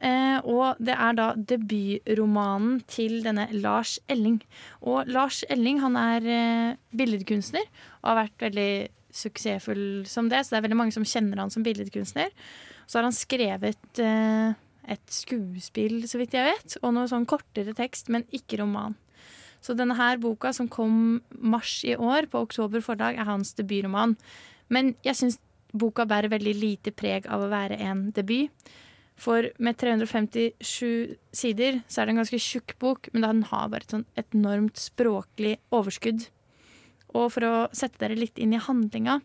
Eh, 0.00 0.38
og 0.48 0.78
det 0.80 0.94
er 0.96 1.16
da 1.18 1.32
debutromanen 1.34 2.80
til 2.88 3.20
denne 3.24 3.48
Lars 3.52 3.98
Elling. 4.08 4.40
Og 4.80 5.10
Lars 5.10 5.42
Elling 5.50 5.82
han 5.82 5.98
er 6.00 6.24
eh, 6.24 6.78
billedkunstner 6.96 7.66
og 8.00 8.08
har 8.08 8.22
vært 8.22 8.46
veldig 8.46 8.72
suksessfull 9.12 10.06
som 10.06 10.30
det, 10.30 10.44
så 10.46 10.54
det 10.54 10.60
er 10.60 10.66
veldig 10.68 10.78
mange 10.78 10.94
som 10.94 11.04
kjenner 11.04 11.42
han 11.42 11.52
som 11.52 11.66
billedkunstner. 11.66 12.30
Så 12.86 12.98
har 12.98 13.08
han 13.10 13.16
skrevet 13.16 14.00
eh, 14.00 14.56
et 14.90 15.12
skuespill, 15.12 16.02
så 16.10 16.20
vidt 16.20 16.34
jeg 16.36 16.48
vet, 16.50 16.76
og 16.82 16.94
noe 16.96 17.10
sånn 17.10 17.28
kortere 17.30 17.74
tekst, 17.78 18.10
men 18.12 18.26
ikke 18.34 18.60
roman. 18.62 18.96
Så 19.60 19.76
denne 19.76 19.96
her 19.98 20.20
boka, 20.20 20.54
som 20.56 20.70
kom 20.72 21.20
mars 21.36 21.80
i 21.84 21.94
år 21.96 22.30
på 22.32 22.42
Oktober 22.46 22.82
forlag, 22.84 23.18
er 23.18 23.28
hans 23.28 23.52
debutroman. 23.58 24.16
Men 24.72 24.94
jeg 25.04 25.18
syns 25.18 25.38
boka 25.76 26.06
bærer 26.08 26.32
veldig 26.32 26.54
lite 26.56 26.94
preg 26.96 27.28
av 27.30 27.44
å 27.44 27.50
være 27.52 27.78
en 27.84 28.08
debut. 28.16 28.48
For 29.20 29.50
med 29.60 29.76
357 29.76 31.16
sider 31.36 31.82
så 31.84 32.00
er 32.00 32.08
det 32.08 32.14
en 32.14 32.22
ganske 32.22 32.40
tjukk 32.40 32.78
bok, 32.80 33.10
men 33.12 33.26
den 33.26 33.42
har 33.50 33.68
bare 33.68 33.84
et 33.84 33.92
sånn 33.92 34.06
enormt 34.22 34.80
språklig 34.80 35.58
overskudd. 35.76 36.24
Og 37.10 37.26
for 37.34 37.44
å 37.44 37.54
sette 37.76 38.00
dere 38.00 38.16
litt 38.16 38.38
inn 38.40 38.54
i 38.54 38.62
handlinga, 38.62 39.18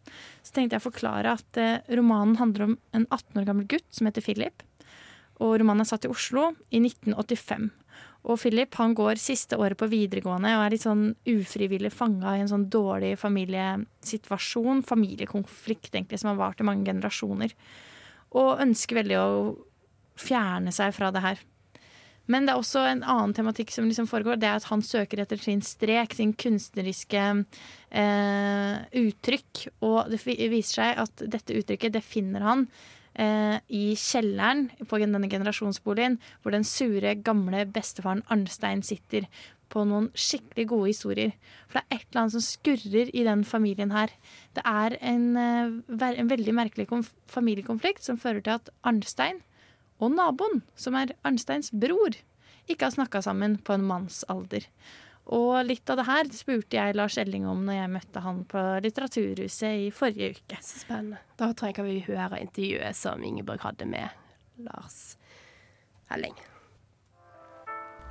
så 0.44 0.56
tenkte 0.56 0.76
jeg 0.76 0.84
å 0.84 0.88
forklare 0.90 1.36
at 1.38 1.60
eh, 1.62 1.84
romanen 1.96 2.40
handler 2.42 2.68
om 2.68 2.78
en 2.98 3.06
18 3.08 3.40
år 3.40 3.48
gammel 3.48 3.70
gutt 3.72 3.88
som 3.94 4.10
heter 4.10 4.26
Philip. 4.26 4.66
Og 5.44 5.58
romanen 5.60 5.84
er 5.84 5.90
satt 5.90 6.08
i 6.08 6.12
Oslo 6.12 6.52
i 6.70 6.80
1985. 6.80 7.72
Og 8.26 8.40
Philip 8.42 8.74
han 8.80 8.96
går 8.98 9.20
siste 9.22 9.58
året 9.62 9.78
på 9.78 9.90
videregående 9.92 10.56
og 10.58 10.64
er 10.66 10.74
litt 10.74 10.86
sånn 10.86 11.08
ufrivillig 11.30 11.92
fanga 11.94 12.34
i 12.34 12.42
en 12.42 12.50
sånn 12.50 12.70
dårlig 12.74 13.14
familiesituasjon. 13.22 14.82
Familiekonflikt 14.88 15.92
egentlig 15.94 16.22
som 16.22 16.32
har 16.32 16.40
vart 16.40 16.64
i 16.64 16.68
mange 16.68 16.88
generasjoner. 16.90 17.54
Og 18.36 18.64
ønsker 18.66 19.02
veldig 19.04 19.20
å 19.22 19.28
fjerne 20.18 20.74
seg 20.74 20.96
fra 20.96 21.12
det 21.14 21.22
her. 21.22 21.44
Men 22.32 22.48
det 22.48 22.56
er 22.56 22.58
også 22.58 22.82
en 22.90 23.04
annen 23.06 23.36
tematikk 23.38 23.70
som 23.74 23.86
liksom 23.86 24.08
foregår. 24.10 24.40
Det 24.42 24.50
er 24.50 24.58
at 24.58 24.70
han 24.72 24.82
søker 24.82 25.22
etter 25.22 25.38
sin 25.38 25.62
strek, 25.62 26.16
sin 26.18 26.34
kunstneriske 26.34 27.26
eh, 28.02 28.76
uttrykk. 29.04 29.68
Og 29.86 30.10
det 30.10 30.24
viser 30.26 30.80
seg 30.80 31.04
at 31.06 31.26
dette 31.38 31.60
uttrykket, 31.60 31.94
det 31.94 32.06
finner 32.06 32.48
han 32.48 32.66
eh, 33.20 33.58
i 33.68 33.96
kjelleren 34.00 34.70
på 34.90 35.00
denne 35.02 35.30
generasjonsboligen, 35.32 36.20
hvor 36.42 36.56
den 36.56 36.66
sure, 36.68 37.16
gamle 37.16 37.66
bestefaren 37.66 38.24
Arnstein 38.32 38.84
sitter 38.86 39.28
på 39.74 39.84
noen 39.88 40.12
skikkelig 40.14 40.68
gode 40.70 40.92
historier. 40.92 41.34
For 41.68 41.80
det 41.80 41.84
er 41.84 41.98
et 41.98 42.06
eller 42.10 42.22
annet 42.22 42.36
som 42.36 42.46
skurrer 42.46 43.12
i 43.12 43.26
den 43.26 43.44
familien 43.48 43.94
her. 43.96 44.14
Det 44.58 44.64
er 44.66 44.98
en, 45.02 45.26
eh, 45.38 46.12
en 46.12 46.32
veldig 46.32 46.54
merkelig 46.54 46.88
konf 46.92 47.14
familiekonflikt 47.28 48.04
som 48.04 48.18
fører 48.18 48.44
til 48.44 48.60
at 48.60 48.70
Arnstein 48.84 49.42
og 50.00 50.12
naboen, 50.12 50.62
som 50.76 50.96
er 50.96 51.16
Arnsteins 51.24 51.72
bror, 51.72 52.18
ikke 52.68 52.86
har 52.86 52.96
snakka 52.96 53.22
sammen 53.22 53.58
på 53.58 53.74
en 53.74 53.86
mannsalder. 53.86 54.66
Og 55.34 55.66
litt 55.66 55.90
av 55.90 55.98
det 55.98 56.06
her 56.06 56.28
spurte 56.38 56.78
jeg 56.78 56.96
Lars 56.98 57.18
Elling 57.18 57.48
om 57.50 57.64
når 57.66 57.80
jeg 57.80 57.94
møtte 57.96 58.22
han 58.22 58.44
på 58.50 58.62
Litteraturhuset 58.86 59.88
i 59.88 59.92
forrige 59.94 60.36
uke. 60.38 60.60
Så 60.62 60.84
spennende. 60.84 61.18
Da 61.40 61.50
tror 61.54 61.72
jeg 61.74 61.86
vi 61.88 62.04
høre 62.12 62.42
intervjuet 62.44 62.98
som 62.98 63.24
Ingeborg 63.26 63.64
hadde 63.66 63.88
med 63.90 64.14
Lars 64.68 65.16
Elling. 66.14 66.36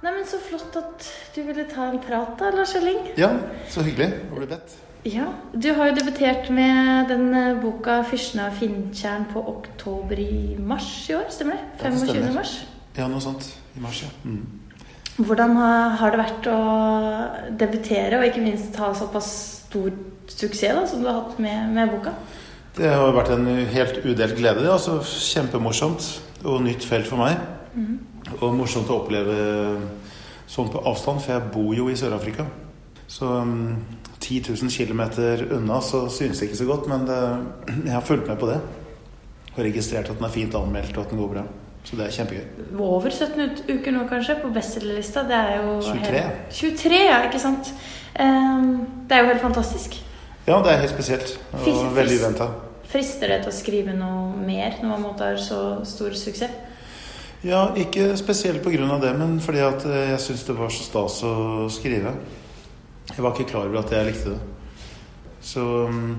Nei, 0.03 0.11
men 0.11 0.27
Så 0.29 0.41
flott 0.43 0.75
at 0.77 1.07
du 1.37 1.45
ville 1.47 1.65
ta 1.71 1.87
en 1.89 2.03
prat 2.03 2.35
da, 2.41 2.51
Lars 2.53 2.75
Elling. 2.77 2.99
Ja, 3.17 3.31
så 3.71 3.85
hyggelig 3.87 4.11
å 4.33 4.41
bli 4.41 4.51
bedt. 4.51 4.75
Ja, 5.05 5.29
Du 5.53 5.69
har 5.77 5.91
jo 5.91 5.97
debutert 5.99 6.51
med 6.51 7.09
den 7.09 7.35
eh, 7.35 7.55
boka 7.61 8.03
'Fyrsten 8.03 8.41
av 8.41 8.57
Finntjern' 8.57 9.27
på 9.33 9.41
oktober 9.49 10.19
i 10.19 10.57
mars 10.59 11.11
i 11.11 11.15
år, 11.15 11.29
stemmer 11.31 11.61
det? 11.61 11.65
Ja, 11.79 11.91
det 11.91 11.99
25. 12.01 12.09
stemmer. 12.09 12.35
mars. 12.35 12.55
Ja, 12.97 13.09
noe 13.09 13.21
sånt. 13.21 13.51
I 13.77 13.81
mars, 13.81 14.03
ja. 14.03 14.09
Mm. 14.25 14.64
Hvordan 15.15 15.55
har 15.99 16.11
det 16.11 16.19
vært 16.19 16.47
å 16.51 16.61
debutere, 17.61 18.19
og 18.19 18.27
ikke 18.27 18.43
minst 18.43 18.75
ha 18.83 18.91
såpass 18.99 19.29
stor 19.69 19.93
suksess 20.27 20.75
da, 20.75 20.87
som 20.91 21.03
du 21.03 21.07
har 21.11 21.21
hatt 21.21 21.39
med, 21.43 21.71
med 21.77 21.93
boka? 21.93 22.15
Det 22.75 22.91
har 22.91 23.15
vært 23.15 23.31
en 23.37 23.47
helt 23.71 24.01
udelt 24.03 24.35
glede. 24.35 24.65
det, 24.65 24.73
Altså, 24.73 24.99
kjempemorsomt 25.05 26.09
og 26.45 26.65
nytt 26.67 26.87
felt 26.87 27.07
for 27.07 27.23
meg. 27.23 27.39
Mhm. 27.75 28.01
Og 28.41 28.55
morsomt 28.57 28.89
å 28.91 29.03
oppleve 29.03 29.35
sånn 30.51 30.71
på 30.73 30.83
avstand, 30.89 31.21
for 31.23 31.35
jeg 31.35 31.51
bor 31.53 31.75
jo 31.77 31.91
i 31.93 31.97
Sør-Afrika. 31.99 32.47
Så 33.07 33.29
um, 33.29 33.77
10 34.19 34.55
000 34.57 34.71
km 34.73 35.03
unna 35.53 35.81
så 35.85 36.09
synes 36.09 36.41
det 36.41 36.49
ikke 36.49 36.63
så 36.63 36.69
godt, 36.69 36.89
men 36.89 37.05
det, 37.07 37.21
jeg 37.85 37.93
har 37.93 38.07
fulgt 38.07 38.27
med 38.29 38.41
på 38.41 38.49
det. 38.49 38.59
Og 39.55 39.61
registrert 39.63 40.11
at 40.11 40.19
den 40.19 40.27
er 40.27 40.35
fint 40.35 40.57
anmeldt, 40.59 40.97
og 40.97 41.05
at 41.05 41.13
den 41.13 41.21
går 41.21 41.35
bra. 41.37 41.45
Så 41.85 41.99
det 41.99 42.07
er 42.07 42.15
kjempegøy. 42.17 42.45
Over 42.81 43.13
17 43.13 43.65
uker 43.69 43.93
nå, 43.93 44.07
kanskje, 44.09 44.39
på 44.41 44.51
bestselgerlista. 44.55 45.25
Det 45.29 45.37
er 45.37 45.59
jo 45.61 45.75
23. 45.85 46.13
Helt, 46.15 46.55
23, 46.57 47.01
ja, 47.05 47.19
ikke 47.29 47.41
sant. 47.43 47.73
Ehm, 48.21 48.71
det 49.09 49.17
er 49.17 49.25
jo 49.25 49.33
helt 49.33 49.45
fantastisk. 49.45 49.99
Ja, 50.47 50.63
det 50.65 50.73
er 50.73 50.81
helt 50.81 50.95
spesielt. 50.95 51.35
Og 51.53 51.61
Frist, 51.67 51.85
veldig 51.97 52.21
uventa. 52.23 52.49
Frister 52.89 53.33
det 53.33 53.43
til 53.45 53.53
å 53.53 53.57
skrive 53.57 53.97
noe 53.97 54.33
mer 54.45 54.79
når 54.81 54.89
man 54.95 55.05
måtte 55.05 55.29
ha 55.29 55.37
så 55.41 55.61
stor 55.89 56.17
suksess? 56.17 56.63
Ja, 57.45 57.67
ikke 57.77 58.15
spesielt 58.17 58.65
av 58.65 59.01
det, 59.03 59.13
men 59.19 59.37
fordi 59.41 59.61
at 59.61 59.85
eh, 59.85 60.11
jeg 60.15 60.21
syns 60.21 60.45
det 60.49 60.57
var 60.57 60.71
så 60.73 60.85
stas 60.87 61.19
å 61.29 61.69
skrive. 61.69 62.15
Jeg 63.11 63.21
var 63.21 63.35
ikke 63.35 63.51
klar 63.51 63.69
over 63.69 63.83
at 63.83 63.93
jeg 63.93 64.07
likte 64.09 64.33
det. 64.33 64.41
Så 65.45 65.61
um, 65.61 66.17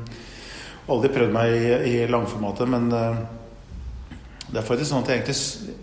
Aldri 0.85 1.09
prøvd 1.09 1.33
meg 1.33 1.55
i, 1.57 1.69
i 1.89 1.93
langformatet, 2.05 2.69
men 2.69 2.91
eh, 2.93 3.23
Det 4.45 4.59
er 4.61 4.67
faktisk 4.67 4.91
sånn 4.91 5.03
at 5.03 5.09
jeg 5.09 5.21
egentlig 5.23 5.75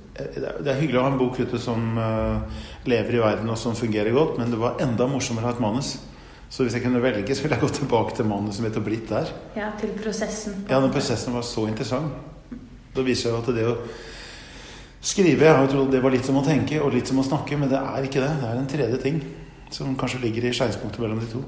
Det 0.62 0.70
er 0.70 0.78
hyggelig 0.78 1.00
å 1.00 1.04
ha 1.06 1.10
en 1.10 1.18
bok 1.18 1.38
ute 1.40 1.58
som 1.58 1.98
eh, 1.98 2.64
lever 2.86 3.16
i 3.16 3.22
verden 3.22 3.50
og 3.50 3.58
som 3.58 3.76
fungerer 3.76 4.12
godt, 4.14 4.36
men 4.38 4.52
det 4.52 4.60
var 4.60 4.80
enda 4.84 5.06
morsommere 5.08 5.48
å 5.48 5.50
ha 5.50 5.54
et 5.56 5.62
manus. 5.62 5.96
Så 6.52 6.66
hvis 6.66 6.76
jeg 6.76 6.84
kunne 6.84 7.00
velge, 7.00 7.32
så 7.34 7.46
ville 7.46 7.56
jeg 7.56 7.64
gått 7.64 7.78
tilbake 7.80 8.16
til 8.18 8.28
manuset 8.28 8.60
mitt 8.60 8.76
og 8.76 8.84
blitt 8.84 9.08
der. 9.08 9.30
Ja, 9.56 9.70
til 9.80 9.94
prosessen. 9.96 10.66
Ja, 10.68 10.82
den 10.84 10.92
prosessen 10.92 11.32
var 11.32 11.46
så 11.48 11.64
interessant. 11.64 12.12
Da 12.92 13.04
viser 13.06 13.30
jeg 13.30 13.32
jo 13.32 13.40
at 13.40 13.54
det 13.56 13.64
å 13.70 13.76
skrive 15.02 15.48
Jeg 15.48 15.56
har 15.56 15.70
trodd 15.72 15.90
det 15.90 16.02
var 16.04 16.12
litt 16.14 16.28
som 16.28 16.36
å 16.38 16.44
tenke 16.44 16.76
og 16.84 16.92
litt 16.94 17.08
som 17.08 17.22
å 17.22 17.26
snakke, 17.26 17.56
men 17.56 17.72
det 17.72 17.80
er 17.80 18.04
ikke 18.04 18.20
det. 18.20 18.30
Det 18.42 18.50
er 18.50 18.60
en 18.60 18.68
tredje 18.70 19.00
ting 19.02 19.22
som 19.72 19.96
kanskje 19.96 20.20
ligger 20.26 20.44
i 20.44 20.52
skjæringspunktet 20.52 21.00
mellom 21.00 21.22
de 21.22 21.30
to. 21.32 21.40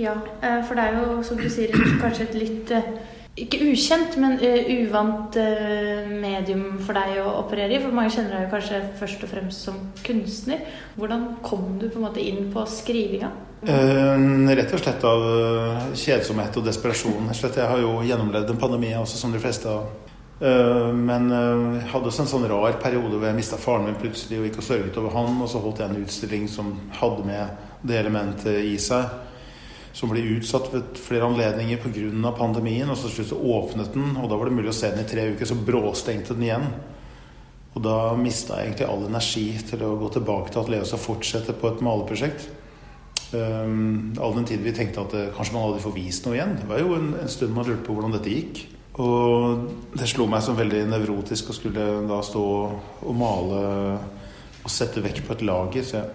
Ja, 0.00 0.16
eh, 0.40 0.62
for 0.64 0.74
det 0.74 0.88
er 0.88 0.96
jo, 0.98 1.20
som 1.22 1.38
du 1.38 1.44
sier, 1.52 1.76
kanskje 2.02 2.30
et 2.30 2.38
litt 2.40 2.72
eh, 2.74 2.88
ikke 3.34 3.58
ukjent, 3.66 4.14
men 4.22 4.36
eh, 4.46 4.68
uvant 4.84 5.34
eh, 5.40 6.06
medium 6.06 6.78
for 6.84 6.94
deg 6.94 7.16
å 7.18 7.32
operere 7.40 7.74
i. 7.74 7.80
For 7.82 7.94
mange 7.94 8.12
kjenner 8.14 8.36
deg 8.36 8.44
jo 8.44 8.52
kanskje 8.52 8.78
først 9.00 9.26
og 9.26 9.32
fremst 9.32 9.66
som 9.66 9.80
kunstner. 10.06 10.62
Hvordan 10.94 11.26
kom 11.42 11.74
du 11.80 11.88
på 11.88 11.98
en 11.98 12.06
måte 12.06 12.22
inn 12.22 12.46
på 12.54 12.62
skrivinga? 12.70 13.32
Eh, 13.66 14.22
rett 14.54 14.76
og 14.76 14.84
slett 14.84 15.08
av 15.10 15.26
eh, 15.32 15.82
kjedsomhet 15.98 16.60
og 16.60 16.68
desperasjon. 16.68 17.32
Jeg 17.34 17.68
har 17.72 17.82
jo 17.82 17.98
gjennomlevd 18.06 18.54
en 18.54 18.62
pandemi, 18.62 18.94
også, 19.00 19.18
som 19.18 19.34
de 19.34 19.42
fleste. 19.42 19.68
av. 19.70 20.00
Men 20.44 21.28
jeg 21.30 21.84
hadde 21.92 22.10
også 22.10 22.24
en 22.24 22.28
sånn 22.28 22.46
rar 22.50 22.74
periode 22.82 23.14
hvor 23.14 23.28
jeg 23.28 23.36
mista 23.36 23.56
faren 23.56 23.86
min 23.86 23.94
plutselig 23.96 24.40
og 24.40 24.48
gikk 24.48 24.58
og 24.60 24.66
sørget 24.66 24.96
over 25.00 25.14
han. 25.14 25.38
Og 25.40 25.48
så 25.48 25.62
holdt 25.62 25.80
jeg 25.80 25.90
en 25.90 26.02
utstilling 26.02 26.48
som 26.50 26.72
hadde 26.98 27.22
med 27.24 27.70
det 27.86 28.00
elementet 28.02 28.58
i 28.66 28.74
seg. 28.82 29.14
Som 29.94 30.10
ble 30.10 30.24
utsatt 30.34 30.72
ved 30.72 30.98
flere 30.98 31.28
anledninger 31.28 31.78
pga. 31.82 32.32
pandemien. 32.36 32.90
Og 32.90 32.98
så 32.98 33.08
til 33.08 33.24
slutt 33.24 33.44
åpnet 33.44 33.94
den, 33.94 34.16
og 34.16 34.28
da 34.28 34.36
var 34.36 34.50
det 34.50 34.56
mulig 34.56 34.72
å 34.72 34.76
se 34.76 34.90
den 34.90 35.04
i 35.04 35.08
tre 35.08 35.28
uker. 35.30 35.46
Så 35.46 35.54
bråstengte 35.54 36.34
den 36.34 36.48
igjen. 36.48 36.66
Og 37.74 37.82
da 37.82 38.14
mista 38.18 38.58
jeg 38.58 38.70
egentlig 38.70 38.90
all 38.90 39.06
energi 39.08 39.46
til 39.70 39.82
å 39.82 39.96
gå 39.98 40.10
tilbake 40.14 40.52
til 40.52 40.62
atelieret 40.62 40.94
og 40.94 41.02
fortsette 41.02 41.56
på 41.58 41.72
et 41.72 41.82
maleprosjekt. 41.82 42.46
Um, 43.34 44.12
all 44.22 44.34
den 44.36 44.46
tid 44.46 44.62
vi 44.62 44.74
tenkte 44.74 45.02
at 45.02 45.14
det, 45.14 45.24
kanskje 45.34 45.56
man 45.56 45.64
hadde 45.66 45.82
forvist 45.82 46.26
noe 46.26 46.36
igjen. 46.36 46.54
Det 46.60 46.68
var 46.70 46.82
jo 46.82 46.94
en, 46.94 47.08
en 47.18 47.32
stund 47.32 47.54
man 47.56 47.66
lurte 47.66 47.82
på 47.86 47.96
hvordan 47.96 48.14
dette 48.14 48.30
gikk. 48.30 48.60
Og 49.02 49.64
det 49.98 50.06
slo 50.06 50.28
meg 50.30 50.44
som 50.46 50.54
veldig 50.58 50.84
nevrotisk 50.86 51.50
å 51.50 51.56
skulle 51.56 51.86
da 52.06 52.20
stå 52.22 52.44
og 53.02 53.16
male 53.18 53.62
og 54.64 54.70
sette 54.70 55.02
vekk 55.02 55.24
på 55.26 55.34
et 55.34 55.42
lager. 55.48 55.86
Så 55.86 55.98
jeg, 55.98 56.12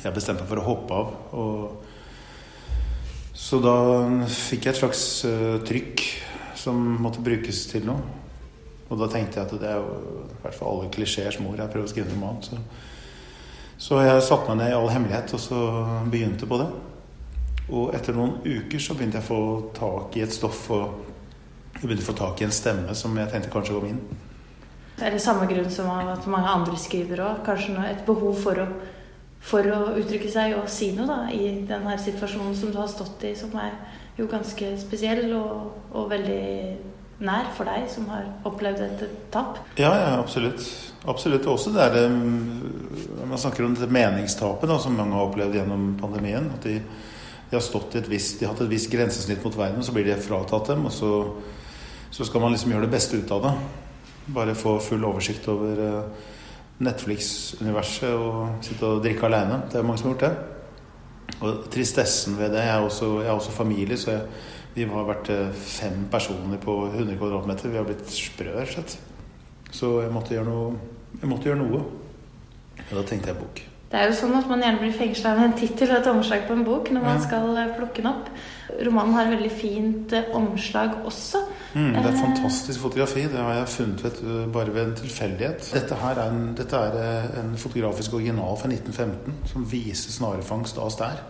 jeg 0.00 0.16
bestemte 0.16 0.42
meg 0.42 0.50
for 0.50 0.62
å 0.62 0.66
hoppe 0.66 0.98
av. 0.98 1.14
Og, 1.38 1.83
så 3.34 3.58
da 3.58 3.76
fikk 4.30 4.68
jeg 4.68 4.74
et 4.74 4.80
slags 4.80 5.04
eh, 5.26 5.56
trykk 5.66 6.02
som 6.58 6.78
måtte 7.02 7.22
brukes 7.24 7.64
til 7.70 7.86
noe. 7.88 8.02
Og 8.92 9.00
da 9.00 9.08
tenkte 9.10 9.40
jeg 9.40 9.48
at 9.48 9.54
det 9.58 9.70
er 9.72 9.80
jo 9.80 10.24
i 10.28 10.40
hvert 10.44 10.56
fall 10.56 10.76
alle 10.76 10.90
klisjeers 10.94 11.40
mor. 11.42 11.56
Jeg 11.58 11.72
prøver 11.72 11.88
å 11.88 11.90
skrive 11.90 12.12
en 12.12 12.14
roman. 12.14 12.38
Så, 12.44 12.60
så 13.80 14.02
jeg 14.04 14.22
satte 14.22 14.50
meg 14.50 14.60
ned 14.60 14.70
i 14.70 14.76
all 14.78 14.92
hemmelighet 14.92 15.34
og 15.34 15.42
så 15.42 15.62
begynte 16.12 16.46
på 16.48 16.60
det. 16.62 16.68
Og 17.74 17.94
etter 17.96 18.14
noen 18.14 18.38
uker 18.44 18.82
så 18.82 18.94
begynte 18.94 19.18
jeg 19.18 19.26
å 19.26 19.30
få 19.32 19.42
tak 19.76 20.18
i 20.18 20.24
et 20.26 20.36
stoff 20.36 20.68
og 20.74 21.10
jeg 21.74 21.88
begynte 21.88 22.04
å 22.04 22.10
få 22.12 22.16
tak 22.20 22.40
i 22.40 22.46
en 22.46 22.54
stemme 22.54 22.94
som 22.96 23.16
jeg 23.18 23.32
tenkte 23.32 23.50
kanskje 23.52 23.74
var 23.74 23.88
min. 23.88 23.98
Det 24.94 25.08
er 25.08 25.16
det 25.16 25.22
samme 25.24 25.48
grunn 25.50 25.70
som 25.74 25.90
at 25.90 26.26
mange 26.30 26.52
andre 26.52 26.76
skriver 26.78 27.22
òg. 27.24 27.40
Kanskje 27.46 27.82
et 27.88 28.04
behov 28.06 28.38
for 28.44 28.62
å, 28.62 28.66
for 29.44 29.68
å 29.68 29.80
uttrykke 30.00 30.30
seg 30.32 30.56
og 30.56 30.70
si 30.72 30.90
noe 30.96 31.06
da, 31.08 31.20
i 31.28 31.60
denne 31.68 31.98
situasjonen 32.00 32.56
som 32.56 32.72
du 32.72 32.80
har 32.80 32.88
stått 32.90 33.26
i, 33.28 33.34
som 33.36 33.52
er 33.60 33.76
jo 34.16 34.28
ganske 34.30 34.70
spesiell 34.80 35.26
og, 35.36 35.72
og 35.92 36.08
veldig 36.12 36.44
nær 37.24 37.50
for 37.54 37.68
deg, 37.68 37.86
som 37.92 38.08
har 38.10 38.26
opplevd 38.48 38.82
et 38.86 39.04
tap. 39.34 39.60
Ja, 39.78 39.92
ja, 39.92 40.12
absolutt. 40.18 40.64
Absolutt. 41.04 41.46
Også 41.50 41.70
det 41.74 41.84
er 41.84 42.08
man 43.28 43.38
snakker 43.38 43.66
om 43.66 43.74
dette 43.76 43.92
meningstapet 43.92 44.68
da, 44.70 44.78
som 44.80 44.96
mange 44.96 45.16
har 45.16 45.28
opplevd 45.28 45.58
gjennom 45.58 45.88
pandemien. 46.00 46.48
At 46.56 46.66
de, 46.66 46.78
de 47.50 47.56
har 47.56 47.64
stått 47.64 47.96
i 47.96 48.00
et 48.00 48.10
visst, 48.10 48.38
de 48.40 48.48
har 48.48 48.54
hatt 48.54 48.64
et 48.64 48.72
visst 48.72 48.90
grensesnitt 48.92 49.44
mot 49.44 49.56
verden, 49.58 49.84
så 49.84 49.94
blir 49.94 50.08
det 50.08 50.20
fratatt 50.24 50.72
dem. 50.72 50.86
Og 50.88 50.94
så, 50.94 51.12
så 52.14 52.26
skal 52.28 52.44
man 52.44 52.54
liksom 52.54 52.74
gjøre 52.74 52.88
det 52.88 52.94
beste 52.96 53.20
ut 53.20 53.34
av 53.36 53.44
det. 53.46 53.54
Bare 54.34 54.56
få 54.56 54.78
full 54.80 55.04
oversikt 55.04 55.48
over 55.52 55.82
eh, 55.84 56.30
Netflix-universet 56.82 58.10
og 58.14 58.64
sitte 58.64 58.86
og 58.88 59.02
drikke 59.04 59.26
aleine. 59.28 59.60
Det 59.70 59.78
er 59.78 59.86
mange 59.86 60.00
som 60.00 60.10
har 60.10 60.16
gjort 60.16 60.26
det. 60.26 61.38
Og 61.44 61.64
tristessen 61.72 62.36
ved 62.38 62.52
det 62.54 62.62
Jeg 62.64 62.74
er 62.76 62.80
også, 62.84 63.08
jeg 63.22 63.28
er 63.28 63.32
også 63.38 63.50
familie, 63.54 63.96
så 63.96 64.10
jeg, 64.10 64.22
vi 64.74 64.84
har 64.90 65.06
vært 65.06 65.28
eh, 65.30 65.52
fem 65.54 66.06
personer 66.10 66.58
på 66.58 66.74
100 66.90 67.16
kvadratmeter. 67.20 67.68
Vi 67.70 67.76
har 67.78 67.86
blitt 67.86 68.08
sprø, 68.10 68.48
rett 68.56 68.68
og 68.68 68.74
slett. 68.74 68.96
Så 69.74 69.92
jeg 70.02 70.10
måtte 70.14 70.34
gjøre 70.34 70.48
noe. 70.50 70.74
Jeg 71.20 71.30
måtte 71.30 71.48
gjøre 71.50 71.60
noe. 71.62 71.84
Og 72.90 72.96
da 72.98 73.04
tenkte 73.06 73.30
jeg 73.30 73.38
bok. 73.38 73.62
Det 73.92 74.00
er 74.00 74.08
jo 74.10 74.16
sånn 74.18 74.34
at 74.34 74.48
man 74.50 74.62
gjerne 74.64 74.80
blir 74.82 74.94
fengsla 74.96 75.36
med 75.38 75.44
en 75.52 75.58
tittel 75.58 75.92
og 75.92 76.00
et 76.00 76.08
omslag 76.10 76.48
på 76.48 76.56
en 76.56 76.64
bok 76.66 76.88
når 76.90 77.04
man 77.04 77.20
Ja. 77.20 77.22
skal 77.28 77.56
eh, 77.56 77.74
plukke 77.76 78.02
den 78.02 78.10
opp. 78.10 78.30
Romanen 78.82 79.14
har 79.14 79.30
veldig 79.30 79.52
fint 79.54 80.12
eh, 80.12 80.32
omslag 80.34 80.96
også. 81.06 81.44
Mm, 81.74 81.94
det 81.98 82.06
er 82.06 82.18
fantastisk 82.20 82.80
fotografi. 82.80 83.24
Det 83.30 83.38
har 83.38 83.54
jeg 83.58 83.68
funnet 83.68 84.18
du, 84.20 84.50
bare 84.52 84.74
ved 84.74 84.82
en 84.86 84.96
tilfeldighet. 84.98 85.70
Dette 85.74 85.96
er 86.08 86.20
en, 86.22 86.42
dette 86.56 86.76
er 86.76 86.98
eh, 87.02 87.38
en 87.40 87.56
fotografisk 87.58 88.14
original 88.14 88.58
fra 88.60 88.70
1915 88.70 89.48
som 89.50 89.64
viser 89.70 90.14
snarefangst 90.14 90.78
av 90.78 90.92
stær. 90.94 91.24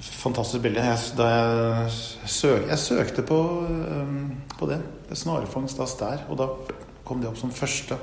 Fantastisk 0.00 0.62
bilde. 0.62 0.84
Jeg, 0.84 0.98
jeg, 1.18 2.28
søk, 2.28 2.68
jeg 2.68 2.78
søkte 2.78 3.24
på, 3.24 3.40
um, 3.64 4.34
på 4.58 4.68
det. 4.68 4.82
Snarefangst 5.16 5.80
av 5.80 5.88
stær. 5.88 6.26
Og 6.28 6.36
da 6.42 6.50
kom 7.08 7.22
det 7.22 7.30
opp 7.30 7.40
som 7.40 7.54
første 7.54 7.96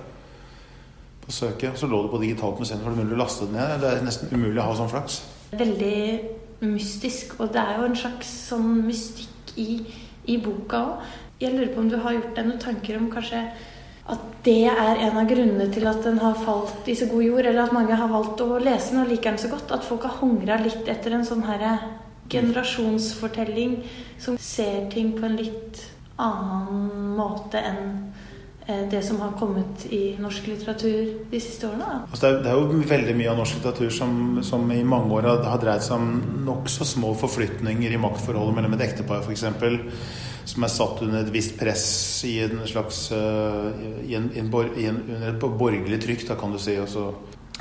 på 1.26 1.32
søket. 1.32 1.78
Så 1.78 1.88
lå 1.88 2.02
det 2.04 2.12
på 2.12 2.22
digitalt 2.24 2.60
museum, 2.60 2.82
for 2.82 2.90
det 2.90 3.04
mulig 3.04 3.20
å 3.20 3.22
laste 3.22 3.46
det 3.46 3.60
ned. 3.60 3.76
Det 3.84 3.92
er 3.92 4.08
nesten 4.08 4.34
umulig 4.34 4.58
å 4.64 4.72
ha 4.72 4.80
sånn 4.82 4.90
flaks. 4.92 5.22
Veldig 5.54 6.00
mystisk, 6.64 7.38
og 7.44 7.54
det 7.54 7.62
er 7.62 7.78
jo 7.78 7.90
en 7.90 8.00
slags 8.00 8.30
sånn 8.50 8.70
mystikk 8.88 9.54
i, 9.62 9.84
i 10.32 10.40
boka 10.42 10.82
òg. 10.88 11.12
Jeg 11.44 11.54
lurer 11.54 11.72
på 11.74 11.84
om 11.84 11.92
du 11.92 12.00
har 12.00 12.16
gjort 12.16 12.36
deg 12.38 12.48
noen 12.48 12.62
tanker 12.62 13.00
om 13.00 13.10
kanskje 13.12 13.44
at 14.14 14.24
det 14.44 14.66
er 14.68 15.00
en 15.06 15.18
av 15.22 15.28
grunnene 15.30 15.70
til 15.72 15.86
at 15.88 16.02
den 16.04 16.18
har 16.20 16.36
falt 16.44 16.88
i 16.92 16.96
så 17.00 17.08
god 17.08 17.24
jord, 17.24 17.46
eller 17.46 17.64
at 17.64 17.76
mange 17.76 17.96
har 17.96 18.12
valgt 18.12 18.42
å 18.44 18.60
lese 18.60 18.92
den 18.92 19.04
og 19.06 19.12
liker 19.14 19.32
den 19.32 19.40
så 19.40 19.52
godt. 19.52 19.72
At 19.72 19.86
folk 19.88 20.04
har 20.08 20.18
hungra 20.20 20.60
litt 20.60 20.90
etter 20.92 21.16
en 21.16 21.24
sånn 21.28 21.46
herre 21.48 21.78
generasjonsfortelling 22.32 23.78
som 24.20 24.38
ser 24.40 24.90
ting 24.92 25.14
på 25.16 25.28
en 25.28 25.38
litt 25.40 25.80
annen 26.20 27.14
måte 27.18 27.62
enn 27.64 27.86
eh, 28.68 28.84
det 28.92 29.02
som 29.06 29.22
har 29.24 29.34
kommet 29.40 29.86
i 29.92 30.18
norsk 30.22 30.48
litteratur 30.52 31.14
de 31.32 31.42
siste 31.44 31.68
årene. 31.70 32.04
Altså 32.10 32.26
det, 32.26 32.34
er, 32.34 32.44
det 32.44 32.52
er 32.52 32.60
jo 32.60 32.84
veldig 32.92 33.16
mye 33.20 33.32
av 33.32 33.40
norsk 33.40 33.60
litteratur 33.60 33.96
som, 34.02 34.20
som 34.46 34.68
i 34.76 34.84
mange 34.88 35.16
år 35.16 35.30
har, 35.32 35.42
har 35.54 35.64
dreid 35.64 35.86
seg 35.86 36.00
om 36.00 36.44
nokså 36.48 36.88
små 36.92 37.16
forflytninger 37.24 37.96
i 37.96 38.04
maktforholdet 38.04 38.60
mellom 38.60 38.78
et 38.78 38.88
ektepar 38.90 39.24
f.eks. 39.24 39.48
Som 40.46 40.66
er 40.66 40.72
satt 40.74 41.02
under 41.06 41.22
et 41.24 41.32
visst 41.34 41.56
press 41.60 41.86
i 42.28 42.38
en 42.44 42.64
slags 42.68 43.06
uh, 43.16 43.70
i 44.04 44.16
en, 44.18 44.30
i 44.36 44.42
en, 44.42 44.50
i 44.52 44.88
en, 44.90 45.00
under 45.08 45.30
et 45.30 45.40
borgerlig 45.44 46.02
trykk, 46.04 46.28
da 46.28 46.40
kan 46.40 46.52
du 46.52 46.60
si. 46.60 46.76
Også. 46.80 47.12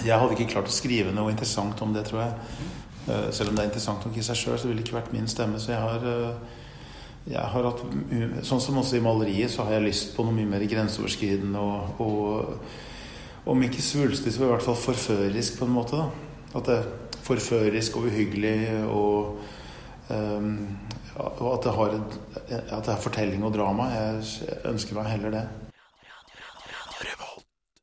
jeg 0.02 0.18
hadde 0.18 0.34
ikke 0.36 0.50
klart 0.54 0.70
å 0.70 0.74
skrive 0.74 1.14
noe 1.14 1.30
interessant 1.30 1.78
om 1.84 1.94
det, 1.94 2.06
tror 2.08 2.24
jeg. 2.24 2.58
Uh, 3.06 3.28
selv 3.34 3.52
om 3.52 3.56
det 3.56 3.64
er 3.64 3.70
interessant 3.70 4.06
nok 4.06 4.18
i 4.18 4.26
seg 4.26 4.40
sjøl, 4.40 4.58
så 4.58 4.70
ville 4.70 4.82
det 4.82 4.88
ikke 4.88 4.98
vært 4.98 5.14
min 5.14 5.30
stemme. 5.30 5.62
Så 5.62 5.74
jeg 5.74 5.82
har 5.82 6.06
uh, 6.06 6.58
jeg 7.22 7.38
har 7.38 7.68
hatt, 7.68 7.82
Sånn 8.42 8.62
som 8.62 8.80
også 8.80 8.98
i 8.98 9.04
maleriet, 9.04 9.52
så 9.52 9.62
har 9.66 9.76
jeg 9.76 9.86
lyst 9.86 10.16
på 10.16 10.24
noe 10.26 10.34
mye 10.34 10.48
mer 10.50 10.64
grenseoverskridende 10.66 11.60
og, 11.62 12.02
og 12.02 13.52
om 13.52 13.62
ikke 13.62 13.82
svulstig, 13.82 14.32
så 14.34 14.44
i 14.44 14.50
hvert 14.50 14.64
fall 14.64 14.78
forførisk 14.78 15.58
på 15.58 15.68
en 15.68 15.74
måte. 15.74 15.98
da. 15.98 16.08
At 16.58 16.68
det 16.68 16.78
er 16.80 17.18
forførisk 17.22 17.96
og 17.98 18.08
uhyggelig 18.10 18.58
og 18.90 19.38
um, 20.10 20.56
og 21.18 21.48
at 21.54 21.66
det, 21.66 21.72
har 21.76 21.96
at 22.78 22.86
det 22.86 22.92
er 22.94 23.00
fortelling 23.02 23.44
og 23.44 23.52
drama. 23.54 23.90
Jeg 23.92 24.22
ønsker 24.70 24.96
meg 24.96 25.10
heller 25.12 25.30
det. 25.30 25.44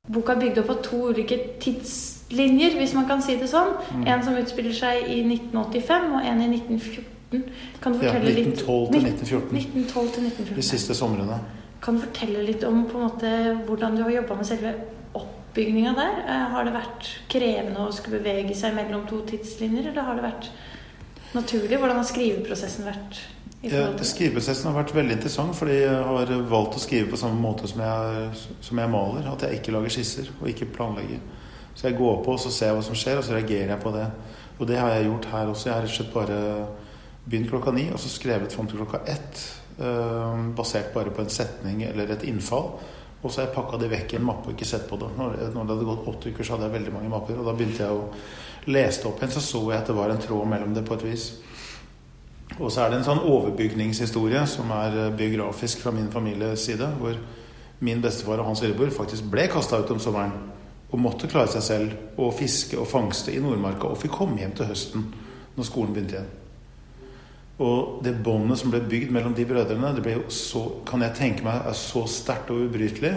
Boka 0.10 0.34
er 0.34 0.42
bygd 0.42 0.58
opp 0.64 0.70
av 0.74 0.80
to 0.82 1.00
ulike 1.12 1.38
tidslinjer, 1.62 2.78
hvis 2.80 2.96
man 2.98 3.06
kan 3.10 3.22
si 3.22 3.36
det 3.38 3.50
sånn. 3.52 3.76
Mm. 3.94 4.06
En 4.10 4.24
som 4.26 4.38
utspiller 4.40 4.74
seg 4.74 5.06
i 5.06 5.20
1985, 5.22 6.08
og 6.18 6.26
en 6.26 6.42
i 6.42 6.48
1914. 6.56 7.44
Kan 7.84 7.94
du 7.94 8.02
Ja, 8.02 8.16
fortelle 8.16 8.34
litt 8.34 8.56
1912 8.58 8.88
til 8.96 9.04
1914. 9.06 9.60
1912 9.60 10.48
til 10.48 10.56
De 10.58 10.66
siste 10.66 10.96
somrene. 10.98 11.38
Kan 11.84 12.00
du 12.00 12.02
fortelle 12.08 12.42
litt 12.48 12.66
om 12.66 12.82
på 12.90 12.98
en 12.98 13.06
måte, 13.06 13.34
hvordan 13.68 14.00
du 14.00 14.02
har 14.08 14.16
jobba 14.16 14.40
med 14.40 14.50
selve 14.50 14.74
oppbygninga 15.20 15.94
der? 15.96 16.18
Eh, 16.26 16.48
Har 16.56 16.66
det 16.66 16.74
vært 16.74 17.12
krevende 17.30 17.86
å 17.86 17.94
skulle 17.94 18.18
bevege 18.24 18.56
seg 18.58 18.74
mellom 18.74 19.06
to 19.08 19.22
tidslinjer, 19.30 19.92
eller 19.92 20.02
har 20.10 20.16
det 20.18 20.26
vært 20.26 20.50
naturlig? 21.36 21.78
Hvordan 21.78 22.00
har 22.00 22.08
skriveprosessen 22.08 22.88
vært? 22.88 23.20
Ja, 23.64 23.90
skriveprosessen 24.08 24.70
har 24.70 24.78
vært 24.78 24.94
veldig 24.96 25.18
interessant, 25.18 25.56
fordi 25.58 25.82
jeg 25.82 26.04
har 26.08 26.30
valgt 26.48 26.78
å 26.80 26.82
skrive 26.82 27.10
på 27.12 27.20
samme 27.20 27.42
måte 27.44 27.68
som 27.68 27.82
jeg, 27.84 28.30
som 28.64 28.80
jeg 28.80 28.92
maler. 28.94 29.28
At 29.28 29.44
jeg 29.44 29.60
ikke 29.60 29.74
lager 29.76 29.96
skisser 29.98 30.30
og 30.40 30.48
ikke 30.48 30.70
planlegger. 30.78 31.20
Så 31.76 31.88
jeg 31.90 31.98
går 32.00 32.22
på 32.26 32.36
og 32.36 32.40
så 32.40 32.52
ser 32.52 32.72
jeg 32.72 32.78
hva 32.80 32.86
som 32.88 32.98
skjer, 32.98 33.20
og 33.20 33.28
så 33.28 33.36
reagerer 33.36 33.74
jeg 33.74 33.84
på 33.84 33.92
det. 33.96 34.06
Og 34.60 34.68
det 34.68 34.80
har 34.80 34.94
jeg 34.96 35.10
gjort 35.10 35.28
her 35.32 35.52
også. 35.52 35.70
Jeg 35.70 35.76
har 35.76 35.84
rett 35.86 35.92
og 35.92 35.98
slett 35.98 36.14
bare 36.16 36.40
begynt 37.30 37.52
klokka 37.52 37.72
ni, 37.76 37.90
og 37.94 38.00
så 38.00 38.12
skrevet 38.12 38.56
fram 38.56 38.68
til 38.68 38.82
klokka 38.82 39.04
ett. 39.08 39.44
eh, 39.80 40.48
basert 40.56 40.94
bare 40.94 41.12
på 41.16 41.22
en 41.22 41.30
setning 41.30 41.84
eller 41.84 42.12
et 42.12 42.24
innfall. 42.28 42.74
Og 43.20 43.28
så 43.28 43.42
har 43.42 43.50
jeg 43.50 43.56
pakka 43.58 43.78
det 43.82 43.90
vekk 43.92 44.14
i 44.14 44.20
en 44.20 44.28
mappe 44.30 44.48
og 44.48 44.56
ikke 44.56 44.68
sett 44.68 44.86
på 44.88 44.98
det. 45.00 45.10
Når, 45.18 45.34
når 45.52 45.66
det 45.66 45.76
hadde 45.76 45.88
gått 45.90 46.08
åtte 46.08 46.32
uker, 46.32 46.46
så 46.46 46.56
hadde 46.56 46.70
jeg 46.70 46.76
veldig 46.78 46.94
mange 46.96 47.12
mapper. 47.12 47.40
Og 47.40 47.50
da 47.50 47.56
begynte 47.58 47.84
jeg 47.84 47.98
å 47.98 48.70
lese 48.72 49.02
det 49.02 49.10
opp 49.10 49.20
igjen, 49.20 49.34
så 49.36 49.44
så 49.44 49.64
jeg 49.68 49.82
at 49.82 49.92
det 49.92 49.96
var 49.98 50.14
en 50.14 50.22
tråd 50.24 50.52
mellom 50.54 50.76
det 50.78 50.86
på 50.88 50.96
et 50.96 51.06
vis. 51.10 51.26
Og 52.58 52.72
så 52.72 52.86
er 52.86 52.92
det 52.92 53.02
en 53.02 53.08
sånn 53.10 53.26
overbygningshistorie 53.28 54.46
som 54.50 54.72
er 54.76 54.98
eh, 55.04 55.12
biografisk 55.16 55.84
fra 55.84 55.94
min 55.96 56.10
families 56.12 56.64
side. 56.66 56.88
Hvor 57.00 57.20
min 57.86 58.02
bestefar 58.04 58.42
og 58.42 58.50
hans 58.50 58.64
lillebror 58.64 58.92
faktisk 58.96 59.28
ble 59.32 59.46
kasta 59.52 59.80
ut 59.80 59.94
om 59.96 60.02
sommeren. 60.04 60.36
Og 60.90 61.00
måtte 61.00 61.30
klare 61.30 61.52
seg 61.54 61.64
selv 61.64 62.20
og 62.20 62.34
fiske 62.40 62.80
og 62.80 62.88
fangste 62.90 63.36
i 63.36 63.44
Nordmarka. 63.44 63.92
Og 63.92 64.00
fikk 64.00 64.16
komme 64.16 64.40
hjem 64.42 64.56
til 64.58 64.72
høsten 64.72 65.10
når 65.56 65.68
skolen 65.68 65.96
begynte 65.96 66.18
igjen. 66.18 66.36
Og 67.60 68.00
det 68.06 68.16
båndet 68.24 68.62
som 68.62 68.72
ble 68.72 68.80
bygd 68.88 69.12
mellom 69.12 69.34
de 69.36 69.44
brødrene, 69.48 69.92
det 69.96 70.04
ble 70.04 70.16
jo 70.16 70.28
så, 70.32 70.62
kan 70.88 71.04
jeg 71.04 71.16
tenke 71.18 71.44
meg, 71.44 71.66
er 71.68 71.76
så 71.76 72.06
sterkt 72.08 72.54
og 72.54 72.70
ubrytelig. 72.70 73.12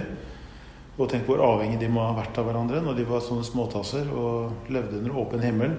Og 0.99 1.09
tenk 1.09 1.29
hvor 1.29 1.41
avhengig 1.47 1.79
de 1.81 1.91
må 1.91 2.03
ha 2.05 2.17
vært 2.17 2.37
av 2.41 2.49
hverandre 2.49 2.83
når 2.85 2.99
de 2.99 3.07
var 3.09 3.23
sånne 3.25 3.47
småtasser 3.47 4.11
og 4.11 4.73
levde 4.75 4.99
under 4.99 5.21
åpen 5.23 5.45
himmel. 5.47 5.77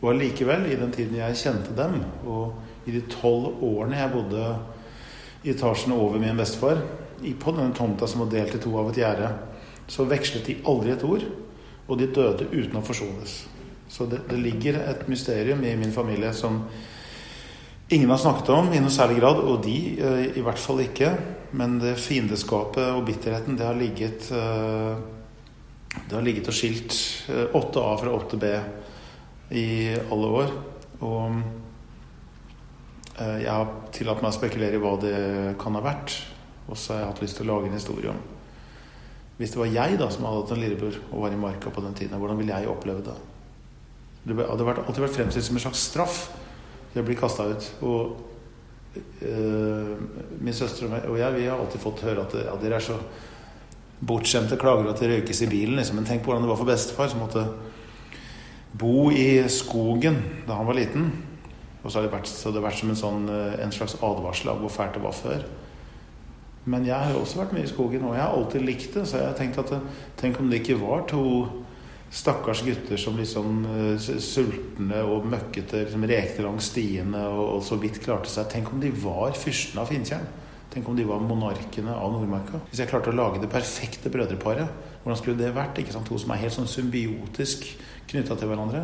Og 0.00 0.10
allikevel, 0.14 0.66
i 0.68 0.78
den 0.80 0.92
tiden 0.92 1.20
jeg 1.20 1.40
kjente 1.40 1.76
dem, 1.76 2.00
og 2.28 2.88
i 2.88 2.94
de 2.96 3.04
tolv 3.12 3.62
årene 3.64 4.00
jeg 4.00 4.12
bodde 4.12 4.48
i 5.46 5.52
etasjen 5.52 5.94
over 5.96 6.20
min 6.20 6.40
bestefar, 6.40 6.80
på 7.16 7.52
denne 7.54 7.76
tomta 7.76 8.08
som 8.08 8.24
var 8.24 8.32
delt 8.32 8.56
i 8.56 8.60
to 8.60 8.72
av 8.76 8.90
et 8.90 9.00
gjerde, 9.00 9.30
så 9.88 10.04
vekslet 10.08 10.48
de 10.48 10.58
aldri 10.68 10.92
et 10.92 11.04
ord. 11.06 11.24
Og 11.86 12.00
de 12.00 12.08
døde 12.10 12.48
uten 12.50 12.80
å 12.80 12.82
forsones. 12.82 13.44
Så 13.88 14.08
det, 14.10 14.24
det 14.26 14.40
ligger 14.42 14.80
et 14.82 15.04
mysterium 15.06 15.60
i 15.62 15.76
min 15.78 15.94
familie 15.94 16.32
som 16.34 16.64
ingen 17.88 18.10
har 18.10 18.18
snakket 18.18 18.48
om 18.50 18.72
i 18.74 18.80
noe 18.82 18.92
særlig 18.92 19.20
grad, 19.20 19.40
og 19.40 19.60
de 19.64 19.76
eh, 20.00 20.22
i 20.38 20.44
hvert 20.44 20.60
fall 20.60 20.82
ikke. 20.84 21.12
Men 21.56 21.78
det 21.80 21.96
fiendeskapet 22.02 22.90
og 22.90 23.04
bitterheten, 23.06 23.56
det 23.58 23.66
har 23.66 23.78
ligget 23.78 24.30
eh, 24.34 24.96
Det 25.96 26.12
har 26.12 26.24
ligget 26.24 26.48
og 26.50 26.56
skilt 26.56 26.96
eh, 27.30 27.54
8A 27.54 27.92
fra 28.00 28.16
8B 28.16 28.48
i 29.56 29.68
alle 29.94 30.32
år. 30.40 30.54
Og 31.06 31.36
eh, 33.20 33.38
jeg 33.44 33.52
har 33.52 33.70
tillatt 33.94 34.24
meg 34.24 34.32
å 34.32 34.36
spekulere 34.36 34.76
i 34.76 34.82
hva 34.82 34.96
det 35.00 35.18
kan 35.60 35.78
ha 35.78 35.84
vært. 35.84 36.16
Og 36.66 36.74
så 36.74 36.94
har 36.94 37.04
jeg 37.04 37.12
hatt 37.12 37.22
lyst 37.22 37.38
til 37.38 37.46
å 37.46 37.54
lage 37.54 37.70
en 37.70 37.78
historie 37.78 38.10
om 38.10 38.18
Hvis 39.38 39.52
det 39.54 39.60
var 39.60 39.68
jeg 39.70 39.98
da 40.00 40.08
som 40.10 40.24
hadde 40.26 40.40
hatt 40.40 40.52
en 40.56 40.62
lillebror 40.64 40.96
og 41.12 41.20
var 41.22 41.34
i 41.36 41.38
marka 41.38 41.70
på 41.70 41.84
den 41.84 41.94
tiden, 41.94 42.18
hvordan 42.18 42.40
ville 42.40 42.56
jeg 42.56 42.72
oppleve 42.72 43.04
det? 43.06 43.14
Det 44.26 44.34
hadde 44.34 44.66
alltid 44.82 45.04
vært 45.04 45.18
fremstilt 45.20 45.46
som 45.46 45.58
en 45.60 45.64
slags 45.68 45.84
straff 45.92 46.16
til 46.96 47.04
blir 47.04 47.12
bli 47.12 47.20
kasta 47.20 47.44
ut. 47.52 47.66
Og 47.84 48.16
øh, 49.28 49.96
min 50.40 50.56
søster 50.56 50.88
og 50.88 51.18
jeg 51.18 51.34
vi 51.34 51.46
har 51.46 51.60
alltid 51.60 51.82
fått 51.82 52.04
høre 52.06 52.24
at 52.24 52.36
ja, 52.40 52.56
dere 52.62 52.78
er 52.78 52.86
så 52.86 52.96
bortskjemte 54.06 54.56
klager 54.60 54.88
at 54.90 55.00
det 55.00 55.10
røykes 55.10 55.42
i 55.44 55.50
bilen. 55.50 55.76
Liksom. 55.76 56.00
Men 56.00 56.08
tenk 56.08 56.24
på 56.24 56.32
hvordan 56.32 56.46
det 56.46 56.52
var 56.52 56.60
for 56.60 56.68
bestefar, 56.68 57.12
som 57.12 57.20
måtte 57.20 57.44
bo 58.76 59.10
i 59.12 59.44
skogen 59.52 60.18
da 60.48 60.56
han 60.56 60.68
var 60.68 60.78
liten. 60.80 61.10
Og 61.82 61.92
så 61.92 62.00
har 62.00 62.08
det 62.08 62.16
vært, 62.16 62.32
det 62.32 62.64
vært 62.64 62.80
som 62.80 62.90
en, 62.90 62.98
sånn, 62.98 63.28
eh, 63.30 63.60
en 63.62 63.72
slags 63.72 63.98
advarsel 64.00 64.50
av 64.50 64.64
hvor 64.64 64.72
fælt 64.72 64.96
det 64.96 65.04
var 65.04 65.14
før. 65.16 65.44
Men 66.66 66.88
jeg 66.88 66.98
har 66.98 67.14
også 67.14 67.38
vært 67.38 67.52
mye 67.54 67.68
i 67.68 67.70
skogen, 67.70 68.08
og 68.08 68.16
jeg 68.16 68.24
har 68.24 68.34
alltid 68.34 68.64
likt 68.66 68.96
det. 68.96 69.04
Så 69.06 69.20
jeg 69.20 69.28
har 69.28 69.36
tenkt 69.38 69.60
at 69.62 69.76
tenk 70.18 70.40
om 70.40 70.48
det 70.50 70.64
ikke 70.64 70.80
var 70.80 71.04
to 71.12 71.26
stakkars 72.10 72.62
gutter 72.62 72.96
som 73.00 73.16
liksom 73.18 73.64
eh, 73.66 74.08
sultne 74.22 75.02
og 75.04 75.26
møkkete 75.30 75.84
liksom 75.84 76.06
rekte 76.08 76.44
langs 76.46 76.70
stiene 76.70 77.22
og, 77.28 77.56
og 77.56 77.62
så 77.66 77.78
vidt 77.80 78.00
klarte 78.04 78.30
seg. 78.30 78.48
Tenk 78.52 78.72
om 78.72 78.82
de 78.82 78.92
var 79.02 79.34
fyrstene 79.38 79.82
av 79.82 79.90
Fintjern? 79.90 80.26
Tenk 80.72 80.88
om 80.90 80.96
de 80.98 81.06
var 81.08 81.22
monarkene 81.24 81.94
av 81.94 82.12
Nordmarka. 82.12 82.60
Hvis 82.70 82.82
jeg 82.82 82.90
klarte 82.90 83.08
å 83.12 83.16
lage 83.16 83.40
det 83.40 83.48
perfekte 83.48 84.10
brødreparet, 84.12 84.88
hvordan 85.02 85.18
skulle 85.18 85.40
det 85.40 85.54
vært? 85.56 85.78
ikke 85.80 85.94
sant? 85.94 86.08
To 86.10 86.18
som 86.20 86.34
er 86.34 86.42
helt 86.42 86.52
sånn 86.52 86.68
symbiotisk 86.68 87.64
knytta 88.10 88.36
til 88.36 88.50
hverandre. 88.50 88.82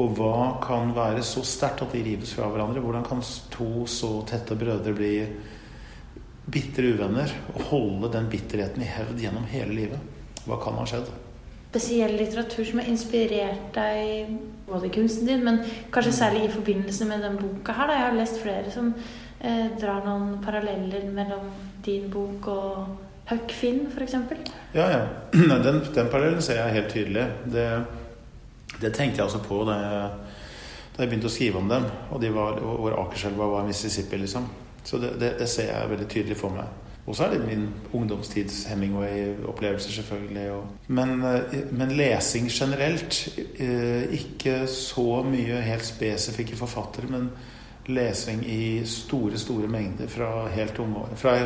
Og 0.00 0.16
hva 0.16 0.56
kan 0.64 0.94
være 0.96 1.22
så 1.24 1.42
sterkt 1.46 1.84
at 1.84 1.94
de 1.96 2.02
rives 2.04 2.32
fra 2.36 2.48
hverandre? 2.52 2.82
Hvordan 2.84 3.04
kan 3.06 3.22
to 3.52 3.84
så 3.90 4.18
tette 4.28 4.56
brødre 4.58 4.92
bli 4.96 5.12
bitre 6.46 6.94
uvenner 6.94 7.32
og 7.54 7.62
holde 7.72 8.12
den 8.14 8.28
bitterheten 8.32 8.84
i 8.84 8.90
hevd 8.90 9.24
gjennom 9.24 9.48
hele 9.52 9.76
livet? 9.76 10.12
Hva 10.46 10.60
kan 10.62 10.76
ha 10.78 10.84
skjedd? 10.88 11.08
Spesiell 11.76 12.14
litteratur 12.16 12.64
som 12.64 12.78
har 12.80 12.86
inspirert 12.88 13.74
deg, 13.74 14.30
både 14.64 14.86
i 14.88 14.92
kunsten 14.94 15.28
din, 15.28 15.42
men 15.44 15.58
kanskje 15.92 16.12
særlig 16.16 16.46
i 16.46 16.52
forbindelse 16.54 17.04
med 17.04 17.20
den 17.20 17.36
boka 17.36 17.74
her. 17.76 17.90
Da. 17.90 17.98
Jeg 17.98 18.04
har 18.06 18.16
lest 18.16 18.38
flere 18.40 18.72
som 18.72 18.94
eh, 19.44 19.66
drar 19.76 20.00
noen 20.06 20.38
paralleller 20.40 21.04
mellom 21.12 21.50
din 21.84 22.06
bok 22.08 22.48
og 22.48 23.28
Huck 23.28 23.52
Finn, 23.52 23.90
f.eks. 23.92 24.16
Ja, 24.72 24.88
ja. 24.88 25.02
Den, 25.66 25.82
den 25.92 26.08
parallellen 26.08 26.40
ser 26.42 26.62
jeg 26.62 26.78
helt 26.78 26.90
tydelig. 26.94 27.26
Det, 27.44 27.68
det 28.80 28.94
tenkte 28.96 29.20
jeg 29.20 29.26
også 29.26 29.44
på 29.44 29.60
da 29.68 29.76
jeg, 29.82 30.10
da 30.96 31.04
jeg 31.04 31.12
begynte 31.12 31.28
å 31.28 31.36
skrive 31.36 31.60
om 31.60 31.68
dem. 31.68 31.90
Og 32.08 32.24
de 32.24 32.32
var, 32.32 32.56
hvor 32.64 32.96
Akerselva 33.04 33.52
var 33.52 33.68
Mississippi, 33.68 34.16
liksom. 34.24 34.48
Så 34.80 35.02
det, 35.02 35.18
det, 35.20 35.34
det 35.42 35.52
ser 35.52 35.74
jeg 35.74 35.92
veldig 35.92 36.08
tydelig 36.08 36.40
for 36.40 36.56
meg. 36.56 36.85
Og 37.06 37.14
så 37.14 37.24
er 37.24 37.36
det 37.36 37.46
min 37.46 37.68
ungdomstids 37.94 38.64
Hemingway-opplevelser, 38.64 39.92
selvfølgelig. 39.92 40.62
Men, 40.88 41.22
eh, 41.22 41.72
men 41.72 41.92
lesing 41.94 42.50
generelt. 42.50 43.28
eh, 43.58 44.12
Ikke 44.12 44.66
så 44.66 45.22
mye 45.22 45.60
helt 45.62 45.86
spesifikke 45.86 46.56
forfattere, 46.56 47.06
men 47.10 47.30
lesing 47.86 48.42
i 48.46 48.84
store, 48.84 49.38
store 49.38 49.68
mengder 49.68 50.08
fra 50.08 50.48
helt 50.48 50.78
unge 50.78 50.96
år. 50.96 51.08
Fra 51.16 51.38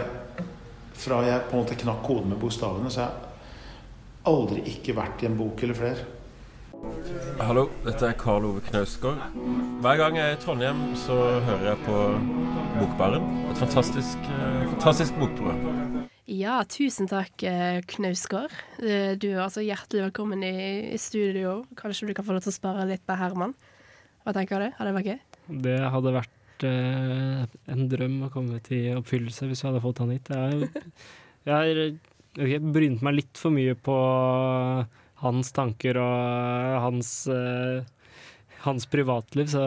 fra 1.00 1.22
jeg 1.24 1.42
på 1.48 1.56
en 1.56 1.62
måte 1.62 1.78
knakk 1.80 2.02
koden 2.04 2.28
med 2.28 2.40
bokstavene, 2.40 2.90
så 2.92 3.00
har 3.00 3.12
jeg 3.14 4.34
aldri 4.34 4.64
ikke 4.74 4.96
vært 4.96 5.22
i 5.22 5.28
en 5.30 5.38
bok 5.38 5.62
eller 5.64 5.78
flere. 5.78 6.08
Hallo, 6.80 7.66
dette 7.84 8.06
er 8.08 8.14
Karl 8.16 8.44
Ove 8.48 8.60
Knausgård. 8.64 9.18
Hver 9.84 9.98
gang 10.00 10.16
jeg 10.16 10.30
er 10.30 10.36
i 10.36 10.38
Trondheim, 10.40 10.78
så 10.96 11.16
hører 11.44 11.66
jeg 11.70 11.80
på 11.84 11.96
Bokbaren. 12.78 13.26
Et 13.50 13.60
fantastisk, 13.60 14.22
eh, 14.24 14.62
fantastisk 14.70 15.18
bokprogram. 15.20 16.06
Ja, 16.30 16.62
tusen 16.64 17.08
takk, 17.10 17.42
eh, 17.44 17.80
Knausgård. 17.86 18.52
Eh, 18.82 19.14
Du 19.16 19.28
er 19.28 19.42
altså 19.44 19.60
hjertelig 19.60 20.06
velkommen 20.10 20.42
i, 20.42 20.96
studio. 20.96 21.66
Kanskje 21.76 22.08
du 22.08 22.14
kan 22.14 22.24
få 22.24 22.32
lov 22.32 22.42
til 22.42 22.52
å 22.52 22.60
spare 22.60 22.88
litt 22.88 23.06
på 23.06 23.16
Herman? 23.16 23.54
Hva 24.24 24.32
tenker 24.32 24.58
du? 24.60 24.70
Hadde 24.78 24.94
det 24.94 25.04
vært 25.04 25.10
gøy? 25.12 25.20
Det 25.62 25.80
hadde 25.90 26.14
vært 26.16 26.64
eh, 26.64 27.46
en 27.68 27.88
drøm 27.88 28.22
å 28.24 28.30
komme 28.32 28.62
til 28.62 28.96
oppfyllelse 28.96 29.48
hvis 29.48 29.62
vi 29.62 29.68
hadde 29.68 29.82
fått 29.82 29.98
han 29.98 30.10
hit. 30.10 30.28
Jeg, 30.28 30.70
jeg 31.44 31.54
har 31.54 31.66
jeg 32.38 32.72
brynt 32.72 33.02
meg 33.02 33.14
litt 33.14 33.36
for 33.36 33.50
mye 33.50 33.74
på 33.74 33.96
hans 35.20 35.52
tanker 35.56 35.98
og 36.00 36.80
hans, 36.84 37.10
uh, 37.28 37.82
hans 38.64 38.86
privatliv, 38.92 39.48
så 39.52 39.62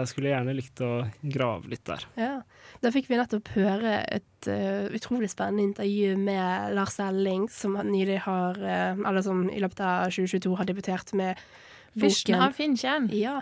jeg 0.00 0.10
skulle 0.10 0.32
gjerne 0.32 0.54
likt 0.56 0.82
å 0.86 0.90
grave 1.22 1.70
litt 1.72 1.84
der. 1.88 2.06
Ja. 2.18 2.32
Da 2.80 2.88
fikk 2.94 3.10
vi 3.10 3.18
nettopp 3.20 3.50
høre 3.56 3.98
et 4.08 4.48
uh, 4.48 4.86
utrolig 4.96 5.28
spennende 5.32 5.66
intervju 5.68 6.14
med 6.18 6.74
Lars 6.78 6.96
Elling, 7.02 7.48
som 7.52 7.74
nylig 7.84 8.20
har 8.24 8.56
uh, 8.60 8.94
Eller 9.08 9.22
som 9.26 9.42
i 9.50 9.60
løpet 9.60 9.82
av 9.84 10.06
2022 10.14 10.54
har 10.56 10.70
debutert 10.70 11.12
med 11.18 11.34
boken 11.36 12.06
Fyrsten 12.06 12.40
av 12.46 12.54
Finntjern. 12.56 13.10
Ja. 13.12 13.40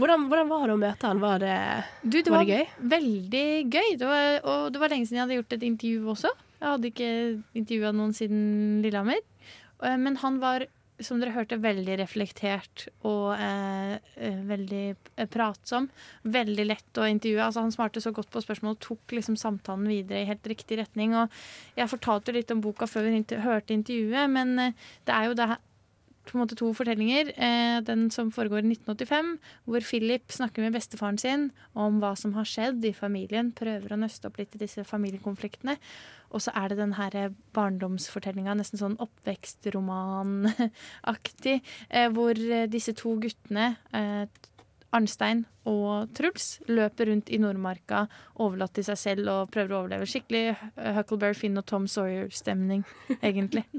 Hvordan, 0.00 0.28
hvordan 0.30 0.48
var 0.48 0.62
det 0.70 0.74
å 0.74 0.80
møte 0.80 1.06
han? 1.10 1.18
Var 1.20 1.42
det, 1.42 1.56
Du, 2.02 2.18
det 2.22 2.30
var 2.32 2.38
var, 2.40 2.46
det 2.48 2.56
gøy? 2.62 2.68
veldig 2.94 3.46
gøy. 3.74 3.88
Det 4.00 4.06
var, 4.08 4.28
og 4.48 4.70
det 4.72 4.80
var 4.80 4.92
lenge 4.94 5.04
siden 5.08 5.18
jeg 5.18 5.26
hadde 5.26 5.36
gjort 5.42 5.56
et 5.58 5.66
intervju 5.68 6.06
også. 6.14 6.30
Jeg 6.60 6.68
hadde 6.70 6.90
ikke 6.94 7.10
intervjua 7.60 7.90
noen 7.98 8.14
siden 8.16 8.40
Lillehammer. 8.84 9.20
Eh, 9.84 9.96
Men 10.00 10.16
han 10.22 10.38
var, 10.40 10.64
som 11.04 11.20
dere 11.20 11.34
hørte, 11.34 11.58
veldig 11.60 11.96
reflektert 12.00 12.86
og 13.06 13.32
eh, 13.34 13.94
eh, 14.20 14.40
veldig 14.48 14.84
eh, 14.90 15.28
pratsom. 15.30 15.88
Veldig 16.22 16.66
lett 16.66 17.00
å 17.00 17.08
intervjue. 17.08 17.42
Altså, 17.44 17.64
han 17.64 17.74
svarte 17.74 18.02
så 18.04 18.12
godt 18.16 18.30
på 18.32 18.42
spørsmål 18.44 18.76
og 18.76 18.82
tok 18.84 19.16
liksom 19.16 19.38
samtalen 19.40 19.88
videre 19.90 20.22
i 20.22 20.28
helt 20.28 20.46
riktig 20.50 20.80
retning. 20.80 21.16
Og 21.18 21.40
jeg 21.78 21.92
fortalte 21.92 22.36
litt 22.36 22.52
om 22.54 22.62
boka 22.64 22.88
før 22.90 23.08
vi 23.08 23.24
hørte 23.44 23.76
intervjuet, 23.76 24.30
men 24.32 24.54
eh, 24.58 24.86
det 25.08 25.16
er 25.16 25.28
jo 25.30 25.36
det 25.40 25.50
her 25.54 25.66
måte 26.34 26.56
to 26.58 26.72
fortellinger. 26.76 27.24
Eh, 27.36 27.80
den 27.86 28.10
som 28.10 28.32
foregår 28.32 28.58
i 28.64 28.68
1985, 28.74 29.38
hvor 29.64 29.80
Philip 29.80 30.32
snakker 30.32 30.62
med 30.62 30.72
bestefaren 30.76 31.18
sin 31.18 31.50
om 31.74 32.00
hva 32.00 32.16
som 32.16 32.32
har 32.34 32.44
skjedd 32.44 32.84
i 32.84 32.92
familien. 32.92 33.52
Prøver 33.56 33.92
å 33.92 33.96
nøste 34.00 34.26
opp 34.28 34.38
litt 34.38 34.54
i 34.54 34.58
disse 34.62 34.84
familiekonfliktene. 34.84 35.76
Og 36.30 36.40
så 36.44 36.50
er 36.54 36.68
det 36.70 36.78
den 36.78 36.92
her 36.94 37.34
barndomsfortellinga, 37.56 38.54
nesten 38.54 38.78
sånn 38.78 39.00
oppvekstromanaktig, 39.02 41.60
eh, 41.88 42.08
hvor 42.14 42.34
eh, 42.38 42.70
disse 42.70 42.92
to 42.94 43.16
guttene 43.22 43.76
eh, 43.92 44.26
Arnstein 44.94 45.44
og 45.70 46.10
Truls 46.18 46.56
løper 46.70 47.10
rundt 47.10 47.30
i 47.30 47.38
Nordmarka 47.38 48.04
overlatt 48.42 48.74
til 48.78 48.86
seg 48.86 48.98
selv 48.98 49.30
og 49.30 49.52
prøver 49.54 49.74
å 49.74 49.82
overleve. 49.84 50.08
Skikkelig 50.10 50.44
eh, 50.50 50.92
Huckleberry 50.96 51.36
Finn 51.38 51.60
og 51.60 51.66
Tom 51.70 51.86
Sawyer-stemning, 51.90 52.82
egentlig. 53.20 53.66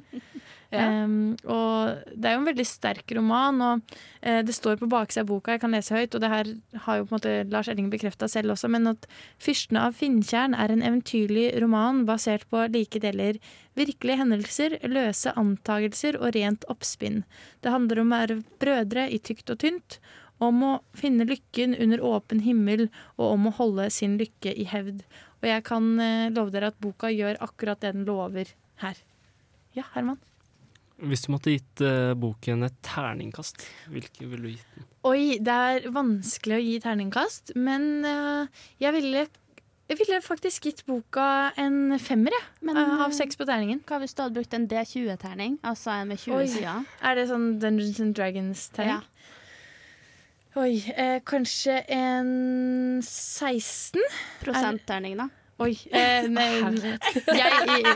Um, 0.71 1.33
og 1.51 1.99
det 2.15 2.29
er 2.29 2.37
jo 2.37 2.41
en 2.41 2.47
veldig 2.47 2.65
sterk 2.67 3.11
roman, 3.17 3.57
og 3.65 3.95
uh, 4.23 4.39
det 4.47 4.53
står 4.55 4.77
på 4.79 4.87
baksida 4.91 5.25
av 5.25 5.27
boka, 5.27 5.57
jeg 5.57 5.63
kan 5.65 5.75
lese 5.75 5.97
høyt, 5.97 6.15
og 6.15 6.23
det 6.23 6.29
her 6.31 6.51
har 6.85 6.99
jo 6.99 7.07
på 7.07 7.11
en 7.11 7.17
måte 7.17 7.33
Lars 7.51 7.67
Elling 7.71 7.89
bekrefta 7.91 8.29
selv 8.31 8.53
også, 8.55 8.69
men 8.71 8.87
at 8.93 9.07
'Fyrstene 9.41 9.83
av 9.89 9.97
Finntjern' 9.99 10.55
er 10.55 10.71
en 10.71 10.85
eventyrlig 10.85 11.49
roman 11.59 12.05
basert 12.07 12.47
på 12.47 12.63
like 12.71 13.03
deler 13.03 13.41
virkelige 13.75 14.19
hendelser, 14.21 14.77
løse 14.87 15.35
antagelser 15.35 16.15
og 16.21 16.35
rent 16.39 16.63
oppspinn. 16.71 17.23
Det 17.59 17.75
handler 17.75 17.99
om 17.99 18.11
å 18.11 18.21
være 18.23 18.41
brødre 18.63 19.09
i 19.11 19.19
tykt 19.19 19.51
og 19.51 19.59
tynt, 19.65 19.99
om 20.41 20.63
å 20.65 20.71
finne 20.97 21.27
lykken 21.27 21.75
under 21.75 22.01
åpen 22.01 22.41
himmel, 22.47 22.87
og 23.19 23.35
om 23.35 23.47
å 23.51 23.55
holde 23.59 23.91
sin 23.93 24.17
lykke 24.21 24.55
i 24.55 24.65
hevd. 24.71 25.03
Og 25.41 25.51
jeg 25.51 25.67
kan 25.67 25.93
eh, 25.99 26.31
love 26.33 26.53
dere 26.53 26.71
at 26.71 26.81
boka 26.81 27.11
gjør 27.11 27.43
akkurat 27.43 27.83
det 27.83 27.93
den 27.93 28.07
lover 28.07 28.49
her. 28.81 28.97
Ja, 29.77 29.85
Herman? 29.93 30.19
Hvis 31.01 31.25
du 31.25 31.31
måtte 31.33 31.53
gitt 31.55 31.81
uh, 31.81 32.13
boken 32.19 32.67
et 32.67 32.77
terningkast, 32.85 33.63
hvilke 33.89 34.27
ville 34.29 34.51
du 34.51 34.55
gitt 34.55 34.73
den? 34.77 34.87
Oi, 35.09 35.37
det 35.41 35.53
er 35.53 35.87
vanskelig 35.93 36.57
å 36.59 36.61
gi 36.61 36.75
terningkast, 36.83 37.55
men 37.57 38.05
uh, 38.05 38.65
jeg 38.81 38.93
ville 38.99 39.25
jeg 39.91 39.97
ville 39.99 40.21
faktisk 40.23 40.69
gitt 40.69 40.85
boka 40.87 41.51
en 41.59 41.97
femmer, 41.99 42.31
jeg. 42.31 42.45
Men, 42.63 42.77
uh, 42.79 43.01
av 43.03 43.09
eh, 43.09 43.15
seks 43.17 43.35
på 43.35 43.43
terningen. 43.49 43.81
Hva 43.89 43.97
hvis 43.99 44.13
du 44.15 44.21
hadde 44.23 44.37
brukt 44.37 44.53
en 44.55 44.67
D20-terning? 44.71 45.57
Altså 45.67 45.91
en 45.91 46.13
med 46.13 46.21
20 46.21 46.47
sider? 46.53 46.85
Er 47.03 47.17
det 47.19 47.25
sånn 47.27 47.49
Dungeons 47.59 47.99
and 47.99 48.15
Dragons-terning? 48.15 49.03
Oi, 50.61 50.71
eh, 50.95 51.17
kanskje 51.27 51.81
en 51.91 53.01
16? 53.03 53.99
Prosentterning, 54.45 55.19
da? 55.19 55.27
Oi. 55.61 55.75
Eh, 55.93 56.27
men, 56.31 56.77
jeg, 57.41 57.95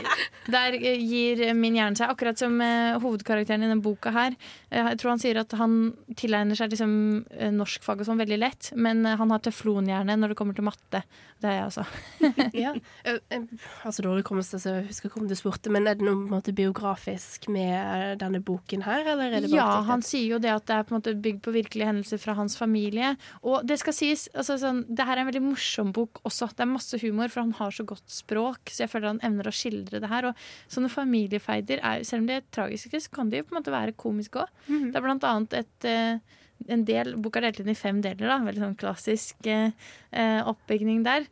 der 0.52 0.76
gir 0.78 1.42
min 1.58 1.78
hjerne 1.78 1.98
seg, 1.98 2.12
akkurat 2.12 2.38
som 2.38 2.58
eh, 2.62 2.96
hovedkarakteren 3.02 3.64
i 3.64 3.68
denne 3.68 3.82
boka 3.82 4.12
her. 4.14 4.36
Eh, 4.70 4.92
jeg 4.92 5.00
tror 5.02 5.14
han 5.14 5.22
sier 5.22 5.40
at 5.42 5.56
han 5.58 5.78
tilegner 6.18 6.58
seg 6.58 6.72
liksom, 6.72 6.92
eh, 7.34 7.52
norskfag 7.54 8.02
og 8.02 8.10
sånn 8.10 8.22
veldig 8.22 8.38
lett, 8.40 8.70
men 8.78 9.04
eh, 9.06 9.16
han 9.18 9.34
har 9.34 9.42
teflonhjerne 9.44 10.18
når 10.20 10.32
det 10.32 10.38
kommer 10.38 10.56
til 10.56 10.68
matte. 10.68 11.02
Det 11.36 11.50
er 11.50 11.58
jeg 11.58 11.64
altså. 11.66 11.82
ja. 12.64 12.72
Eh, 13.04 13.18
eh, 13.34 13.42
altså 13.84 14.04
dårlig 14.06 14.24
hukommelse, 14.24 14.60
så 14.62 14.78
jeg 14.78 14.86
husker 14.88 15.10
ikke 15.10 15.20
om 15.20 15.28
du 15.28 15.36
spurte, 15.36 15.72
men 15.74 15.88
er 15.90 15.98
det 15.98 16.06
noe 16.06 16.16
på 16.22 16.30
en 16.30 16.36
måte, 16.38 16.54
biografisk 16.56 17.50
med 17.52 17.74
eh, 17.74 18.12
denne 18.20 18.40
boken 18.44 18.86
her, 18.86 19.02
eller 19.04 19.28
er 19.28 19.44
det 19.44 19.50
bare 19.50 19.60
Ja, 19.60 19.82
han 19.90 20.04
sier 20.06 20.36
jo 20.36 20.40
det 20.42 20.54
at 20.54 20.64
det 20.70 20.78
er 20.78 20.86
på 20.86 20.94
en 20.94 21.00
måte 21.00 21.16
bygd 21.26 21.42
på 21.44 21.52
virkelige 21.56 21.90
hendelser 21.90 22.22
fra 22.22 22.36
hans 22.38 22.56
familie. 22.56 23.14
Og 23.42 23.66
det 23.68 23.80
skal 23.82 23.96
sies, 23.96 24.26
altså 24.32 24.56
sånn, 24.62 24.84
det 24.88 25.04
her 25.04 25.18
er 25.18 25.24
en 25.26 25.30
veldig 25.32 25.44
morsom 25.50 25.92
bok 25.96 26.22
også. 26.24 26.48
Det 26.56 26.64
er 26.64 26.72
masse 26.72 27.00
humor, 27.02 27.28
for 27.32 27.44
han 27.44 27.55
har 27.58 27.74
så 27.74 27.86
godt 27.88 28.06
språk, 28.12 28.72
så 28.72 28.84
jeg 28.84 28.92
føler 28.92 29.14
han 29.14 29.22
evner 29.26 29.50
å 29.50 29.54
skildre 29.54 30.00
det 30.02 30.10
her. 30.10 30.30
Og 30.30 30.46
sånne 30.72 30.92
familiefeider, 30.92 31.82
er, 31.82 32.06
selv 32.06 32.24
om 32.24 32.30
de 32.30 32.38
er 32.38 32.48
tragiske, 32.54 33.02
så 33.04 33.12
kan 33.18 33.32
de 33.32 33.40
jo 33.40 33.48
på 33.48 33.54
en 33.54 33.60
måte 33.60 33.74
være 33.74 33.96
komiske 33.98 34.44
òg. 34.44 34.54
Mhm. 34.68 34.88
Det 34.90 35.00
er 35.00 35.06
blant 35.08 35.28
annet 35.28 35.60
et 35.62 35.90
eh, 35.90 36.38
en 36.72 36.86
del, 36.88 37.12
Boka 37.20 37.40
er 37.40 37.50
delt 37.50 37.60
inn 37.60 37.74
i 37.74 37.76
fem 37.76 38.00
deler, 38.04 38.30
da. 38.30 38.38
Veldig 38.46 38.64
sånn 38.64 38.80
klassisk 38.80 39.50
eh, 39.50 39.76
eh, 40.12 40.40
oppbygning 40.48 41.04
der. 41.06 41.28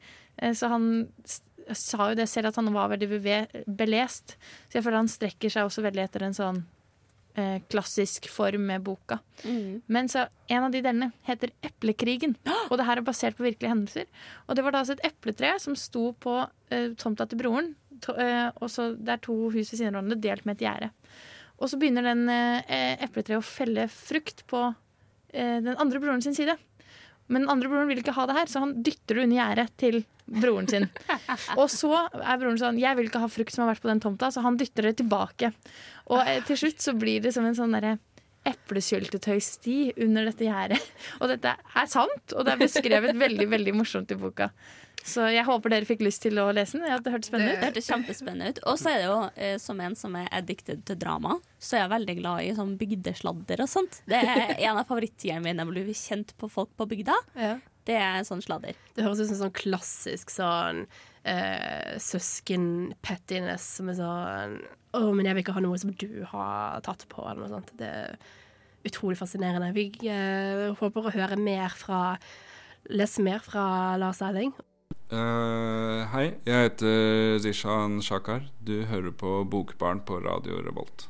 Så 0.58 0.66
han 0.66 1.06
sa 1.72 2.10
jo 2.10 2.16
det 2.18 2.26
selv, 2.28 2.50
at 2.50 2.58
han 2.58 2.68
var 2.74 2.90
veldig 2.90 3.08
belest. 3.70 4.34
Så 4.68 4.76
jeg 4.76 4.84
føler 4.84 4.98
han 4.98 5.08
strekker 5.08 5.52
seg 5.52 5.68
også 5.68 5.84
veldig 5.86 6.02
etter 6.02 6.26
en 6.26 6.34
sånn 6.36 6.58
eh, 7.34 7.60
klassisk 7.70 8.28
form 8.30 8.66
med 8.70 8.84
boka. 8.86 9.18
Mm. 9.44 9.82
Men 9.86 10.08
så 10.08 10.26
en 10.46 10.66
av 10.66 10.74
de 10.74 10.82
delene 10.84 11.10
heter 11.26 11.52
Eplekrigen. 11.64 12.36
Og 12.70 12.76
det 12.78 12.88
her 12.88 13.00
er 13.00 13.06
basert 13.06 13.38
på 13.38 13.46
virkelige 13.46 13.72
hendelser. 13.72 14.10
Og 14.48 14.56
det 14.56 14.64
var 14.66 14.74
da 14.74 14.82
altså 14.84 14.96
et 14.98 15.06
epletre 15.10 15.54
som 15.62 15.76
sto 15.78 16.10
på 16.20 16.40
eh, 16.70 16.92
tomta 17.00 17.28
til 17.30 17.40
broren. 17.42 17.74
To, 18.04 18.16
eh, 18.18 18.48
og 18.58 18.68
så 18.72 18.90
Det 18.98 19.12
er 19.14 19.22
to 19.22 19.36
hus 19.54 19.70
ved 19.70 19.78
siden 19.78 19.94
av 19.94 20.02
hverandre, 20.02 20.20
delt 20.20 20.46
med 20.48 20.56
et 20.56 20.66
gjerde. 20.66 20.90
Og 21.62 21.70
så 21.70 21.78
begynner 21.78 22.06
den 22.08 22.26
eh, 22.28 22.96
epletreet 23.04 23.38
å 23.38 23.46
felle 23.46 23.86
frukt 23.92 24.42
på 24.50 24.66
eh, 25.32 25.60
den 25.62 25.76
andre 25.78 26.02
broren 26.02 26.24
sin 26.24 26.34
side. 26.36 26.56
Men 27.26 27.44
den 27.44 27.52
andre 27.52 27.70
broren 27.72 27.88
vil 27.88 28.02
ikke 28.02 28.14
ha 28.16 28.26
det 28.28 28.36
her, 28.36 28.50
så 28.50 28.64
han 28.64 28.74
dytter 28.84 29.16
det 29.16 29.26
under 29.26 29.38
gjerdet 29.38 29.66
til 29.80 30.00
broren 30.24 30.68
sin. 30.68 30.88
Og 31.60 31.68
så 31.72 31.92
er 32.04 32.40
broren 32.40 32.58
sånn 32.60 32.80
Jeg 32.80 32.96
vil 32.98 33.08
ikke 33.08 33.22
ha 33.22 33.30
frukt 33.32 33.54
som 33.54 33.64
har 33.64 33.74
vært 33.74 33.84
på 33.84 33.92
den 33.92 34.02
tomta, 34.04 34.30
så 34.32 34.44
han 34.44 34.58
dytter 34.60 34.90
det 34.90 34.98
tilbake. 35.00 35.52
Og 36.12 36.20
eh, 36.24 36.42
til 36.48 36.60
slutt 36.60 36.84
så 36.84 36.96
blir 36.98 37.24
det 37.24 37.34
som 37.36 37.46
en 37.48 37.56
sånn 37.56 37.76
derre 37.76 37.96
eplesyltetøysti 38.48 39.94
under 40.04 40.30
dette 40.30 40.46
gjerdet. 40.46 40.80
Og 41.20 41.30
dette 41.32 41.54
er 41.54 41.90
sant, 41.90 42.34
og 42.34 42.46
det 42.46 42.54
er 42.54 42.64
beskrevet 42.64 43.16
veldig 43.18 43.46
veldig 43.50 43.76
morsomt 43.76 44.12
i 44.12 44.18
boka. 44.20 44.50
Så 45.04 45.26
jeg 45.28 45.44
håper 45.44 45.72
dere 45.72 45.84
fikk 45.84 46.00
lyst 46.06 46.22
til 46.24 46.38
å 46.40 46.46
lese 46.54 46.78
den. 46.78 46.86
Ja, 46.88 46.96
det 47.02 47.12
hørtes 47.12 47.28
spennende 47.28 47.52
ut. 47.52 47.58
Det 47.58 47.66
hørte 47.66 47.80
hørtes 47.80 47.88
kjempespennende 47.90 48.52
ut. 48.54 48.60
Og 48.70 48.78
så 48.80 48.92
er 48.92 49.02
det 49.02 49.08
jo, 49.10 49.18
eh, 49.36 49.56
som 49.60 49.80
en 49.84 49.96
som 50.00 50.16
er 50.16 50.30
addicted 50.32 50.80
til 50.88 50.96
drama, 51.00 51.36
så 51.60 51.76
er 51.76 51.82
jeg 51.82 51.92
veldig 51.92 52.14
glad 52.22 52.44
i 52.46 52.54
sånn 52.56 52.72
bygdesladder 52.80 53.64
og 53.66 53.68
sånt. 53.68 54.00
Det 54.08 54.22
er 54.22 54.54
en 54.54 54.80
av 54.80 54.88
favorittsidene 54.88 55.44
mine, 55.44 55.66
å 55.66 55.72
bli 55.74 55.96
kjent 55.98 56.32
på 56.40 56.48
folk 56.52 56.72
på 56.78 56.88
bygda. 56.94 57.18
Det 57.84 57.98
er 58.00 58.24
sånn 58.24 58.40
sladder. 58.44 58.78
Det 58.96 59.04
høres 59.04 59.20
ut 59.20 59.28
som 59.28 59.42
sånn 59.42 59.56
klassisk 59.58 60.32
sånn 60.32 60.86
eh, 61.24 61.94
søsken-pettiness 62.00 63.68
som 63.78 63.90
er 63.92 63.98
sånn 63.98 64.56
Å, 64.94 65.00
men 65.10 65.26
jeg 65.26 65.34
vil 65.34 65.42
ikke 65.42 65.56
ha 65.56 65.64
noe 65.64 65.78
som 65.80 65.90
du 65.98 66.22
har 66.30 66.82
tatt 66.86 67.02
på, 67.10 67.24
eller 67.26 67.42
noe 67.42 67.56
sånt. 67.56 67.72
Det 67.74 67.88
er 67.88 68.18
utrolig 68.86 69.18
fascinerende. 69.18 69.72
Vi 69.74 69.88
eh, 70.06 70.68
håper 70.78 71.08
å 71.08 71.14
høre 71.14 71.40
mer 71.40 71.74
fra 71.74 72.14
Lese 72.92 73.22
mer 73.24 73.40
fra 73.40 73.96
Lars 73.96 74.20
Erling. 74.20 74.52
Uh, 75.08 76.04
hei, 76.12 76.34
jeg 76.44 76.68
heter 76.68 77.38
Zishan 77.40 78.00
Shakar. 78.04 78.44
Du 78.64 78.82
hører 78.90 79.12
på 79.16 79.38
Bokbarn 79.48 80.02
på 80.04 80.18
Radio 80.24 80.60
Revolt. 80.64 81.06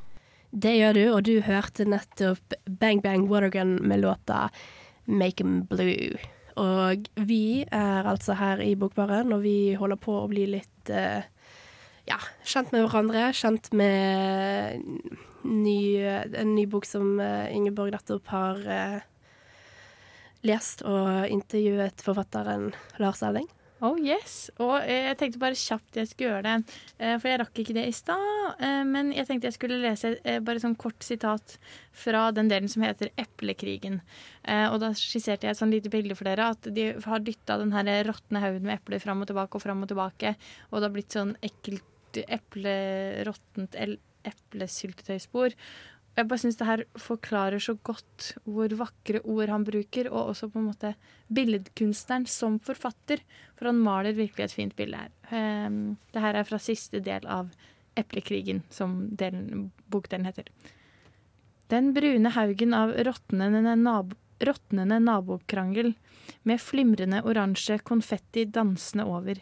Det 0.54 0.76
gjør 0.76 0.94
du, 0.94 1.02
og 1.16 1.24
du 1.26 1.34
hørte 1.42 1.86
nettopp 1.88 2.54
Bang 2.80 3.02
Bang 3.02 3.26
Watergun 3.30 3.80
med 3.82 4.04
låta 4.04 4.48
Make 5.06 5.42
'em 5.42 5.66
Blue. 5.66 6.14
Og 6.60 7.08
vi 7.26 7.64
er 7.66 8.06
altså 8.06 8.36
her 8.38 8.62
i 8.62 8.74
Bokbaren, 8.78 9.32
og 9.34 9.42
vi 9.42 9.74
holder 9.78 9.98
på 9.98 10.14
å 10.20 10.28
bli 10.30 10.46
litt 10.52 10.92
eh, 10.92 11.26
ja, 12.06 12.20
kjent 12.46 12.70
med 12.74 12.84
hverandre. 12.84 13.30
Kjent 13.34 13.72
med 13.74 14.84
ny, 15.42 15.80
en 16.04 16.54
ny 16.54 16.66
bok 16.70 16.86
som 16.88 17.18
eh, 17.22 17.50
Ingeborg 17.54 17.96
nettopp 17.96 18.30
har 18.30 18.62
eh, 18.70 19.00
lest, 20.46 20.84
og 20.86 21.26
intervjuet 21.32 22.04
forfatteren 22.04 22.70
Lars 23.02 23.24
Elling. 23.26 23.48
Oh 23.84 23.98
yes. 24.00 24.48
Og 24.64 24.78
eh, 24.80 25.10
jeg 25.10 25.18
tenkte 25.20 25.40
bare 25.42 25.58
kjapt 25.58 25.98
jeg 25.98 26.08
skulle 26.08 26.30
gjøre 26.30 26.44
det, 26.46 26.76
eh, 26.96 27.16
for 27.18 27.28
jeg 27.28 27.40
rakk 27.42 27.60
ikke 27.60 27.76
det 27.76 27.84
i 27.90 27.94
stad. 27.94 28.54
Eh, 28.56 28.80
men 28.88 29.10
jeg 29.12 29.28
tenkte 29.28 29.50
jeg 29.50 29.56
skulle 29.58 29.80
lese 29.82 30.14
bare 30.46 30.62
sånn 30.62 30.76
kort 30.80 31.04
sitat 31.04 31.58
fra 32.04 32.30
den 32.34 32.48
delen 32.48 32.70
som 32.70 32.84
heter 32.86 33.12
'Eplekrigen'. 33.20 34.00
Og 34.72 34.78
da 34.80 34.90
skisserte 34.92 35.46
jeg 35.46 35.54
et 35.54 35.60
sånn 35.60 35.72
lite 35.72 35.88
bilde 35.92 36.16
for 36.16 36.28
dere, 36.28 36.50
at 36.52 36.68
de 36.74 36.92
har 37.00 37.20
dytta 37.20 37.56
den 37.58 37.72
her 37.72 38.04
råtne 38.04 38.42
haugen 38.42 38.66
med 38.66 38.80
epler 38.80 39.00
fram 39.00 39.22
og 39.22 39.28
tilbake 39.28 39.56
og 39.56 39.62
fram 39.62 39.82
og 39.82 39.88
tilbake, 39.88 40.34
og 40.70 40.80
det 40.80 40.84
har 40.84 40.92
blitt 40.92 41.16
sånn 41.16 41.36
ekkelt 41.40 42.20
eplerottent 42.28 43.74
eplesyltetøyspor. 44.24 45.54
Jeg 46.14 46.28
bare 46.30 46.38
syns 46.38 46.58
det 46.60 46.66
her 46.68 46.82
forklarer 47.00 47.62
så 47.62 47.74
godt 47.82 48.34
hvor 48.46 48.70
vakre 48.78 49.18
ord 49.26 49.50
han 49.50 49.64
bruker, 49.66 50.06
og 50.12 50.30
også 50.30 50.48
på 50.52 50.60
en 50.60 50.68
måte 50.68 50.92
billedkunstneren 51.34 52.28
som 52.30 52.60
forfatter, 52.62 53.22
for 53.58 53.70
han 53.70 53.82
maler 53.82 54.14
virkelig 54.14 54.46
et 54.46 54.54
fint 54.54 54.76
bilde 54.78 55.00
her. 55.00 55.10
Um, 55.34 55.96
det 56.14 56.22
her 56.22 56.38
er 56.38 56.46
fra 56.46 56.60
siste 56.62 57.02
del 57.02 57.26
av 57.26 57.50
Eplekrigen, 57.98 58.62
som 58.74 58.96
delen, 59.14 59.70
bokdelen 59.90 60.26
heter. 60.26 60.46
Den 61.70 61.92
brune 61.94 62.30
haugen 62.34 62.74
av 62.74 62.92
råtnende 63.06 63.74
nabo, 63.78 64.16
nabokrangel 64.44 65.94
med 66.42 66.60
flimrende 66.60 67.22
oransje 67.24 67.78
konfetti 67.86 68.44
dansende 68.44 69.06
over, 69.06 69.38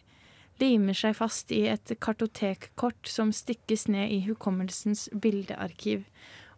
limer 0.61 0.95
seg 0.95 1.16
fast 1.18 1.53
i 1.53 1.64
et 1.73 1.93
kartotekkort 2.01 3.09
som 3.09 3.33
stikkes 3.35 3.89
ned 3.89 4.12
i 4.12 4.20
hukommelsens 4.29 5.09
bildearkiv. 5.12 6.05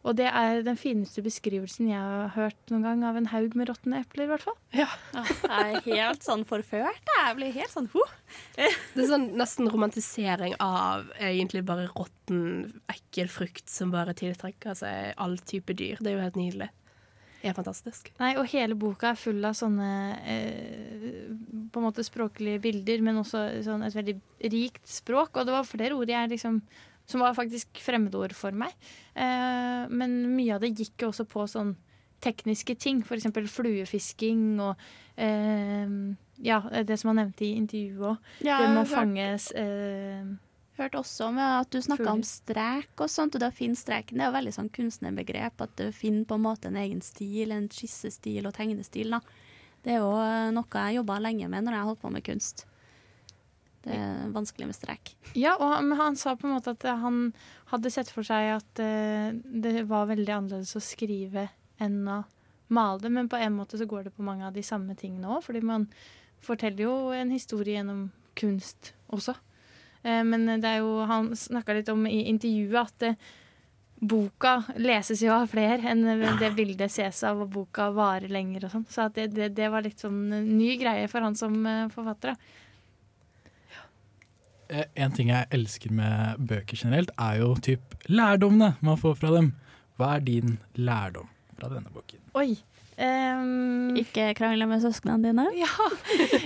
Og 0.04 0.12
det 0.18 0.26
er 0.28 0.60
den 0.66 0.76
fineste 0.76 1.22
beskrivelsen 1.24 1.88
jeg 1.88 1.96
har 2.00 2.34
hørt 2.34 2.72
noen 2.72 2.84
gang 2.84 3.04
av 3.08 3.16
en 3.16 3.30
haug 3.32 3.56
med 3.56 3.70
råtne 3.70 4.02
epler, 4.02 4.26
i 4.26 4.30
hvert 4.34 4.44
fall. 4.44 4.56
Ja. 4.76 4.88
Jeg 5.16 5.78
er 5.80 5.86
helt 5.86 6.26
sånn 6.26 6.44
forført. 6.48 7.08
Jeg 7.08 7.38
blir 7.38 7.54
helt 7.56 7.72
sånn 7.72 7.88
huh. 7.94 8.14
Det 8.58 9.00
er 9.00 9.08
sånn 9.08 9.30
nesten 9.40 9.70
romantisering 9.72 10.58
av 10.60 11.08
egentlig 11.16 11.64
bare 11.64 11.88
råtten, 11.88 12.74
ekkel 12.92 13.32
frukt 13.32 13.64
som 13.72 13.94
bare 13.94 14.16
tiltrekker 14.18 14.76
seg 14.76 15.14
all 15.16 15.38
type 15.40 15.72
dyr. 15.72 15.96
Det 16.00 16.12
er 16.12 16.18
jo 16.18 16.24
helt 16.26 16.40
nydelig. 16.40 16.70
Det 17.44 17.50
er 17.52 17.56
fantastisk. 17.56 18.06
Nei, 18.20 18.34
og 18.40 18.48
hele 18.52 18.76
boka 18.76 19.10
er 19.10 19.20
full 19.20 19.44
av 19.44 19.56
sånne 19.56 19.88
eh, 20.32 21.26
på 21.72 21.80
en 21.80 21.84
måte 21.84 22.04
språklige 22.04 22.62
bilder, 22.64 23.02
men 23.04 23.20
også 23.20 23.42
sånn 23.66 23.84
et 23.84 23.96
veldig 23.96 24.14
rikt 24.52 24.88
språk. 24.88 25.36
Og 25.36 25.44
det 25.44 25.52
var 25.52 25.68
flere 25.68 25.96
ord 25.96 26.08
jeg 26.08 26.30
liksom 26.32 26.62
som 27.06 27.24
var 27.24 27.36
faktisk 27.36 27.80
fremmedord 27.84 28.34
for 28.36 28.56
meg. 28.56 28.72
Eh, 29.14 29.84
men 29.90 30.20
mye 30.34 30.56
av 30.56 30.64
det 30.64 30.74
gikk 30.74 31.04
jo 31.04 31.10
også 31.12 31.26
på 31.28 31.46
sånn 31.50 31.74
tekniske 32.24 32.76
ting, 32.80 33.02
f.eks. 33.04 33.28
fluefisking 33.52 34.60
og 34.64 34.80
eh, 35.20 35.92
ja, 36.44 36.62
det 36.82 36.96
som 37.00 37.12
han 37.12 37.22
nevnte 37.22 37.46
i 37.46 37.54
intervjuet 37.58 38.14
òg. 38.14 38.32
Ja, 38.46 38.62
det 38.62 38.72
må 38.74 38.86
fanges 38.88 39.50
eh, 39.58 40.24
Hørte 40.74 40.98
også 40.98 41.28
om 41.30 41.36
at 41.38 41.70
du 41.70 41.78
snakka 41.78 42.08
om 42.10 42.22
strek 42.26 42.98
og 42.98 43.10
sånt, 43.12 43.36
og 43.36 43.42
det 43.44 43.52
å 43.52 43.54
finne 43.54 43.78
streken 43.78 44.18
det 44.18 44.24
er 44.24 44.32
jo 44.32 44.34
veldig 44.40 44.54
sånn 44.56 44.70
kunstnerbegrep. 44.74 45.62
At 45.62 45.76
du 45.78 45.84
finner 45.94 46.26
på 46.26 46.34
en 46.34 46.42
måte 46.48 46.66
en 46.66 46.78
egen 46.80 46.98
stil, 47.04 47.52
en 47.54 47.68
skissestil 47.70 48.48
og 48.50 48.56
tegnestil. 48.56 49.14
da. 49.14 49.20
Det 49.84 49.94
er 49.94 50.02
jo 50.02 50.10
eh, 50.18 50.50
noe 50.56 50.82
jeg 50.88 50.98
jobba 50.98 51.20
lenge 51.22 51.46
med 51.52 51.66
når 51.66 51.78
jeg 51.78 51.88
holdt 51.90 52.02
på 52.02 52.10
med 52.16 52.26
kunst. 52.26 52.64
Det 53.84 53.92
er 53.92 54.32
vanskelig 54.32 54.68
med 54.70 54.76
strek. 54.76 55.12
Ja, 55.36 55.54
og 55.58 55.68
han, 55.68 55.92
han 55.98 56.16
sa 56.16 56.34
på 56.38 56.48
en 56.48 56.56
måte 56.56 56.72
at 56.72 56.86
han 57.02 57.28
hadde 57.72 57.92
sett 57.92 58.10
for 58.12 58.26
seg 58.26 58.54
at 58.56 58.80
uh, 58.80 59.34
det 59.34 59.84
var 59.90 60.08
veldig 60.08 60.32
annerledes 60.38 60.74
å 60.78 60.84
skrive 60.84 61.50
enn 61.82 62.00
å 62.08 62.22
male 62.72 63.02
det, 63.02 63.12
men 63.12 63.28
på 63.28 63.36
en 63.36 63.56
måte 63.58 63.78
så 63.78 63.86
går 63.88 64.06
det 64.06 64.14
på 64.16 64.24
mange 64.24 64.46
av 64.46 64.56
de 64.56 64.64
samme 64.64 64.96
tingene 64.96 65.28
òg, 65.36 65.44
fordi 65.44 65.60
man 65.64 65.88
forteller 66.44 66.86
jo 66.86 66.94
en 67.12 67.32
historie 67.34 67.76
gjennom 67.76 68.08
kunst 68.38 68.94
også. 69.12 69.36
Uh, 70.00 70.22
men 70.24 70.48
det 70.54 70.70
er 70.70 70.80
jo, 70.80 71.02
han 71.08 71.34
snakka 71.36 71.76
litt 71.76 71.92
om 71.92 72.08
i 72.08 72.24
intervjuet 72.32 72.80
at 72.80 73.08
uh, 73.12 73.30
boka 74.04 74.56
leses 74.80 75.20
jo 75.24 75.32
av 75.32 75.46
flere 75.52 75.92
enn 75.92 76.04
det 76.40 76.54
bildet 76.56 76.92
ses 76.92 77.20
av, 77.28 77.44
og 77.44 77.52
boka 77.52 77.92
varer 77.94 78.32
lenger 78.32 78.66
og 78.66 78.78
sånn. 78.78 78.88
Så 78.90 79.10
det, 79.12 79.30
det, 79.36 79.52
det 79.56 79.68
var 79.72 79.84
litt 79.84 80.00
sånn 80.00 80.28
ny 80.32 80.74
greie 80.80 81.04
for 81.08 81.24
han 81.24 81.36
som 81.36 81.56
forfatter. 81.92 82.32
da. 82.32 82.63
Eh, 84.70 84.84
En 84.96 85.12
ting 85.12 85.28
jeg 85.32 85.46
elsker 85.54 85.92
med 85.92 86.38
bøker 86.48 86.76
generelt, 86.80 87.10
er 87.18 87.40
jo 87.42 87.54
typ 87.62 87.94
lærdommene 88.08 88.74
man 88.84 88.96
får 89.00 89.18
fra 89.20 89.32
dem. 89.36 89.52
Hva 89.98 90.16
er 90.16 90.24
din 90.26 90.56
lærdom 90.74 91.28
fra 91.58 91.68
denne 91.70 91.90
boken? 91.94 92.20
Oi. 92.34 92.56
Um, 92.94 93.96
Ikke 93.98 94.28
krangle 94.38 94.66
med 94.70 94.82
søsknene 94.84 95.18
dine? 95.26 95.48
Ja. 95.64 95.88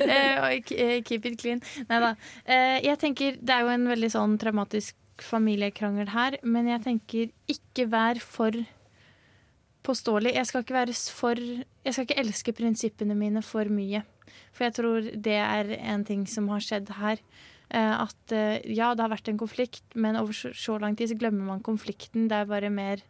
Eh, 0.09 0.39
og 0.41 0.73
eh, 0.73 1.03
keep 1.05 1.27
it 1.29 1.37
clean. 1.41 1.61
Nei 1.91 1.99
da. 2.01 2.15
Eh, 2.49 2.79
jeg 2.87 2.99
tenker 3.03 3.37
det 3.41 3.53
er 3.55 3.67
jo 3.67 3.73
en 3.75 3.89
veldig 3.91 4.11
sånn 4.15 4.39
traumatisk 4.41 4.97
familiekrangel 5.21 6.13
her, 6.15 6.39
men 6.47 6.69
jeg 6.71 6.85
tenker 6.85 7.31
ikke 7.53 7.89
vær 7.91 8.21
for 8.23 8.55
påståelig. 9.87 10.35
Jeg 10.37 10.47
skal 10.49 10.65
ikke 10.65 10.77
være 10.77 10.95
for 11.17 11.41
Jeg 11.41 11.95
skal 11.95 12.07
ikke 12.07 12.21
elske 12.23 12.55
prinsippene 12.57 13.17
mine 13.19 13.43
for 13.45 13.69
mye. 13.73 14.03
For 14.53 14.69
jeg 14.69 14.77
tror 14.77 15.09
det 15.29 15.39
er 15.41 15.73
en 15.79 16.05
ting 16.05 16.27
som 16.29 16.49
har 16.53 16.65
skjedd 16.65 16.93
her. 17.01 17.21
Eh, 17.69 17.95
at 18.01 18.33
eh, 18.33 18.59
ja, 18.73 18.95
det 18.97 19.05
har 19.05 19.13
vært 19.13 19.29
en 19.29 19.41
konflikt, 19.41 19.85
men 19.95 20.17
over 20.17 20.33
så, 20.33 20.79
lang 20.81 20.97
tid 20.97 21.13
så 21.13 21.19
glemmer 21.21 21.45
man 21.51 21.65
konflikten. 21.65 22.29
Det 22.31 22.37
er 22.43 22.51
bare 22.51 22.73
mer 22.73 23.05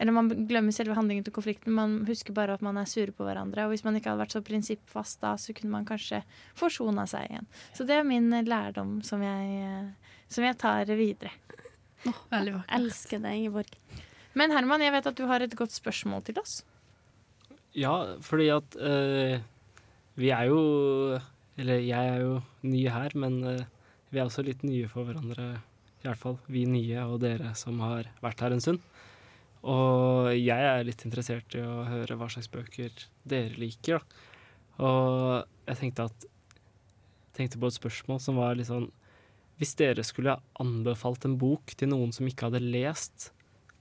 Eller 0.00 0.14
man 0.16 0.30
glemmer 0.48 0.72
selve 0.72 0.94
handlingen 0.96 1.22
til 1.22 1.34
konflikten. 1.36 1.74
Man 1.76 2.06
husker 2.08 2.32
bare 2.32 2.54
at 2.56 2.62
man 2.64 2.78
er 2.80 2.88
sure 2.88 3.12
på 3.12 3.26
hverandre. 3.26 3.66
Og 3.66 3.74
hvis 3.74 3.84
man 3.84 3.94
ikke 3.94 4.08
hadde 4.08 4.22
vært 4.24 4.32
så 4.32 4.40
prinsippfast 4.42 5.20
da, 5.20 5.34
så 5.36 5.52
kunne 5.52 5.74
man 5.74 5.84
kanskje 5.86 6.22
forsona 6.58 7.04
seg 7.06 7.28
igjen. 7.28 7.50
Så 7.76 7.84
det 7.86 7.98
er 7.98 8.08
min 8.08 8.32
eh, 8.32 8.46
lærdom 8.48 9.02
som 9.04 9.22
jeg, 9.22 9.84
som 10.32 10.48
jeg 10.48 10.58
tar 10.58 10.88
videre. 10.96 11.34
Veldig 12.32 12.56
vakkert. 12.56 12.72
Elsker 12.80 13.22
det, 13.22 13.34
Ingeborg. 13.36 13.76
Men 14.32 14.54
Herman, 14.56 14.82
jeg 14.82 14.94
vet 14.94 15.10
at 15.10 15.18
du 15.18 15.26
har 15.28 15.44
et 15.44 15.56
godt 15.56 15.74
spørsmål 15.76 16.24
til 16.26 16.40
oss. 16.40 16.62
Ja, 17.76 17.94
fordi 18.24 18.48
at 18.52 18.76
eh, 18.80 19.44
vi 20.20 20.28
er 20.28 20.48
jo 20.50 21.18
Eller 21.56 21.80
jeg 21.80 22.08
er 22.08 22.20
jo 22.20 22.40
ny 22.64 22.86
her, 22.88 23.12
men 23.14 23.44
eh, 23.44 23.64
vi 24.12 24.20
er 24.20 24.28
også 24.28 24.44
litt 24.44 24.62
nye 24.66 24.88
for 24.92 25.08
hverandre. 25.08 25.54
I 26.02 26.08
hvert 26.08 26.20
fall 26.20 26.36
vi 26.50 26.66
nye 26.68 27.04
og 27.06 27.20
dere 27.22 27.54
som 27.58 27.78
har 27.84 28.10
vært 28.22 28.42
her 28.44 28.54
en 28.54 28.62
stund. 28.62 28.82
Og 29.62 30.32
jeg 30.34 30.68
er 30.68 30.82
litt 30.84 31.04
interessert 31.06 31.54
i 31.54 31.62
å 31.62 31.84
høre 31.86 32.16
hva 32.18 32.28
slags 32.32 32.50
bøker 32.50 32.92
dere 33.28 33.54
liker. 33.60 34.02
Da. 34.02 34.28
Og 34.82 35.68
jeg 35.70 35.78
tenkte 35.78 36.08
at 36.10 36.26
tenkte 37.36 37.60
på 37.60 37.70
et 37.70 37.78
spørsmål 37.78 38.18
som 38.20 38.40
var 38.40 38.58
litt 38.58 38.68
sånn 38.68 38.90
Hvis 39.60 39.76
dere 39.78 40.04
skulle 40.04 40.34
anbefalt 40.60 41.24
en 41.28 41.38
bok 41.40 41.72
til 41.78 41.92
noen 41.92 42.12
som 42.12 42.26
ikke 42.28 42.50
hadde 42.50 42.64
lest 42.64 43.30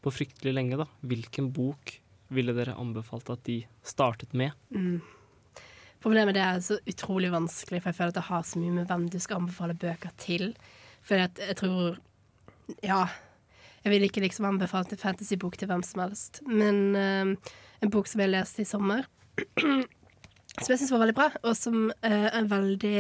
på 0.02 0.14
fryktelig 0.14 0.54
lenge, 0.54 0.78
da, 0.80 0.88
hvilken 1.06 1.52
bok 1.54 1.96
ville 2.34 2.54
dere 2.58 2.78
anbefalt 2.80 3.30
at 3.34 3.44
de 3.46 3.60
startet 3.86 4.34
med? 4.38 4.56
Mm. 4.74 5.02
Problemet 6.02 6.34
det 6.34 6.42
er 6.42 6.62
så 6.66 6.80
utrolig 6.90 7.30
vanskelig, 7.34 7.82
for 7.82 7.92
jeg 7.92 7.98
føler 8.00 8.14
at 8.14 8.18
det 8.18 8.30
har 8.32 8.46
så 8.48 8.62
mye 8.62 8.78
med 8.80 8.88
hvem 8.90 9.04
du 9.12 9.20
skal 9.22 9.42
anbefale 9.42 9.78
bøker 9.78 10.14
til. 10.22 10.54
For 11.06 11.22
jeg 11.22 11.58
tror 11.60 12.00
Ja. 12.84 13.06
Jeg 13.84 13.92
vil 13.92 14.04
ikke 14.06 14.22
liksom 14.22 14.46
anbefale 14.46 14.86
en 14.92 14.98
fantasybok 14.98 15.58
til 15.58 15.68
hvem 15.68 15.82
som 15.82 16.04
helst, 16.04 16.42
men 16.46 16.94
uh, 16.94 17.52
en 17.82 17.90
bok 17.90 18.06
som 18.06 18.22
jeg 18.22 18.30
leste 18.30 18.62
i 18.62 18.66
sommer, 18.70 19.08
som 19.58 20.70
jeg 20.70 20.78
syns 20.78 20.92
var 20.94 21.02
veldig 21.02 21.16
bra, 21.18 21.32
og 21.42 21.56
som 21.58 21.88
uh, 21.90 22.28
er 22.30 22.46
veldig 22.46 23.00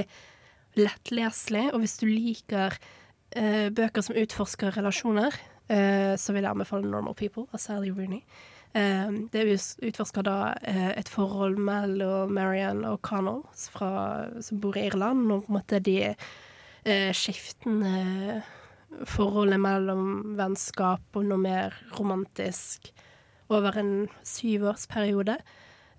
lettleselig. 0.82 1.68
Og 1.76 1.84
hvis 1.84 2.00
du 2.02 2.08
liker 2.10 2.74
uh, 2.74 3.70
bøker 3.70 4.02
som 4.02 4.18
utforsker 4.18 4.74
relasjoner, 4.78 5.38
så 5.72 6.34
vil 6.34 6.44
jeg 6.44 6.52
anbefale 6.52 6.84
'Normal 6.84 7.16
People' 7.16 7.48
av 7.54 7.60
Sally 7.62 7.94
Rooney. 7.96 8.26
Eh, 8.74 9.12
det 9.34 9.44
utforsker 9.84 10.24
da 10.24 10.38
eh, 10.64 10.92
et 10.96 11.10
forhold 11.12 11.60
mellom 11.60 12.32
Marianne 12.36 12.94
og 12.94 13.02
Connell, 13.04 13.44
fra, 13.74 13.92
som 14.40 14.62
bor 14.64 14.78
i 14.80 14.86
Irland, 14.88 15.26
og 15.28 15.46
på 15.46 15.52
en 15.52 15.58
måte 15.58 15.82
de 15.84 15.98
eh, 16.12 17.12
skiftende 17.12 18.42
forholdet 19.08 19.60
mellom 19.64 20.38
vennskap 20.40 21.20
og 21.20 21.28
noe 21.28 21.40
mer 21.40 21.76
romantisk 21.98 22.92
over 23.52 23.76
en 23.80 23.92
syvårsperiode. 24.28 25.38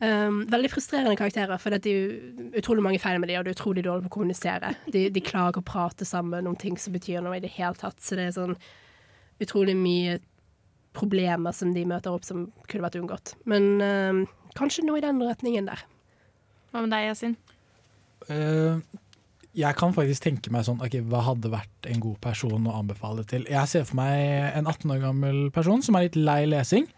Um, 0.03 0.41
veldig 0.51 0.70
frustrerende 0.73 1.14
karakterer, 1.14 1.61
for 1.62 1.70
det 1.70 1.87
er 1.87 2.57
utrolig 2.59 2.83
mange 2.83 2.99
feil 2.99 3.20
med 3.23 3.31
dem, 3.31 3.39
og 3.39 3.47
det 3.47 3.53
er 3.53 3.55
utrolig 3.55 3.85
dårlig 3.87 4.09
på 4.09 4.11
å 4.11 4.14
kommunisere. 4.16 4.73
De, 4.91 5.05
de 5.14 5.23
klarer 5.23 5.53
ikke 5.53 5.62
å 5.62 5.68
prate 5.68 6.09
sammen 6.09 6.49
om 6.51 6.57
ting 6.59 6.75
som 6.81 6.97
betyr 6.97 7.23
noe 7.23 7.37
i 7.39 7.45
det 7.45 7.53
hele 7.55 7.79
tatt, 7.79 8.01
så 8.03 8.18
det 8.18 8.27
er 8.27 8.35
sånn 8.35 8.57
utrolig 9.43 9.77
mye 9.79 10.16
problemer 10.97 11.55
som 11.57 11.72
de 11.74 11.84
møter 11.88 12.12
opp 12.12 12.26
som 12.26 12.47
kunne 12.68 12.84
vært 12.84 12.99
unngått. 13.01 13.34
Men 13.49 13.70
um, 13.80 14.24
kanskje 14.59 14.84
noe 14.86 15.01
i 15.01 15.05
den 15.05 15.22
retningen 15.24 15.70
der. 15.70 15.84
Hva 16.72 16.84
med 16.84 16.93
deg, 16.95 17.09
Yasin? 17.11 17.36
Uh, 18.28 18.80
jeg 19.53 19.76
kan 19.76 19.93
faktisk 19.93 20.24
tenke 20.24 20.53
meg 20.55 20.64
sånn 20.64 20.80
okay, 20.80 21.03
Hva 21.05 21.20
hadde 21.26 21.51
vært 21.53 21.88
en 21.90 22.01
god 22.01 22.18
person 22.24 22.68
å 22.68 22.76
anbefale 22.78 23.24
til? 23.28 23.45
Jeg 23.51 23.68
ser 23.68 23.84
for 23.88 23.99
meg 24.01 24.53
en 24.57 24.68
18 24.70 24.95
år 24.95 25.03
gammel 25.03 25.40
person 25.53 25.84
som 25.84 25.99
er 25.99 26.07
litt 26.07 26.16
lei 26.16 26.45
lesing. 26.49 26.88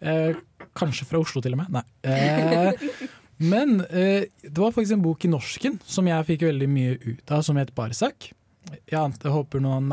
Eh, 0.00 0.36
kanskje 0.76 1.04
fra 1.04 1.20
Oslo, 1.20 1.42
til 1.44 1.56
og 1.56 1.60
med. 1.60 1.76
Nei. 1.76 1.84
Eh, 2.08 2.86
men 3.52 3.82
eh, 3.90 4.30
det 4.46 4.56
var 4.56 4.72
faktisk 4.72 4.96
en 4.96 5.04
bok 5.04 5.26
i 5.28 5.32
norsken 5.32 5.76
som 5.84 6.08
jeg 6.08 6.28
fikk 6.30 6.46
veldig 6.48 6.70
mye 6.72 6.96
ut 7.04 7.34
av, 7.36 7.44
som 7.44 7.60
het 7.60 7.74
Barsak. 7.76 8.30
Jeg 8.88 9.34
håper 9.36 9.60
noen 9.60 9.92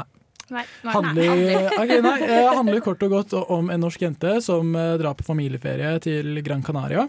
Nei. 0.49 0.63
Nei. 0.83 0.93
Handler, 0.93 2.01
nei, 2.01 2.17
eh, 2.29 2.55
handler 2.55 2.83
kort 2.85 3.03
og 3.03 3.11
godt 3.11 3.33
om 3.39 3.71
en 3.73 3.81
norsk 3.83 4.03
jente 4.05 4.37
som 4.43 4.75
eh, 4.75 4.95
drar 5.01 5.17
på 5.19 5.25
familieferie 5.27 5.97
til 6.03 6.39
Gran 6.45 6.63
Canaria. 6.63 7.07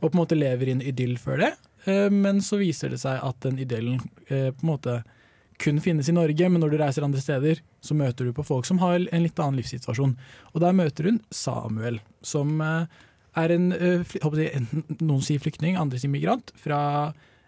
Og 0.00 0.06
på 0.06 0.14
en 0.14 0.22
måte 0.22 0.38
lever 0.38 0.70
i 0.70 0.76
en 0.76 0.84
idyll 0.84 1.18
før 1.20 1.42
det. 1.44 1.50
Eh, 1.84 2.08
men 2.12 2.40
så 2.44 2.58
viser 2.60 2.94
det 2.94 3.02
seg 3.02 3.20
at 3.20 3.40
den 3.44 3.60
idyllen 3.60 4.00
eh, 4.28 4.50
på 4.54 4.64
en 4.64 4.72
måte 4.72 5.02
kun 5.60 5.78
finnes 5.78 6.08
i 6.10 6.16
Norge, 6.16 6.48
men 6.50 6.64
når 6.64 6.72
du 6.72 6.78
reiser 6.80 7.04
andre 7.06 7.20
steder, 7.22 7.60
så 7.84 7.94
møter 7.94 8.26
du 8.26 8.32
på 8.34 8.46
folk 8.46 8.66
som 8.66 8.80
har 8.82 8.96
en 8.98 9.22
litt 9.22 9.38
annen 9.38 9.60
livssituasjon. 9.60 10.16
Og 10.50 10.64
der 10.64 10.74
møter 10.74 11.06
hun 11.06 11.20
Samuel, 11.30 12.00
som 12.26 12.58
er 12.58 13.54
en, 13.54 13.68
noen 14.98 15.22
sier 15.22 15.38
flyktning, 15.44 15.78
andre 15.78 16.00
sier 16.02 16.10
migrant, 16.10 16.50
fra 16.58 16.80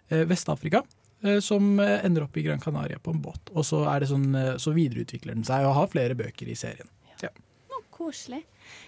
Vest-Afrika. 0.07 0.85
Eh, 1.23 1.39
Som 1.43 1.79
eh, 1.79 2.05
ender 2.05 2.27
opp 2.27 2.37
i 2.37 2.43
Gran 2.45 2.61
Canaria 2.63 2.99
på 2.99 3.13
en 3.15 3.21
båt. 3.21 3.51
Og 3.53 3.65
så, 3.65 3.83
er 3.91 4.03
det 4.03 4.11
sånn, 4.11 4.29
eh, 4.35 4.53
så 4.61 4.73
videreutvikler 4.75 5.37
den 5.37 5.47
seg 5.47 5.67
og 5.67 5.75
har 5.77 5.91
flere 5.93 6.17
bøker 6.17 6.49
i 6.49 6.57
serien. 6.57 6.89
Ja. 7.23 7.31
Å, 7.71 7.81
koselig. 7.93 8.43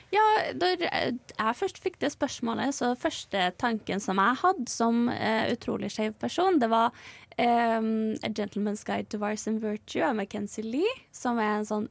Ja, 0.09 0.23
da 0.57 0.71
jeg 0.73 1.55
først 1.59 1.77
fikk 1.83 1.99
det 2.01 2.09
spørsmålet, 2.15 2.73
så 2.75 2.95
første 2.97 3.51
tanken 3.61 4.01
som 4.01 4.17
jeg 4.17 4.39
hadde 4.41 4.65
som 4.71 5.03
uh, 5.05 5.45
utrolig 5.53 5.91
skeiv 5.93 6.15
person, 6.17 6.57
det 6.59 6.71
var 6.71 6.89
um, 7.37 8.17
A 8.25 8.31
Gentleman's 8.33 8.81
Guide 8.87 9.11
to 9.13 9.19
Vice 9.21 9.45
and 9.51 9.61
Virtue 9.61 10.01
av 10.01 10.17
Mackenzie 10.17 10.65
Lee, 10.65 10.95
som 11.13 11.37
er 11.37 11.59
en 11.59 11.69
sånn 11.69 11.87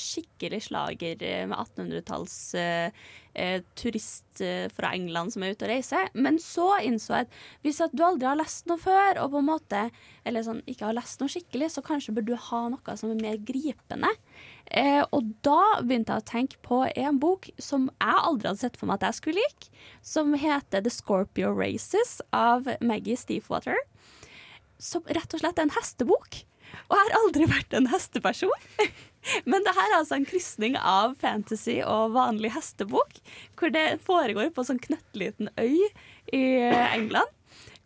skikkelig 0.00 0.64
slager 0.68 1.22
eh, 1.22 1.46
med 1.48 1.58
1800-talls 1.58 2.36
eh, 2.58 3.02
eh, 3.34 3.62
turist 3.78 4.40
eh, 4.44 4.66
fra 4.72 4.92
England 4.96 5.34
som 5.34 5.44
er 5.44 5.54
ute 5.54 5.66
og 5.66 5.72
reiser. 5.72 6.10
Men 6.14 6.38
så 6.42 6.66
innså 6.86 7.14
jeg 7.14 7.28
at 7.28 7.38
hvis 7.64 7.80
at 7.84 7.94
du 7.96 8.02
aldri 8.06 8.28
har 8.28 8.38
lest 8.40 8.68
noe 8.70 8.80
før, 8.80 9.20
og 9.22 9.34
på 9.34 9.42
en 9.42 9.50
måte 9.50 9.84
Eller 10.26 10.44
sånn, 10.44 10.60
ikke 10.68 10.84
har 10.88 10.96
lest 10.96 11.22
noe 11.22 11.32
skikkelig, 11.32 11.70
så 11.72 11.84
kanskje 11.84 12.12
bør 12.16 12.26
du 12.28 12.34
ha 12.50 12.62
noe 12.72 12.96
som 13.00 13.12
er 13.12 13.22
mer 13.22 13.38
gripende. 13.40 14.10
Eh, 14.70 15.00
og 15.16 15.32
da 15.46 15.80
begynte 15.80 16.14
jeg 16.14 16.22
å 16.22 16.28
tenke 16.28 16.60
på 16.66 16.82
en 16.88 17.20
bok 17.22 17.48
som 17.58 17.88
jeg 17.88 18.26
aldri 18.28 18.50
hadde 18.50 18.62
sett 18.66 18.76
for 18.78 18.90
meg 18.90 19.00
at 19.00 19.08
jeg 19.08 19.20
skulle 19.20 19.40
like, 19.40 19.70
som 20.04 20.36
heter 20.36 20.84
The 20.84 20.92
Scorpio 20.92 21.54
Races 21.56 22.20
av 22.36 22.68
Maggie 22.84 23.18
Steefwater. 23.18 23.80
Som 24.80 25.08
rett 25.08 25.34
og 25.34 25.42
slett 25.42 25.58
er 25.58 25.68
en 25.68 25.74
hestebok. 25.74 26.44
Og 26.88 26.96
jeg 26.96 27.06
har 27.06 27.18
aldri 27.20 27.48
vært 27.50 27.76
en 27.76 27.88
hesteperson. 27.92 28.68
Men 29.50 29.66
det 29.66 29.74
her 29.76 29.90
er 29.90 29.98
altså 29.98 30.16
en 30.16 30.28
krysning 30.28 30.78
av 30.80 31.16
fantasy 31.20 31.80
og 31.84 32.14
vanlig 32.16 32.54
hestebok, 32.54 33.20
hvor 33.58 33.74
det 33.74 34.00
foregår 34.06 34.52
på 34.54 34.64
en 34.64 34.70
sånn 34.72 34.82
knøttliten 34.86 35.52
øy 35.60 35.76
i 36.32 36.44
England. 36.94 37.28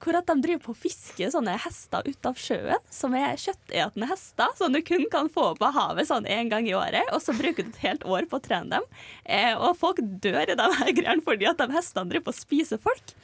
Hvor 0.04 0.18
at 0.18 0.28
de 0.28 0.36
driver 0.44 0.60
på 0.66 0.74
å 0.74 0.76
fiske 0.76 1.30
sånne 1.32 1.56
hester 1.64 2.04
ut 2.04 2.28
av 2.28 2.36
sjøen, 2.36 2.82
som 2.92 3.14
er 3.16 3.38
kjøttetende 3.40 4.08
hester, 4.10 4.52
som 4.58 4.74
du 4.74 4.82
kun 4.84 5.06
kan 5.12 5.30
få 5.32 5.46
på 5.56 5.70
havet 5.72 6.10
sånn 6.10 6.28
én 6.28 6.52
gang 6.52 6.68
i 6.68 6.76
året, 6.76 7.08
og 7.14 7.22
så 7.24 7.32
bruker 7.36 7.64
du 7.64 7.72
et 7.72 7.82
helt 7.86 8.04
år 8.04 8.28
på 8.28 8.36
å 8.36 8.44
trene 8.44 8.76
dem. 8.76 8.88
Eh, 9.24 9.54
og 9.56 9.78
folk 9.80 10.02
dør 10.02 10.52
i 10.52 10.58
de 10.60 10.70
her 10.78 10.92
greiene 10.92 11.24
fordi 11.24 11.48
at 11.48 11.62
de 11.62 11.72
hestene 11.72 12.12
driver 12.12 12.28
på 12.28 12.36
å 12.36 12.42
spise 12.42 12.80
folk. 12.84 13.14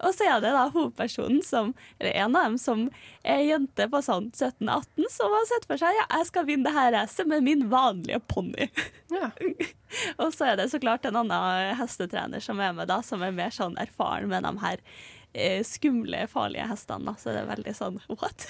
Og 0.00 0.14
så 0.16 0.30
er 0.30 0.40
det 0.40 0.52
da 0.54 0.64
hovedpersonen 0.72 1.42
som, 1.44 1.74
eller 1.98 2.14
en 2.22 2.36
av 2.38 2.46
dem 2.48 2.56
som 2.60 2.86
er 3.26 3.42
jente 3.44 3.86
på 3.90 4.00
sånn 4.04 4.30
17-18, 4.30 5.10
som 5.12 5.34
har 5.34 5.46
sett 5.50 5.68
for 5.68 5.80
seg 5.82 5.98
ja, 5.98 6.06
jeg 6.14 6.30
skal 6.30 6.46
vinne 6.48 6.68
det 6.68 6.76
her 6.76 6.92
racet 6.94 7.28
med 7.28 7.44
min 7.44 7.66
vanlige 7.72 8.22
ponni. 8.30 8.70
og 10.22 10.30
så 10.32 10.52
er 10.52 10.60
det 10.60 10.70
så 10.72 10.80
klart 10.80 11.04
en 11.04 11.20
annen 11.20 11.74
hestetrener 11.80 12.40
som 12.44 12.62
er 12.62 12.72
med, 12.76 12.88
da, 12.88 13.02
som 13.04 13.24
er 13.26 13.34
mer 13.36 13.52
sånn 13.54 13.76
erfaren 13.82 14.30
med 14.32 14.46
de 14.46 14.54
her 14.64 14.84
eh, 15.32 15.62
skumle, 15.64 16.24
farlige 16.30 16.66
hestene. 16.70 17.10
Da. 17.10 17.16
Så 17.20 17.34
det 17.34 17.42
er 17.42 17.50
veldig 17.50 17.74
sånn 17.76 17.98
what? 18.12 18.46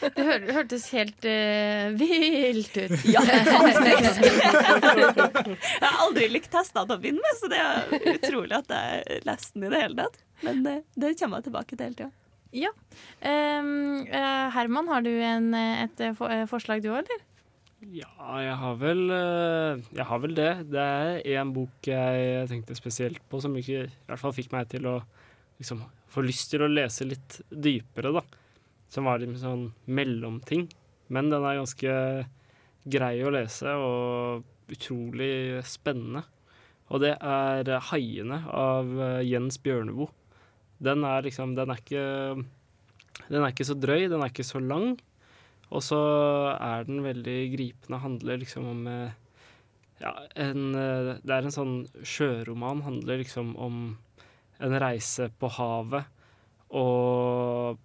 Det 0.00 0.26
hør, 0.26 0.46
hørtes 0.56 0.88
helt 0.94 1.26
uh, 1.28 1.94
vilt 1.98 2.76
ut. 2.76 2.96
Ja, 3.14 3.22
faktisk. 3.22 4.24
jeg 5.54 5.84
har 5.84 6.00
aldri 6.02 6.28
likt 6.32 6.54
hester 6.56 6.86
til 6.86 6.96
å 6.96 7.00
begynne 7.00 7.22
med, 7.22 7.38
så 7.38 7.50
det 7.52 7.60
er 7.62 8.16
utrolig 8.16 8.58
at 8.58 8.74
jeg 8.74 9.22
leste 9.28 9.58
den 9.58 9.68
i 9.68 9.72
det 9.74 9.82
hele 9.84 10.06
tatt. 10.06 10.22
Men 10.44 10.66
eh, 10.66 10.82
det 10.98 11.14
kommer 11.20 11.40
jeg 11.40 11.48
tilbake 11.50 11.76
til 11.76 11.86
hele 11.86 11.98
tida. 12.00 12.10
Ja. 12.54 12.70
Um, 13.24 14.04
eh, 14.06 14.48
Herman, 14.54 14.90
har 14.90 15.02
du 15.06 15.10
en, 15.10 15.54
et 15.54 16.02
eh, 16.02 16.44
forslag 16.50 16.84
du 16.84 16.90
òg, 16.92 17.02
eller? 17.02 17.24
Ja, 17.84 18.08
jeg 18.40 18.54
har 18.56 18.76
vel 18.80 19.02
Jeg 19.12 20.04
har 20.08 20.20
vel 20.22 20.36
det. 20.38 20.52
Det 20.72 20.84
er 20.84 21.40
en 21.42 21.50
bok 21.52 21.88
jeg 21.90 22.46
tenkte 22.48 22.76
spesielt 22.78 23.20
på, 23.28 23.42
som 23.44 23.56
ikke, 23.60 23.84
i 23.90 24.08
hvert 24.08 24.22
fall 24.22 24.32
fikk 24.36 24.54
meg 24.54 24.70
til 24.72 24.88
å 24.88 24.94
liksom 25.60 25.82
få 26.14 26.24
lyst 26.24 26.52
til 26.52 26.64
å 26.64 26.70
lese 26.70 27.06
litt 27.08 27.40
dypere, 27.50 28.14
da. 28.14 28.22
Som 28.90 29.08
var 29.08 29.20
litt 29.20 29.36
sånn 29.40 29.68
mellomting. 29.90 30.68
Men 31.12 31.30
den 31.32 31.44
er 31.44 31.60
ganske 31.60 31.94
grei 32.84 33.14
å 33.24 33.32
lese 33.32 33.72
og 33.80 34.72
utrolig 34.72 35.62
spennende. 35.68 36.24
Og 36.92 37.00
det 37.00 37.16
er 37.16 37.64
'Haiene' 37.64 38.44
av 38.48 39.00
eh, 39.00 39.24
Jens 39.24 39.58
Bjørneboe. 39.58 40.12
Den 40.82 41.04
er 41.04 41.22
liksom 41.22 41.54
Den 41.56 41.70
er 41.70 41.80
ikke 41.80 42.44
Den 43.28 43.42
er 43.42 43.52
ikke 43.52 43.64
så 43.64 43.74
drøy, 43.78 44.08
den 44.08 44.20
er 44.20 44.28
ikke 44.28 44.44
så 44.44 44.60
lang. 44.60 44.98
Og 45.70 45.82
så 45.82 46.00
er 46.60 46.84
den 46.84 47.02
veldig 47.02 47.56
gripende. 47.56 48.02
Handler 48.02 48.38
liksom 48.38 48.66
om 48.68 48.86
eh, 48.86 49.12
ja, 50.00 50.12
en 50.36 50.74
eh, 50.74 51.16
Det 51.22 51.30
er 51.30 51.46
en 51.48 51.54
sånn 51.54 51.76
sjøroman. 52.02 52.84
Handler 52.84 53.22
liksom 53.22 53.56
om 53.56 53.96
en 54.64 54.76
reise 54.80 55.28
på 55.38 55.50
havet 55.58 56.10
og 56.74 57.80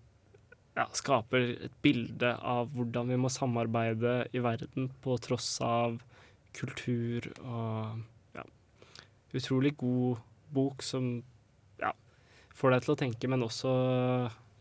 ja, 0.77 0.85
skaper 0.95 1.51
et 1.67 1.75
bilde 1.83 2.31
av 2.35 2.69
hvordan 2.73 3.11
vi 3.11 3.19
må 3.19 3.31
samarbeide 3.33 4.21
i 4.33 4.41
verden 4.43 4.89
på 5.03 5.17
tross 5.21 5.51
av 5.65 5.99
kultur 6.55 7.27
og 7.43 7.99
ja, 8.37 8.45
utrolig 9.35 9.75
god 9.79 10.21
bok 10.53 10.85
som 10.85 11.11
ja, 11.81 11.91
får 12.55 12.75
deg 12.75 12.85
til 12.85 12.95
å 12.95 12.99
tenke, 13.03 13.29
men 13.31 13.45
også 13.45 13.73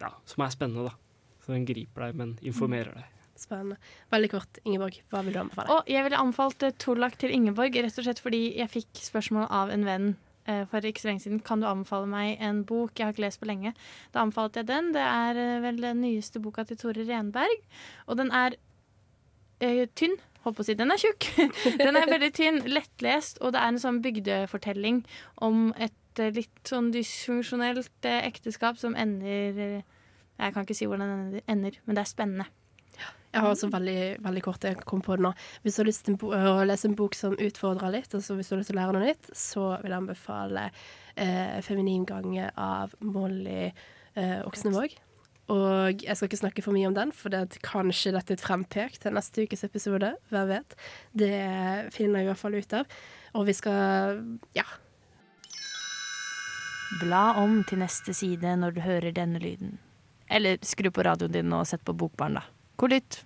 ja, 0.03 0.11
som 0.29 0.45
er 0.45 0.53
spennende, 0.55 0.91
da. 0.91 1.39
Så 1.45 1.55
den 1.55 1.65
griper 1.69 2.09
deg, 2.09 2.19
men 2.19 2.35
informerer 2.45 2.99
deg. 2.99 3.15
Spennende. 3.39 3.79
Veldig 4.11 4.31
kort, 4.33 4.59
Ingeborg, 4.67 4.99
hva 5.13 5.23
vil 5.25 5.37
du 5.37 5.41
anbefale? 5.41 5.77
Og 5.77 5.91
jeg 5.91 6.05
ville 6.05 6.21
anbefalt 6.21 6.65
Tollak 6.83 7.15
til 7.21 7.33
Ingeborg, 7.35 7.77
rett 7.79 8.01
og 8.01 8.07
slett 8.07 8.21
fordi 8.23 8.43
jeg 8.59 8.73
fikk 8.73 9.01
spørsmål 9.01 9.47
av 9.47 9.71
en 9.73 9.87
venn 9.87 10.09
eh, 10.11 10.28
for 10.71 10.87
ikke 10.87 11.03
så 11.03 11.11
lenge 11.11 11.25
siden. 11.25 11.41
Kan 11.45 11.61
du 11.61 11.69
anbefale 11.69 12.09
meg 12.11 12.41
en 12.45 12.63
bok 12.69 12.97
jeg 12.97 13.09
har 13.09 13.15
ikke 13.15 13.27
lest 13.27 13.41
på 13.43 13.49
lenge? 13.51 13.75
Da 14.15 14.23
anbefalte 14.25 14.63
jeg 14.63 14.71
den. 14.71 14.93
Det 14.95 15.05
er 15.05 15.43
eh, 15.43 15.61
vel 15.65 15.83
den 15.83 16.01
nyeste 16.05 16.41
boka 16.43 16.65
til 16.69 16.79
Tore 16.81 17.05
Renberg. 17.09 17.63
Og 18.07 18.19
den 18.21 18.33
er 18.35 18.57
eh, 19.61 19.85
tynn. 19.99 20.17
Holdt 20.45 20.59
på 20.59 20.65
å 20.65 20.69
si. 20.69 20.77
Den 20.79 20.95
er 20.95 21.01
tjukk. 21.03 21.29
den 21.83 21.99
er 21.99 22.11
veldig 22.11 22.33
tynn, 22.37 22.61
lettlest, 22.71 23.43
og 23.43 23.55
det 23.55 23.63
er 23.63 23.73
en 23.73 23.83
sånn 23.83 24.03
bygdefortelling 24.05 25.03
om 25.45 25.69
et 25.77 26.23
eh, 26.23 26.33
litt 26.35 26.71
sånn 26.71 26.93
dysfunksjonelt 26.95 28.09
eh, 28.09 28.23
ekteskap 28.29 28.81
som 28.81 28.97
ender 28.99 29.63
eh, 29.65 29.81
Jeg 30.39 30.55
kan 30.55 30.65
ikke 30.65 30.79
si 30.79 30.87
hvordan 30.87 31.33
den 31.35 31.43
ender, 31.51 31.81
men 31.85 31.99
det 31.99 32.05
er 32.05 32.13
spennende. 32.13 32.47
Jeg 33.39 33.45
har 33.45 33.55
også 33.55 33.71
veldig, 33.71 34.01
veldig 34.25 34.41
kort 34.43 34.65
jeg 34.67 34.81
kom 34.83 35.03
på 35.05 35.15
det 35.15 35.23
nå. 35.29 35.31
Hvis 35.63 35.77
du 35.77 35.83
har 35.85 35.87
lyst 35.87 36.09
til 36.09 36.17
å 36.19 36.55
lese 36.67 36.89
en 36.91 36.97
bok 36.99 37.15
som 37.15 37.37
utfordrer 37.39 37.93
litt, 37.95 38.15
altså 38.19 38.35
hvis 38.35 38.51
du 38.51 38.57
har 38.57 38.63
lyst 38.65 38.73
til 38.73 38.79
å 38.79 38.81
lære 38.81 38.97
noe 38.97 39.11
nytt, 39.13 39.29
så 39.39 39.67
vil 39.85 39.95
jeg 39.95 40.03
anbefale 40.03 40.65
eh, 41.15 41.61
'Feminin 41.63 42.07
gange' 42.09 42.51
av 42.59 42.97
Molly 42.99 43.69
eh, 43.69 44.41
Oksnevåg. 44.43 44.97
Og 45.55 46.03
jeg 46.03 46.17
skal 46.19 46.29
ikke 46.29 46.41
snakke 46.43 46.65
for 46.67 46.77
mye 46.77 46.91
om 46.91 46.97
den, 46.97 47.15
for 47.15 47.33
det 47.33 47.41
er 47.41 47.63
kanskje 47.65 48.13
dette 48.13 48.35
et 48.37 48.43
frempek 48.43 48.99
til 49.01 49.15
neste 49.17 49.47
ukes 49.47 49.65
episode. 49.65 50.13
Hvem 50.29 50.51
vet? 50.51 50.77
Det 51.17 51.33
finner 51.95 52.21
jeg 52.21 52.27
i 52.27 52.31
hvert 52.33 52.43
fall 52.43 52.59
ut 52.59 52.77
av. 52.77 52.99
Og 53.39 53.47
vi 53.49 53.55
skal 53.57 54.21
ja. 54.59 54.67
Bla 57.01 57.39
om 57.41 57.63
til 57.69 57.81
neste 57.81 58.13
side 58.17 58.59
når 58.61 58.77
du 58.77 58.83
hører 58.85 59.15
denne 59.15 59.41
lyden. 59.41 59.79
Eller 60.29 60.61
skru 60.65 60.91
på 60.93 61.05
radioen 61.07 61.33
din 61.33 61.57
og 61.57 61.65
sett 61.69 61.85
på 61.85 61.97
Bokbarn, 61.97 62.37
da. 62.41 62.45
God 62.77 62.93
lytt. 62.93 63.23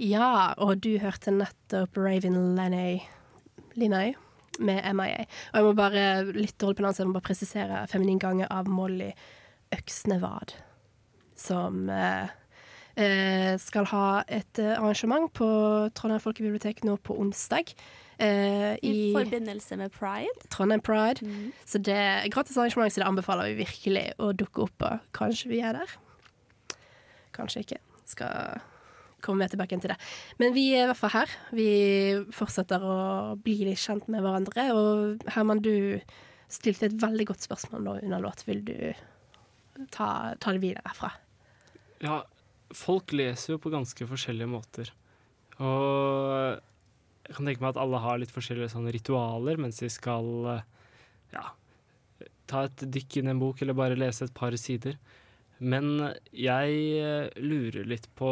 Ja, 0.00 0.54
og 0.58 0.80
du 0.82 0.96
hørte 0.98 1.30
nettopp 1.34 1.96
Raven 2.00 2.56
Lenay 2.56 2.98
Linay 3.78 4.14
med 4.62 4.82
MIA. 4.94 5.24
Og 5.52 5.58
jeg 5.58 5.66
må 5.66 5.72
bare 5.78 6.02
litt 6.34 6.56
dårlig 6.62 6.78
på 6.78 6.84
navn, 6.84 6.94
så 6.94 7.02
jeg 7.02 7.10
må 7.10 7.16
bare 7.16 7.28
presisere 7.28 7.82
Feminin 7.90 8.20
gange 8.22 8.46
av 8.50 8.68
Molly 8.70 9.10
Øksnevad. 9.74 10.54
Som 11.38 11.88
eh, 11.90 12.30
eh, 12.94 13.54
skal 13.58 13.88
ha 13.90 14.06
et 14.30 14.60
eh, 14.62 14.76
arrangement 14.76 15.26
på 15.34 15.48
Trondheim 15.98 16.22
folkebibliotek 16.22 16.84
nå 16.86 16.94
på 17.02 17.16
onsdag. 17.18 17.74
eh, 18.22 18.76
I 18.78 18.94
forbindelse 19.16 19.76
med 19.80 19.90
pride. 19.94 20.46
Trondheim 20.54 20.82
Pride. 20.86 21.26
Så 21.66 21.78
det 21.82 21.98
er 21.98 22.28
gratis 22.30 22.56
arrangement, 22.58 22.92
så 22.94 23.02
det 23.02 23.10
anbefaler 23.10 23.50
vi 23.50 23.64
virkelig 23.64 24.06
å 24.22 24.30
dukke 24.38 24.68
opp 24.68 24.78
på. 24.78 24.92
Kanskje 25.18 25.50
vi 25.50 25.58
er 25.66 25.80
der. 25.80 25.96
Kanskje 27.34 27.66
ikke. 27.66 27.82
Skal 28.06 28.62
komme 29.24 29.44
vi 29.44 29.54
tilbake 29.54 29.80
til 29.80 29.92
det. 29.94 29.98
Men 30.40 30.54
vi 30.56 30.68
er 30.74 30.84
i 30.84 30.90
hvert 30.90 31.00
fall 31.00 31.14
her. 31.14 31.34
Vi 31.56 31.70
fortsetter 32.34 32.84
å 32.84 32.98
bli 33.40 33.56
litt 33.68 33.82
kjent 33.82 34.06
med 34.12 34.24
hverandre. 34.24 34.68
Og 34.76 35.24
Herman, 35.34 35.62
du 35.64 35.98
stilte 36.52 36.88
et 36.88 37.00
veldig 37.00 37.28
godt 37.32 37.46
spørsmål 37.46 37.84
nå 37.84 37.96
under 38.02 38.22
låt. 38.24 38.44
Vil 38.48 38.62
du 38.66 38.76
ta, 39.90 40.34
ta 40.38 40.54
det 40.54 40.62
videre 40.62 40.84
herfra? 40.86 41.10
Ja, 42.04 42.20
folk 42.74 43.14
leser 43.16 43.54
jo 43.54 43.62
på 43.62 43.72
ganske 43.74 44.08
forskjellige 44.10 44.50
måter. 44.50 44.92
Og 45.62 46.60
jeg 47.24 47.36
kan 47.36 47.48
tenke 47.48 47.62
meg 47.64 47.72
at 47.72 47.82
alle 47.82 48.00
har 48.04 48.20
litt 48.20 48.32
forskjellige 48.34 48.94
ritualer 48.98 49.60
mens 49.60 49.78
de 49.80 49.88
skal 49.92 50.26
ja, 51.32 51.44
ta 52.50 52.66
et 52.66 52.84
dykk 52.96 53.20
inn 53.20 53.30
i 53.30 53.34
en 53.34 53.42
bok 53.42 53.62
eller 53.62 53.78
bare 53.78 53.98
lese 53.98 54.26
et 54.26 54.34
par 54.36 54.54
sider. 54.60 54.98
Men 55.64 56.10
jeg 56.34 57.30
lurer 57.38 57.86
litt 57.88 58.10
på 58.18 58.30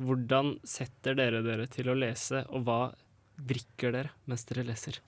hvordan 0.00 0.54
setter 0.64 1.16
dere 1.18 1.42
dere 1.44 1.66
til 1.70 1.90
å 1.92 1.96
lese, 1.98 2.44
og 2.48 2.64
hva 2.66 2.80
drikker 3.36 3.94
dere 3.94 4.14
mens 4.30 4.46
dere 4.48 4.64
leser? 4.68 5.00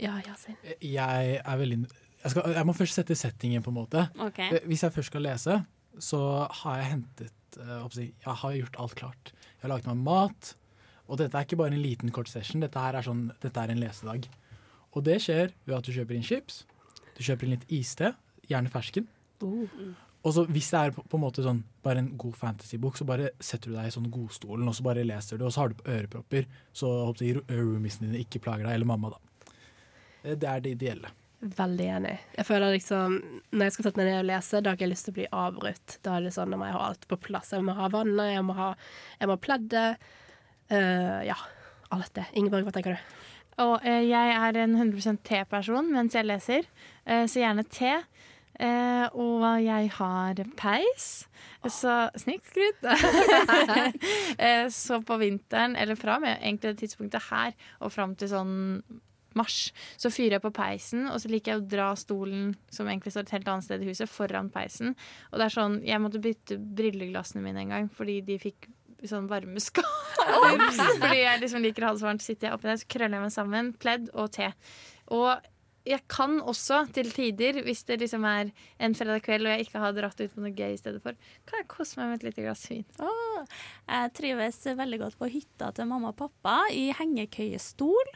Ja, 0.00 0.18
Yasin. 0.26 0.58
Jeg 0.84 1.38
er 1.40 1.56
veldig 1.60 1.78
jeg, 1.86 2.32
skal, 2.32 2.52
jeg 2.56 2.66
må 2.66 2.74
først 2.76 2.98
sette 2.98 3.16
settingen, 3.18 3.62
på 3.62 3.70
en 3.70 3.78
måte. 3.78 4.06
Ok. 4.22 4.40
Eh, 4.42 4.64
Hvis 4.66 4.82
jeg 4.82 4.94
først 4.96 5.12
skal 5.12 5.22
lese, 5.24 5.60
så 6.02 6.20
har 6.62 6.80
jeg 6.80 6.90
hentet 6.90 7.58
eh, 7.62 7.98
jeg 8.02 8.36
har 8.42 8.56
gjort 8.58 8.80
alt 8.82 8.96
klart. 8.98 9.30
Jeg 9.56 9.62
har 9.62 9.72
laget 9.76 9.86
meg 9.92 10.02
mat. 10.08 10.54
Og 11.06 11.20
dette 11.20 11.38
er 11.38 11.46
ikke 11.46 11.58
bare 11.60 11.70
en 11.76 11.84
liten 11.84 12.10
kort 12.10 12.28
session, 12.28 12.64
dette, 12.64 12.82
her 12.82 12.98
er, 12.98 13.06
sånn, 13.06 13.28
dette 13.44 13.62
er 13.62 13.70
en 13.70 13.78
lesedag. 13.78 14.26
Og 14.96 15.04
det 15.06 15.20
skjer 15.22 15.52
ved 15.68 15.76
at 15.76 15.86
du 15.86 15.92
kjøper 15.94 16.18
inn 16.18 16.26
chips, 16.26 16.64
du 17.14 17.22
kjøper 17.22 17.46
inn 17.46 17.54
litt 17.54 17.68
iste, 17.78 18.10
gjerne 18.50 18.72
fersken. 18.72 19.06
Og 20.26 20.34
så 20.34 20.42
hvis 20.50 20.72
det 20.72 20.78
er 20.80 20.94
på, 20.94 21.04
på 21.06 21.18
en 21.18 21.22
måte 21.22 21.44
sånn 21.44 21.60
bare 21.86 22.02
en 22.02 22.08
god 22.18 22.34
fantasybok, 22.34 22.98
så 22.98 23.06
bare 23.06 23.30
setter 23.38 23.70
du 23.70 23.76
deg 23.76 23.86
i 23.86 23.94
sånn 23.94 24.08
godstolen 24.10 24.66
og 24.66 24.74
så 24.74 24.86
bare 24.86 25.04
leser 25.06 25.38
du, 25.38 25.44
og 25.46 25.54
så 25.54 25.62
har 25.62 25.70
du 25.70 25.78
på 25.78 25.92
ørepropper, 25.92 26.48
så 26.74 26.90
håper 27.06 27.28
jeg, 27.28 27.44
roomiesene 27.52 28.10
dine 28.10 28.24
ikke 28.24 28.42
plager 28.42 28.66
deg, 28.66 28.74
eller 28.74 28.90
mamma, 28.90 29.12
da. 29.14 29.54
Eh, 30.24 30.34
Det 30.34 30.50
er 30.50 30.64
det 30.64 30.74
ideelle. 30.74 31.12
Veldig 31.40 31.86
enig. 31.98 32.14
Jeg 32.32 32.46
føler 32.48 32.72
liksom 32.72 33.16
Når 33.52 33.66
jeg 33.66 33.72
skal 33.74 33.84
sette 33.84 34.00
meg 34.00 34.06
ned 34.08 34.22
og 34.22 34.28
lese, 34.30 34.60
da 34.60 34.70
har 34.70 34.76
jeg 34.76 34.80
ikke 34.80 34.92
lyst 34.94 35.06
til 35.06 35.12
å 35.12 35.18
bli 35.18 35.26
avbrutt. 35.44 35.96
Da 36.02 36.16
er 36.16 36.24
det 36.24 36.32
sånn, 36.34 36.50
da 36.50 36.58
må 36.58 36.66
jeg 36.66 36.76
ha 36.78 36.86
alt 36.88 37.04
på 37.10 37.18
plass. 37.28 37.52
Jeg 37.52 37.66
må 37.66 37.76
ha 37.76 37.90
vannet, 37.92 38.32
jeg 38.32 38.46
må 38.46 38.56
ha, 38.56 38.70
jeg 39.20 39.28
må 39.28 39.36
ha 39.36 39.42
pleddet. 39.44 40.06
Uh, 40.72 41.20
ja, 41.28 41.36
alt 41.94 42.14
det. 42.16 42.24
Ingeborg, 42.40 42.66
hva 42.66 42.72
tenker 42.74 42.96
du? 42.96 43.18
Og 43.62 43.74
uh, 43.84 44.00
jeg 44.02 44.32
er 44.32 44.58
en 44.64 44.74
100% 44.80 45.22
te-person 45.28 45.92
mens 45.92 46.16
jeg 46.16 46.26
leser, 46.26 46.66
uh, 47.04 47.28
så 47.28 47.44
gjerne 47.44 47.66
te. 47.68 47.92
Eh, 48.56 49.06
og 49.12 49.46
jeg 49.60 49.90
har 49.98 50.42
peis. 50.56 51.08
Så 51.66 51.94
snikskryt. 52.16 52.84
eh, 54.38 54.68
så 54.72 55.00
på 55.04 55.18
vinteren, 55.20 55.76
eller 55.76 55.98
fra 55.98 56.20
med 56.22 56.38
egentlig 56.38 56.74
det 56.74 56.84
tidspunktet 56.84 57.28
her 57.30 57.56
og 57.80 57.92
fram 57.92 58.14
til 58.16 58.30
sånn 58.32 58.54
mars, 59.36 59.58
så 60.00 60.10
fyrer 60.12 60.38
jeg 60.38 60.44
på 60.46 60.52
peisen, 60.56 61.04
og 61.10 61.20
så 61.20 61.28
liker 61.28 61.52
jeg 61.52 61.60
å 61.60 61.68
dra 61.68 61.90
stolen, 61.98 62.54
som 62.72 62.88
egentlig 62.88 63.12
står 63.12 63.26
et 63.26 63.34
helt 63.36 63.50
annet 63.52 63.66
sted 63.66 63.84
i 63.84 63.90
huset, 63.90 64.08
foran 64.08 64.48
peisen. 64.52 64.94
Og 65.30 65.36
det 65.36 65.48
er 65.48 65.56
sånn, 65.58 65.80
jeg 65.84 66.02
måtte 66.02 66.22
bytte 66.24 66.56
brilleglassene 66.56 67.44
mine 67.44 67.66
en 67.66 67.74
gang, 67.74 67.90
fordi 67.92 68.22
de 68.24 68.38
fikk 68.40 68.70
sånn 69.06 69.28
varmeskader. 69.28 70.64
fordi 71.02 71.20
jeg 71.20 71.42
liksom 71.42 71.66
liker 71.66 71.84
å 71.84 71.90
ha 71.90 71.96
det 71.96 72.02
så 72.02 72.08
varmt, 72.08 72.24
sitter 72.24 72.48
jeg 72.48 72.56
oppi 72.56 72.70
der, 72.70 72.80
så 72.80 72.90
krøller 72.96 73.18
jeg 73.18 73.26
meg 73.26 73.34
sammen, 73.34 73.70
pledd 73.82 74.08
og 74.16 74.32
te. 74.38 74.48
Og 75.14 75.52
jeg 75.86 76.02
kan 76.10 76.40
også 76.42 76.82
til 76.94 77.10
tider, 77.14 77.60
hvis 77.64 77.84
det 77.88 78.00
liksom 78.02 78.26
er 78.28 78.50
en 78.82 78.96
fredag 78.98 79.22
kveld 79.26 79.46
og 79.46 79.54
jeg 79.54 79.66
ikke 79.66 79.82
har 79.82 79.96
dratt 79.96 80.20
ut 80.20 80.34
på 80.34 80.42
noe 80.42 80.54
gøy 80.56 80.74
i 80.74 80.80
stedet 80.80 81.02
for, 81.04 81.16
kan 81.46 81.62
jeg 81.62 81.68
kose 81.70 82.00
meg 82.00 82.10
med 82.10 82.20
et 82.20 82.28
lite 82.28 82.46
glass 82.46 82.66
vin. 82.70 82.86
Oh, 82.98 83.42
jeg 83.86 84.14
trives 84.18 84.60
veldig 84.66 85.00
godt 85.04 85.18
på 85.20 85.30
hytta 85.30 85.70
til 85.76 85.90
mamma 85.90 86.12
og 86.12 86.18
pappa 86.18 86.58
i 86.74 86.88
hengekøyestol. 86.96 88.14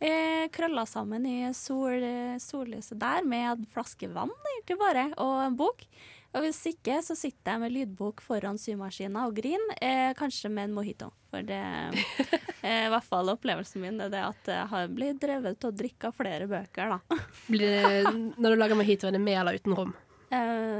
Eh, 0.00 0.46
krølla 0.48 0.86
sammen 0.88 1.26
i 1.28 1.50
sol, 1.52 2.06
sollyset 2.40 2.96
der 3.02 3.26
med 3.28 3.50
en 3.50 3.68
flaske 3.68 4.08
vann 4.14 4.32
egentlig 4.54 4.78
bare, 4.80 5.10
og 5.20 5.34
en 5.44 5.60
bok. 5.60 5.84
Og 6.30 6.44
hvis 6.44 6.60
ikke, 6.70 7.00
så 7.02 7.16
sitter 7.18 7.56
jeg 7.56 7.62
med 7.64 7.72
lydbok 7.74 8.20
foran 8.22 8.58
symaskina 8.60 9.24
og 9.26 9.34
griner, 9.40 9.72
eh, 9.82 10.12
kanskje 10.18 10.50
med 10.52 10.68
en 10.68 10.76
mojito. 10.76 11.08
For 11.30 11.46
det 11.46 11.58
eh, 12.66 12.84
i 12.86 12.90
hvert 12.92 13.06
fall 13.06 13.32
opplevelsen 13.32 13.82
min 13.82 13.98
er 14.04 14.12
det 14.12 14.22
at 14.22 14.50
jeg 14.52 14.68
har 14.70 14.92
blitt 14.94 15.18
drevet 15.22 15.58
til 15.58 15.72
å 15.72 15.76
drikke 15.82 16.12
flere 16.14 16.46
bøker, 16.50 16.94
da. 16.94 17.18
Blir 17.52 17.74
det, 17.74 18.14
når 18.38 18.54
du 18.54 18.62
lager 18.62 18.78
mojito, 18.78 19.10
er 19.10 19.18
det 19.18 19.22
med 19.24 19.40
eller 19.40 19.58
uten 19.58 19.74
rom? 19.78 19.94
Eh, 20.30 20.78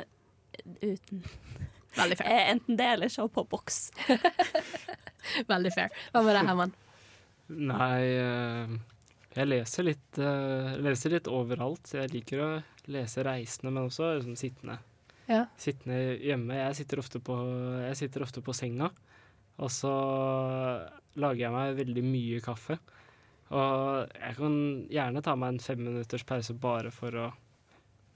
uten. 0.84 1.24
Veldig 1.96 2.18
fair. 2.20 2.30
Eh, 2.30 2.50
enten 2.52 2.78
det 2.78 2.86
eller 2.86 3.10
så 3.10 3.26
på 3.28 3.44
boks. 3.50 3.90
Veldig 5.50 5.72
fair. 5.74 5.90
Hva 6.12 6.22
med 6.22 6.36
deg, 6.36 6.46
Herman? 6.46 6.76
Nei, 7.50 8.04
eh, 8.22 8.76
jeg 9.34 9.50
leser 9.50 9.88
litt, 9.88 10.20
eh, 10.22 10.76
leser 10.78 11.16
litt 11.16 11.30
overalt. 11.30 11.90
Jeg 11.94 12.12
liker 12.14 12.44
å 12.44 12.50
lese 12.90 13.26
reisende, 13.26 13.74
men 13.74 13.90
også 13.90 14.14
liksom 14.20 14.38
sittende. 14.38 14.78
Ja. 15.30 15.44
Sittende 15.60 16.16
hjemme. 16.18 16.56
Jeg 16.58 16.80
sitter, 16.80 16.98
ofte 17.02 17.20
på, 17.22 17.36
jeg 17.86 17.96
sitter 18.00 18.24
ofte 18.26 18.42
på 18.42 18.54
senga, 18.56 18.88
og 19.60 19.70
så 19.70 19.92
lager 21.20 21.44
jeg 21.44 21.54
meg 21.54 21.76
veldig 21.78 22.02
mye 22.06 22.40
kaffe. 22.44 22.78
Og 23.50 24.10
jeg 24.14 24.36
kan 24.38 24.56
gjerne 24.90 25.22
ta 25.26 25.34
meg 25.38 25.54
en 25.56 25.62
femminutters 25.62 26.26
pause 26.26 26.54
bare 26.62 26.90
for 26.94 27.16
å 27.18 27.28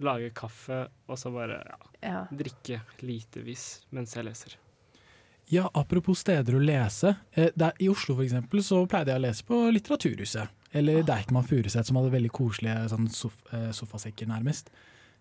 lage 0.04 0.32
kaffe, 0.34 0.84
og 1.06 1.18
så 1.18 1.30
bare 1.34 1.60
ja, 1.62 1.78
Ja. 2.02 2.20
drikke 2.34 2.80
litevis 3.06 3.84
mens 3.94 4.14
jeg 4.14 4.26
leser. 4.26 4.56
Ja, 5.52 5.68
apropos 5.76 6.18
steder 6.24 6.56
å 6.56 6.62
lese. 6.62 7.16
Eh, 7.36 7.50
der, 7.54 7.72
I 7.78 7.88
Oslo 7.92 8.14
for 8.16 8.24
eksempel, 8.24 8.62
så 8.64 8.80
pleide 8.88 9.12
jeg 9.12 9.20
å 9.20 9.24
lese 9.26 9.44
på 9.44 9.58
Litteraturhuset. 9.74 10.48
Eller 10.74 11.02
Deichman 11.06 11.44
Furuseth, 11.46 11.86
som 11.86 11.98
hadde 12.00 12.10
veldig 12.14 12.30
koselige 12.34 12.88
sånn 12.90 13.10
sof 13.12 13.36
eh, 13.52 13.68
sofasekker, 13.76 14.26
nærmest. 14.26 14.70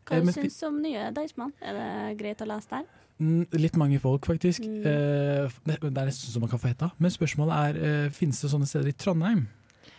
Hva 0.05 0.17
Eh, 0.17 0.19
du 0.19 0.25
men 0.25 0.33
syns 0.33 0.59
du 0.59 0.67
om 0.67 0.81
nye 0.81 1.11
Deichman? 1.15 1.53
Er 1.61 1.73
det 1.79 2.17
greit 2.19 2.41
å 2.41 2.47
lese 2.49 2.69
der? 2.69 2.85
Mm, 3.21 3.45
Litt 3.53 3.75
mange 3.77 3.99
folk, 4.01 4.25
faktisk. 4.25 4.63
Mm. 4.65 4.79
Eh, 4.85 5.49
det 5.65 5.79
det 5.81 5.97
er 5.97 6.05
nesten 6.09 6.31
som 6.33 6.41
man 6.41 6.49
kan 6.49 6.59
få 6.59 6.67
hetta. 6.73 6.91
Men 6.99 7.11
spørsmålet 7.11 7.53
er, 7.53 7.83
eh, 8.05 8.09
finnes 8.09 8.41
det 8.41 8.49
sånne 8.51 8.67
steder 8.67 8.87
i 8.89 8.93
Trondheim? 8.97 9.47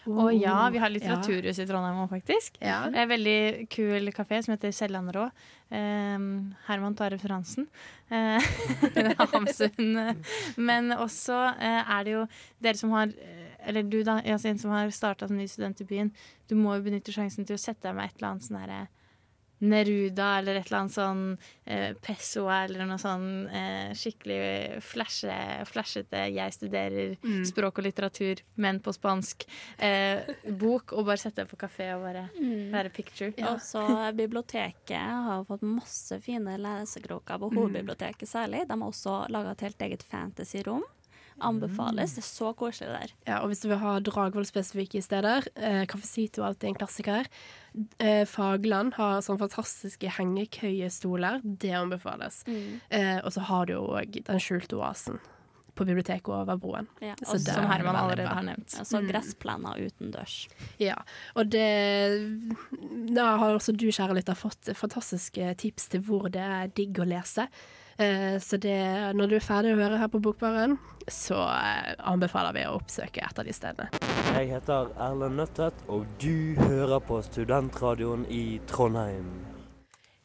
Å 0.07 0.29
ja, 0.39 0.69
vi 0.69 0.77
har 0.79 0.91
Ja. 0.91 0.99
litteraturhus 0.99 1.59
i 1.59 1.65
Trondheim 1.65 1.97
òg, 2.05 2.11
faktisk. 2.11 2.59
Ja. 2.61 2.91
Det 2.91 2.97
er 2.99 3.03
En 3.03 3.09
veldig 3.09 3.69
kul 3.71 4.13
kafé 4.13 4.45
som 4.45 4.53
heter 4.55 4.69
Sellandrå. 4.71 5.31
Um, 5.73 6.55
Herman 6.67 6.95
tar 6.95 7.11
referansen. 7.11 7.67
Eh, 8.11 8.39
Hamsun. 9.33 10.15
Men 10.59 10.91
også 10.93 11.55
eh, 11.59 11.91
er 11.91 12.05
det 12.05 12.13
jo 12.13 12.27
dere 12.61 12.77
som 12.77 12.91
har 12.91 13.07
eh, 13.09 13.41
Eller 13.67 13.83
du, 13.83 14.03
da, 14.05 14.21
Yasin, 14.21 14.59
som 14.61 14.71
har 14.73 14.91
starta 14.91 15.27
som 15.27 15.39
ny 15.39 15.47
student 15.49 15.81
i 15.81 15.85
byen. 15.85 16.13
Du 16.49 16.55
må 16.55 16.75
jo 16.77 16.83
benytte 16.85 17.11
sjansen 17.15 17.47
til 17.47 17.57
å 17.57 17.59
sette 17.63 17.81
deg 17.89 17.95
med 17.97 18.11
et 18.11 18.19
eller 18.19 18.29
annet 18.35 18.43
sånn 18.45 18.61
herre 18.61 18.89
Neruda 19.65 20.39
eller 20.39 20.57
et 20.61 20.67
eller 20.69 20.79
annet 20.83 20.95
sånn 20.95 21.23
eh, 21.67 21.95
Pessoa 22.05 22.65
eller 22.67 22.85
noe 22.87 22.99
sånn 23.01 23.27
eh, 23.51 23.93
skikkelig 23.97 24.83
flashe, 24.85 25.37
flashete 25.71 26.25
'jeg 26.35 26.53
studerer 26.53 27.17
Mm. 27.25 27.45
språk 27.45 27.79
og 27.79 27.85
litteratur, 27.85 28.41
men 28.57 28.81
på 28.81 28.93
spansk' 28.93 29.47
eh, 29.79 30.23
bok, 30.51 30.93
og 30.93 31.07
bare 31.07 31.17
sette 31.19 31.37
deg 31.45 31.49
på 31.49 31.57
kafé 31.57 31.95
og 31.97 32.03
bare 32.03 32.29
Mm. 32.41 32.71
være 32.73 32.93
picture. 32.93 33.33
Og 33.39 33.59
så 33.61 34.13
biblioteket 34.15 34.99
har 34.99 35.45
fått 35.45 35.63
masse 35.63 36.21
fine 36.23 36.57
lesekroker 36.59 37.39
på 37.39 37.51
Mm. 37.51 37.57
hovedbiblioteket 37.57 38.29
særlig. 38.29 38.67
De 38.69 38.75
har 38.81 38.91
også 38.91 39.29
laga 39.31 39.51
et 39.53 39.61
helt 39.61 39.79
eget 39.79 40.03
fantasyrom. 40.03 40.83
Anbefales. 41.41 42.15
Det 42.15 42.23
er 42.23 42.29
så 42.29 42.55
koselig 42.55 42.93
der. 43.01 43.11
Ja, 43.27 43.41
og 43.43 43.49
hvis 43.51 43.61
du 43.63 43.69
vil 43.69 43.79
ha 43.79 43.99
Dragvoll-spesifikke 43.99 45.03
steder, 45.03 45.43
eh, 45.57 45.85
Cafecito 45.87 46.43
er 46.43 46.47
alltid 46.53 46.69
en 46.69 46.75
klassiker. 46.75 47.27
Eh, 47.99 48.25
Fagland 48.31 48.95
har 48.95 49.21
sånne 49.21 49.41
fantastiske 49.49 50.09
hengekøyestoler. 50.19 51.41
Det 51.43 51.73
anbefales. 51.75 52.45
Mm. 52.47 52.81
Eh, 52.91 53.17
og 53.25 53.33
så 53.35 53.41
har 53.49 53.67
du 53.67 53.75
òg 53.81 54.21
Den 54.25 54.39
skjulte 54.43 54.79
oasen 54.79 55.19
på 55.75 55.83
biblioteket 55.89 56.29
over 56.31 56.55
broen. 56.63 56.87
Ja, 57.03 57.17
og 57.27 57.41
som 57.43 57.65
er 57.65 57.67
Herman 57.73 57.97
allerede 57.99 58.29
har 58.31 58.43
nevnt. 58.47 58.77
Altså 58.79 59.01
Mm. 59.03 59.09
gressplener 59.11 59.81
utendørs. 59.89 60.49
Ja, 60.79 60.95
og 61.35 61.51
det 61.51 62.31
Da 63.15 63.37
har 63.39 63.55
også 63.59 63.75
du, 63.77 63.87
kjære 63.91 64.15
lytter, 64.15 64.35
fått 64.39 64.71
fantastiske 64.77 65.57
tips 65.59 65.89
til 65.89 66.01
hvor 66.01 66.31
det 66.31 66.41
er 66.41 66.69
digg 66.69 66.95
å 66.95 67.05
lese. 67.09 67.49
Eh, 67.99 68.39
Så 68.43 68.57
det, 68.59 68.77
når 69.15 69.29
du 69.31 69.37
er 69.39 69.45
ferdig 69.45 69.75
å 69.75 69.79
høre 69.79 69.99
her 70.01 70.09
på 70.11 70.21
Bokbaren, 70.23 70.77
så 71.07 71.37
eh, 71.53 71.95
anbefaler 72.11 72.55
vi 72.57 72.65
å 72.67 72.77
oppsøke 72.81 73.23
et 73.23 73.39
av 73.39 73.47
de 73.47 73.55
stedene. 73.55 73.89
Jeg 74.35 74.49
heter 74.51 74.91
Erlend 74.99 75.39
Nøttet, 75.39 75.85
og 75.87 76.07
du 76.19 76.57
hører 76.59 76.99
på 77.07 77.21
Studentradioen 77.23 78.25
i 78.33 78.59
Trondheim. 78.67 79.29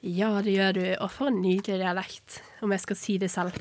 Ja, 0.02 0.32
det 0.42 0.54
gjør 0.56 0.74
du. 0.78 0.84
Og 1.04 1.10
for 1.12 1.28
en 1.28 1.42
nydelig 1.44 1.82
dialekt, 1.82 2.38
om 2.64 2.72
jeg 2.72 2.80
skal 2.86 2.96
si 2.98 3.18
det 3.20 3.28
selv. 3.34 3.58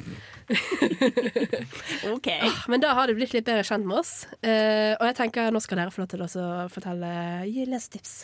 OK. 2.14 2.28
Ah, 2.30 2.60
Men 2.70 2.80
da 2.80 2.92
har 2.94 3.10
du 3.10 3.16
blitt 3.18 3.34
litt 3.34 3.44
bedre 3.48 3.66
kjent 3.66 3.84
med 3.88 3.98
oss. 3.98 4.12
Eh, 4.40 4.94
og 4.94 5.04
jeg 5.10 5.16
tenker 5.18 5.50
nå 5.52 5.60
skal 5.64 5.82
dere 5.82 5.92
få 5.92 6.04
lov 6.04 6.12
til 6.14 6.22
å 6.24 6.48
fortelle 6.72 7.10
Gi 7.50 7.66
lesetips. 7.68 8.14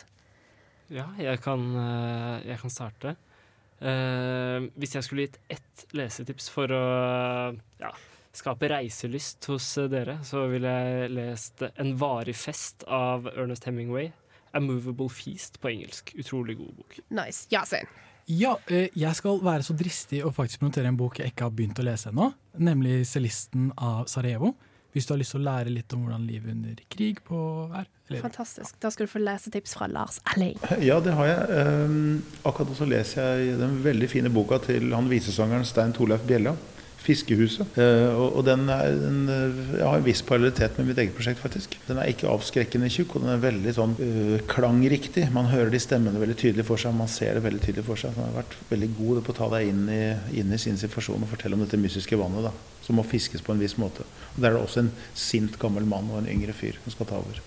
Ja, 0.93 1.09
jeg 1.19 1.41
kan, 1.41 1.63
jeg 2.45 2.59
kan 2.61 2.71
starte. 2.71 3.15
Eh, 3.85 4.65
hvis 4.79 4.95
jeg 4.97 5.05
skulle 5.05 5.27
gitt 5.27 5.39
ett 5.53 5.85
lesetips 5.93 6.47
for 6.49 6.71
å 6.73 6.85
ja, 7.81 7.91
skape 8.33 8.69
reiselyst 8.71 9.45
hos 9.51 9.67
eh, 9.81 9.89
dere, 9.91 10.17
så 10.25 10.47
ville 10.49 10.71
jeg 10.71 11.11
lest 11.13 11.61
'En 11.75 11.95
varig 11.97 12.35
fest' 12.35 12.87
av 12.87 13.27
Ernest 13.35 13.67
Hemingway. 13.69 14.11
'A 14.53 14.59
Movable 14.59 15.09
Feast' 15.09 15.59
på 15.59 15.69
engelsk. 15.69 16.15
Utrolig 16.15 16.57
god 16.57 16.73
bok. 16.75 16.99
Nice. 17.09 17.47
Ja, 18.25 18.57
eh, 18.67 18.89
jeg 18.95 19.15
skal 19.15 19.39
være 19.43 19.61
så 19.61 19.75
dristig 19.77 20.23
å 20.25 20.33
faktisk 20.33 20.63
notere 20.65 20.87
en 20.87 20.97
bok 20.97 21.19
jeg 21.19 21.29
ikke 21.29 21.45
har 21.45 21.51
begynt 21.51 21.79
å 21.79 21.85
lese 21.85 22.09
ennå, 22.09 22.33
nemlig 22.57 23.05
'Cellisten' 23.05 23.71
av 23.77 24.07
Sarajevo. 24.07 24.55
Hvis 24.95 25.09
du 25.09 25.11
har 25.11 25.19
lyst 25.19 25.33
til 25.35 25.41
å 25.41 25.43
lære 25.43 25.73
litt 25.75 25.91
om 25.91 26.05
hvordan 26.05 26.23
livet 26.23 26.53
under 26.53 26.77
krig 26.93 27.17
på 27.27 27.37
er. 27.67 27.89
Eller, 28.05 28.21
Fantastisk. 28.21 28.77
Da 28.79 28.91
skal 28.93 29.09
du 29.09 29.11
få 29.11 29.19
lesetips 29.19 29.73
fra 29.75 29.89
Lars 29.91 30.21
Alley. 30.31 30.53
Ja, 30.85 31.01
det 31.03 31.17
har 31.17 31.27
jeg. 31.27 31.65
Um, 31.67 32.21
akkurat 32.45 32.69
nå 32.69 32.77
så 32.77 32.87
leser 32.87 33.41
jeg 33.41 33.57
den 33.59 33.79
veldig 33.83 34.07
fine 34.11 34.31
boka 34.31 34.61
til 34.63 34.93
han 34.95 35.09
visesangeren 35.11 35.67
Stein 35.67 35.91
Torleif 35.97 36.23
Bjella. 36.29 36.53
'Fiskehuset'. 37.05 37.75
Uh, 37.77 38.15
og, 38.17 38.37
og 38.39 38.45
den 38.47 38.63
er 38.71 38.95
en, 39.09 39.17
jeg 39.29 39.83
har 39.83 39.99
en 39.99 40.05
viss 40.05 40.23
parallellitet 40.25 40.79
med 40.79 40.87
mitt 40.89 41.01
eget 41.03 41.17
prosjekt, 41.17 41.41
faktisk. 41.43 41.75
Den 41.89 41.99
er 42.01 42.09
ikke 42.09 42.31
avskrekkende 42.31 42.89
tjukk, 42.89 43.17
og 43.17 43.25
den 43.25 43.33
er 43.35 43.43
veldig 43.43 43.73
sånn 43.77 43.97
uh, 43.99 44.37
klangriktig. 44.49 45.27
Man 45.35 45.51
hører 45.51 45.73
de 45.73 45.81
stemmene 45.83 46.21
veldig 46.21 46.37
tydelig 46.39 46.65
for 46.69 46.81
seg, 46.81 46.95
man 46.97 47.11
ser 47.11 47.37
det 47.37 47.43
veldig 47.45 47.61
tydelig 47.65 47.85
for 47.89 47.99
seg. 47.99 48.15
Den 48.15 48.29
har 48.29 48.39
vært 48.39 48.55
veldig 48.71 48.89
god 49.01 49.21
på 49.27 49.35
å 49.35 49.39
ta 49.41 49.51
deg 49.57 49.73
inn 49.73 49.83
i, 49.91 50.03
inn 50.39 50.55
i 50.55 50.61
sin 50.61 50.79
situasjon 50.81 51.27
og 51.27 51.33
fortelle 51.35 51.59
om 51.59 51.65
dette 51.65 51.81
mystiske 51.83 52.17
vannet, 52.21 52.47
da, 52.47 52.79
som 52.87 52.97
må 52.97 53.05
fiskes 53.05 53.43
på 53.45 53.53
en 53.53 53.61
viss 53.61 53.77
måte. 53.81 54.07
Der 54.35 54.49
er 54.49 54.57
det 54.57 54.61
også 54.61 54.83
en 54.83 54.93
sint 55.13 55.59
gammel 55.59 55.85
mann 55.87 56.11
og 56.11 56.23
en 56.23 56.31
yngre 56.31 56.53
fyr 56.53 56.79
som 56.83 56.95
skal 56.95 57.11
ta 57.11 57.21
over. 57.21 57.45